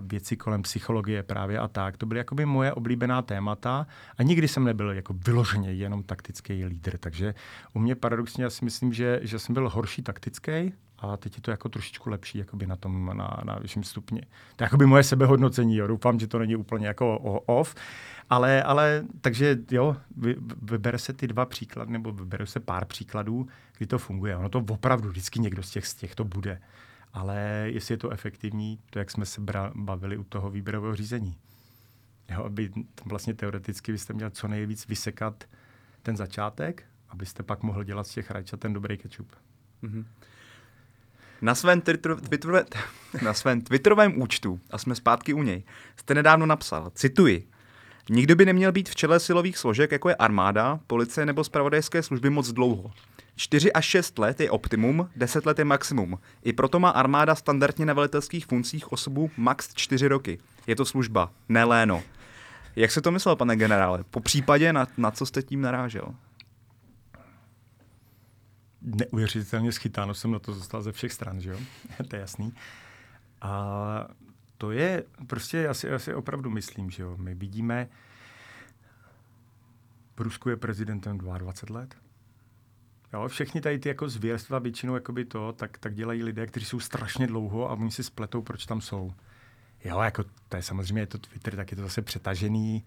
[0.01, 1.97] věci kolem psychologie právě a tak.
[1.97, 6.97] To byly jakoby moje oblíbená témata a nikdy jsem nebyl jako vyloženě jenom taktický lídr.
[6.97, 7.35] Takže
[7.73, 11.41] u mě paradoxně já si myslím, že, že jsem byl horší taktický a teď je
[11.41, 14.21] to jako trošičku lepší jakoby na tom, na, na vyšším stupni.
[14.55, 15.87] To je jakoby moje sebehodnocení, jo.
[15.87, 17.75] doufám, že to není úplně jako off,
[18.29, 23.47] ale, ale takže jo, vy, vybere se ty dva příklady, nebo vybere se pár příkladů,
[23.77, 24.37] kdy to funguje.
[24.37, 26.61] Ono to opravdu vždycky někdo z těch, z těch to bude.
[27.15, 29.41] Ale jestli je to efektivní, to jak jsme se
[29.75, 31.37] bavili u toho výběrového řízení.
[32.29, 32.71] Jo, aby
[33.05, 35.43] vlastně teoreticky byste měl co nejvíc vysekat
[36.01, 39.35] ten začátek, abyste pak mohl dělat z těch rajčat ten dobrý kečup.
[39.83, 40.05] Mm-hmm.
[41.41, 42.65] Na svém, Twitter, Twitter,
[43.23, 45.63] na svém Twitterovém účtu, a jsme zpátky u něj,
[45.97, 47.49] jste nedávno napsal, cituji,
[48.09, 52.29] Nikdo by neměl být v čele silových složek, jako je armáda, policie nebo spravodajské služby
[52.29, 52.91] moc dlouho.
[53.35, 56.19] 4 až 6 let je optimum, 10 let je maximum.
[56.43, 60.37] I proto má armáda standardně na velitelských funkcích osobu max 4 roky.
[60.67, 62.03] Je to služba, ne léno.
[62.75, 64.03] Jak se to myslel, pane generále?
[64.03, 66.15] Po případě, na, na co jste tím narážel?
[68.81, 71.59] Neuvěřitelně schytáno jsem na to zostal ze všech stran, že jo?
[72.07, 72.53] to je jasný.
[73.41, 74.07] A
[74.57, 77.89] to je, prostě já si, já si opravdu myslím, že jo, my vidíme,
[80.17, 81.95] Rusku je prezidentem 22 let.
[83.15, 86.79] Jo, všechny tady ty jako zvěrstva většinou jakoby to, tak, tak dělají lidé, kteří jsou
[86.79, 89.13] strašně dlouho a oni si spletou, proč tam jsou.
[89.83, 92.83] Jo, jako to je samozřejmě je to Twitter, tak je to zase přetažený.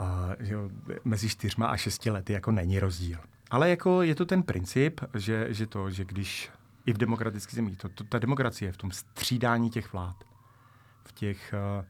[0.00, 0.70] Uh, jo,
[1.04, 3.18] mezi čtyřma a šesti lety jako není rozdíl.
[3.50, 6.50] Ale jako je to ten princip, že, že to, že když
[6.86, 10.16] i v demokratických zemích, to, to, ta demokracie je v tom střídání těch vlád
[11.04, 11.86] v těch, eh,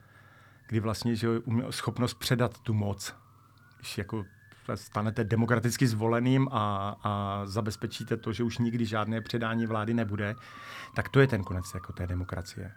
[0.67, 1.29] kdy vlastně že
[1.71, 3.15] schopnost předat tu moc,
[3.79, 4.25] když jako
[4.75, 10.35] stanete demokraticky zvoleným a, a zabezpečíte to, že už nikdy žádné předání vlády nebude,
[10.95, 12.73] tak to je ten konec jako té demokracie.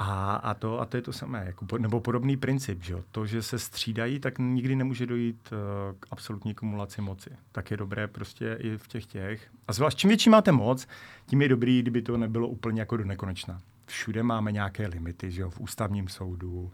[0.00, 3.42] A, a, to, a to je to samé, jako, nebo podobný princip, že to, že
[3.42, 7.30] se střídají, tak nikdy nemůže dojít uh, k absolutní kumulaci moci.
[7.52, 9.50] Tak je dobré prostě i v těch těch.
[9.68, 10.88] A zvlášť čím větší máte moc,
[11.26, 15.42] tím je dobrý, kdyby to nebylo úplně jako do nekonečna všude máme nějaké limity, že
[15.42, 16.72] jo, v ústavním soudu,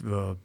[0.00, 0.36] v,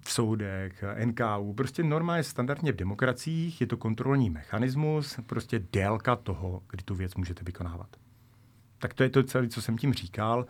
[0.00, 1.52] v soudech, NKU.
[1.52, 6.94] Prostě norma je standardně v demokraciích, je to kontrolní mechanismus, prostě délka toho, kdy tu
[6.94, 7.96] věc můžete vykonávat.
[8.78, 10.46] Tak to je to celé, co jsem tím říkal,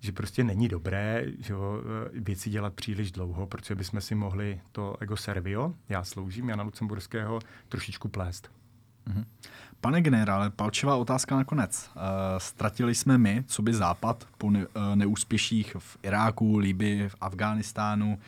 [0.00, 1.82] že prostě není dobré že jo,
[2.12, 7.40] věci dělat příliš dlouho, protože bychom si mohli to ego servio, já sloužím Jana Lucemburského,
[7.68, 8.50] trošičku plést.
[9.06, 9.24] Mm-hmm.
[9.80, 11.90] Pane generále, palčivá otázka nakonec.
[11.96, 12.02] Uh,
[12.38, 18.18] ztratili jsme my, co by Západ, po ne, uh, neúspěších v Iráku, Libii, v Afghánistánu,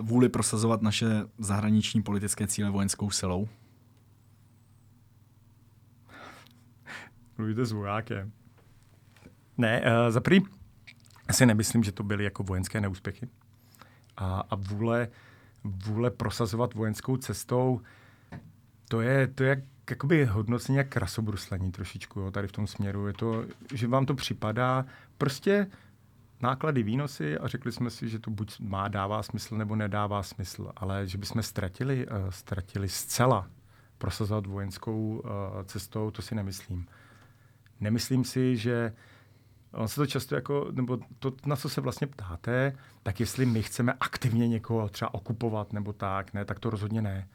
[0.00, 1.06] vůli prosazovat naše
[1.38, 3.48] zahraniční politické cíle vojenskou silou?
[7.38, 8.32] Mluvíte s vojákem.
[9.58, 10.42] Ne, uh, za prvý,
[11.30, 13.28] si nemyslím, že to byly jako vojenské neúspěchy.
[14.16, 15.08] A, a vůle,
[15.64, 17.80] vůle prosazovat vojenskou cestou,
[18.88, 23.06] to je, to je jakoby hodnocení jak krasobruslení trošičku jo, tady v tom směru.
[23.06, 23.44] Je to,
[23.74, 24.86] že vám to připadá
[25.18, 25.66] prostě
[26.42, 30.72] náklady, výnosy a řekli jsme si, že to buď má, dává smysl, nebo nedává smysl.
[30.76, 33.48] Ale že bychom ztratili, uh, ztratili zcela
[33.98, 35.30] prosazovat vojenskou uh,
[35.64, 36.86] cestou, to si nemyslím.
[37.80, 38.92] Nemyslím si, že
[39.72, 42.72] On se to často jako, nebo to, na co se vlastně ptáte,
[43.02, 47.28] tak jestli my chceme aktivně někoho třeba okupovat nebo tak, ne, tak to rozhodně ne.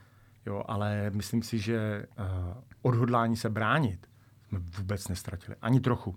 [0.46, 2.26] Jo, ale myslím si, že uh,
[2.82, 4.08] odhodlání se bránit
[4.48, 5.58] jsme vůbec nestratili.
[5.62, 6.16] Ani trochu.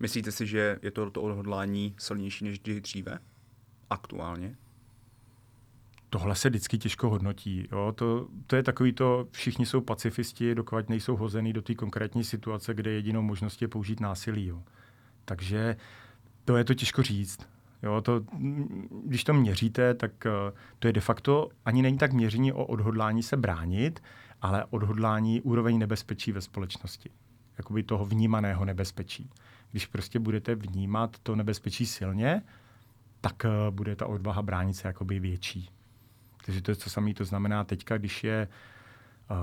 [0.00, 3.18] Myslíte si, že je to, to odhodlání silnější než kdy dříve?
[3.90, 4.56] Aktuálně?
[6.10, 7.68] Tohle se vždycky těžko hodnotí.
[7.72, 7.92] Jo?
[7.96, 12.74] To, to je takový to, všichni jsou pacifisti, dokud nejsou hozený do té konkrétní situace,
[12.74, 14.46] kde jedinou možnost je použít násilí.
[14.46, 14.62] Jo?
[15.24, 15.76] Takže
[16.44, 17.48] to je to těžko říct.
[17.82, 18.24] Jo, to,
[19.04, 23.22] když to měříte, tak uh, to je de facto ani není tak měření o odhodlání
[23.22, 24.02] se bránit,
[24.42, 27.10] ale odhodlání úroveň nebezpečí ve společnosti.
[27.58, 29.30] Jakoby toho vnímaného nebezpečí.
[29.74, 32.42] Když prostě budete vnímat to nebezpečí silně,
[33.20, 35.70] tak uh, bude ta odvaha bránit se jakoby větší.
[36.44, 38.48] Takže to je co samé, to znamená teďka, když je
[39.30, 39.36] uh,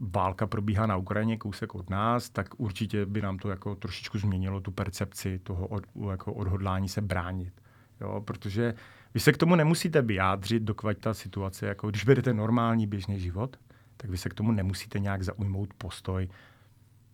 [0.00, 4.60] válka probíhá na Ukrajině kousek od nás, tak určitě by nám to jako trošičku změnilo
[4.60, 7.52] tu percepci toho od, jako odhodlání se bránit.
[8.00, 8.74] Jo, protože
[9.14, 13.56] vy se k tomu nemusíte vyjádřit, dokud ta situace, jako když vedete normální běžný život,
[13.96, 16.28] tak vy se k tomu nemusíte nějak zaujmout postoj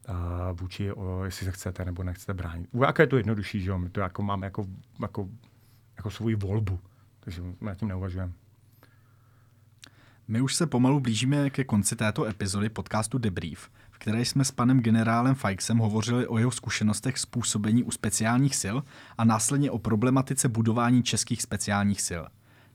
[0.09, 0.15] uh,
[0.61, 2.69] vůči, o, jestli se chcete nebo nechcete bránit.
[2.73, 3.79] U je to jednodušší, že jo?
[3.79, 4.67] My to jako máme jako,
[5.03, 5.29] jako,
[5.97, 6.81] jako svoji volbu,
[7.21, 8.33] takže my na tím neuvažujeme.
[10.29, 14.51] My už se pomalu blížíme ke konci této epizody podcastu Debrief, v které jsme s
[14.51, 18.77] panem generálem Fajksem hovořili o jeho zkušenostech z působení u speciálních sil
[19.19, 22.25] a následně o problematice budování českých speciálních sil.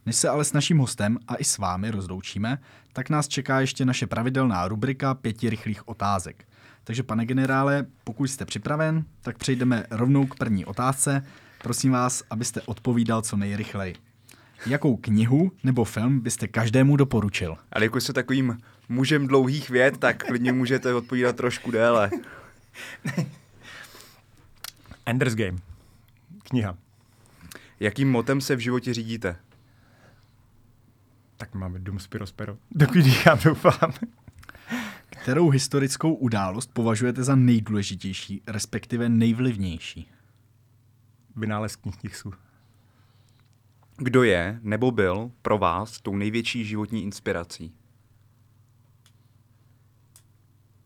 [0.05, 2.57] Než se ale s naším hostem a i s vámi rozloučíme,
[2.93, 6.47] tak nás čeká ještě naše pravidelná rubrika pěti rychlých otázek.
[6.89, 11.25] Takže pane generále, pokud jste připraven, tak přejdeme rovnou k první otázce.
[11.63, 13.95] Prosím vás, abyste odpovídal co nejrychleji.
[14.65, 17.57] Jakou knihu nebo film byste každému doporučil?
[17.71, 18.57] Ale jako jste takovým
[18.89, 22.11] mužem dlouhých věd, tak klidně můžete odpovídat trošku déle.
[25.05, 25.57] Ender's Game.
[26.43, 26.77] Kniha.
[27.79, 29.35] Jakým motem se v životě řídíte?
[31.37, 32.57] Tak máme Dum Spirospero.
[32.71, 33.93] Dokud já doufám.
[35.29, 40.07] Kterou historickou událost považujete za nejdůležitější, respektive nejvlivnější?
[41.35, 42.23] Vynález knih
[43.97, 47.73] Kdo je nebo byl pro vás tou největší životní inspirací?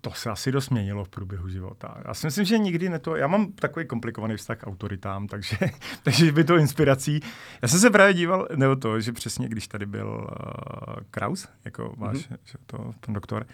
[0.04, 1.98] To se asi dost měnilo v průběhu života.
[2.08, 3.16] Já si myslím, že nikdy ne to.
[3.16, 5.58] Já mám takový komplikovaný vztah k autoritám, takže,
[6.04, 7.20] takže by to inspirací.
[7.62, 11.94] Já jsem se právě díval, nebo to, že přesně když tady byl uh, Kraus, jako
[11.98, 12.38] váš mm-hmm.
[12.44, 13.46] že to, ten doktor,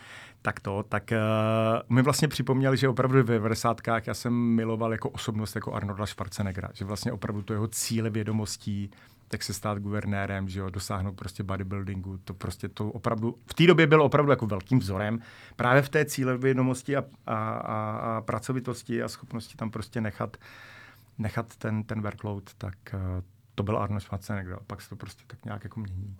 [0.41, 3.81] tak to, tak uh, mi vlastně připomněl, že opravdu ve 90.
[4.05, 8.91] já jsem miloval jako osobnost jako Arnolda Schwarzeneggera, že vlastně opravdu to jeho cíle vědomostí,
[9.29, 13.67] tak se stát guvernérem, že jo, dosáhnout prostě bodybuildingu, to prostě to opravdu, v té
[13.67, 15.19] době bylo opravdu jako velkým vzorem,
[15.55, 20.37] právě v té cíle vědomosti a, a, a, a pracovitosti a schopnosti tam prostě nechat,
[21.17, 22.99] nechat ten, ten workload, tak uh,
[23.55, 26.17] to byl Arnold Schwarzenegger, pak se to prostě tak nějak jako mění.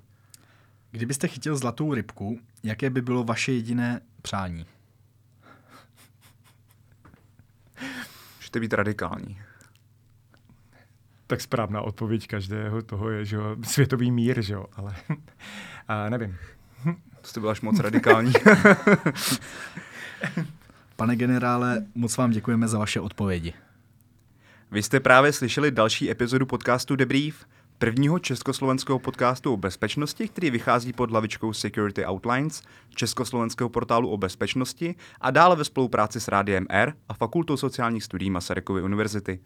[0.91, 4.65] Kdybyste chytil zlatou rybku, jaké by bylo vaše jediné přání?
[8.37, 9.37] Můžete být radikální
[11.29, 14.95] tak správná odpověď každého toho je, že jo, světový mír, že jo, ale
[15.87, 16.37] a nevím.
[17.21, 18.33] To jste byl až moc radikální.
[20.95, 23.53] Pane generále, moc vám děkujeme za vaše odpovědi.
[24.71, 27.45] Vy jste právě slyšeli další epizodu podcastu Debrief,
[27.77, 32.61] prvního československého podcastu o bezpečnosti, který vychází pod hlavičkou Security Outlines,
[32.95, 38.29] československého portálu o bezpečnosti a dále ve spolupráci s Rádiem R a Fakultou sociálních studií
[38.29, 39.39] Masarykovy univerzity.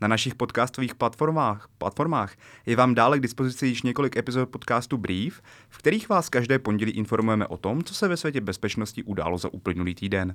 [0.00, 2.36] Na našich podcastových platformách, platformách
[2.66, 6.92] je vám dále k dispozici již několik epizod podcastu Brief, v kterých vás každé pondělí
[6.92, 10.34] informujeme o tom, co se ve světě bezpečnosti událo za uplynulý týden.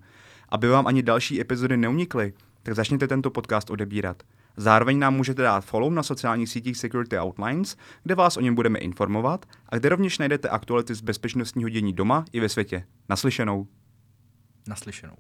[0.50, 2.34] Aby vám ani další epizody neunikly,
[2.64, 4.24] tak začněte tento podcast odebírat.
[4.58, 8.80] Zároveň nám můžete dát follow na sociálních sítích Security Outlines, kde vás o něm budeme
[8.80, 12.86] informovat a kde rovněž najdete aktuality z bezpečnostního dění doma i ve světě.
[13.10, 13.68] Naslyšenou.
[14.68, 15.16] Naslyšenou.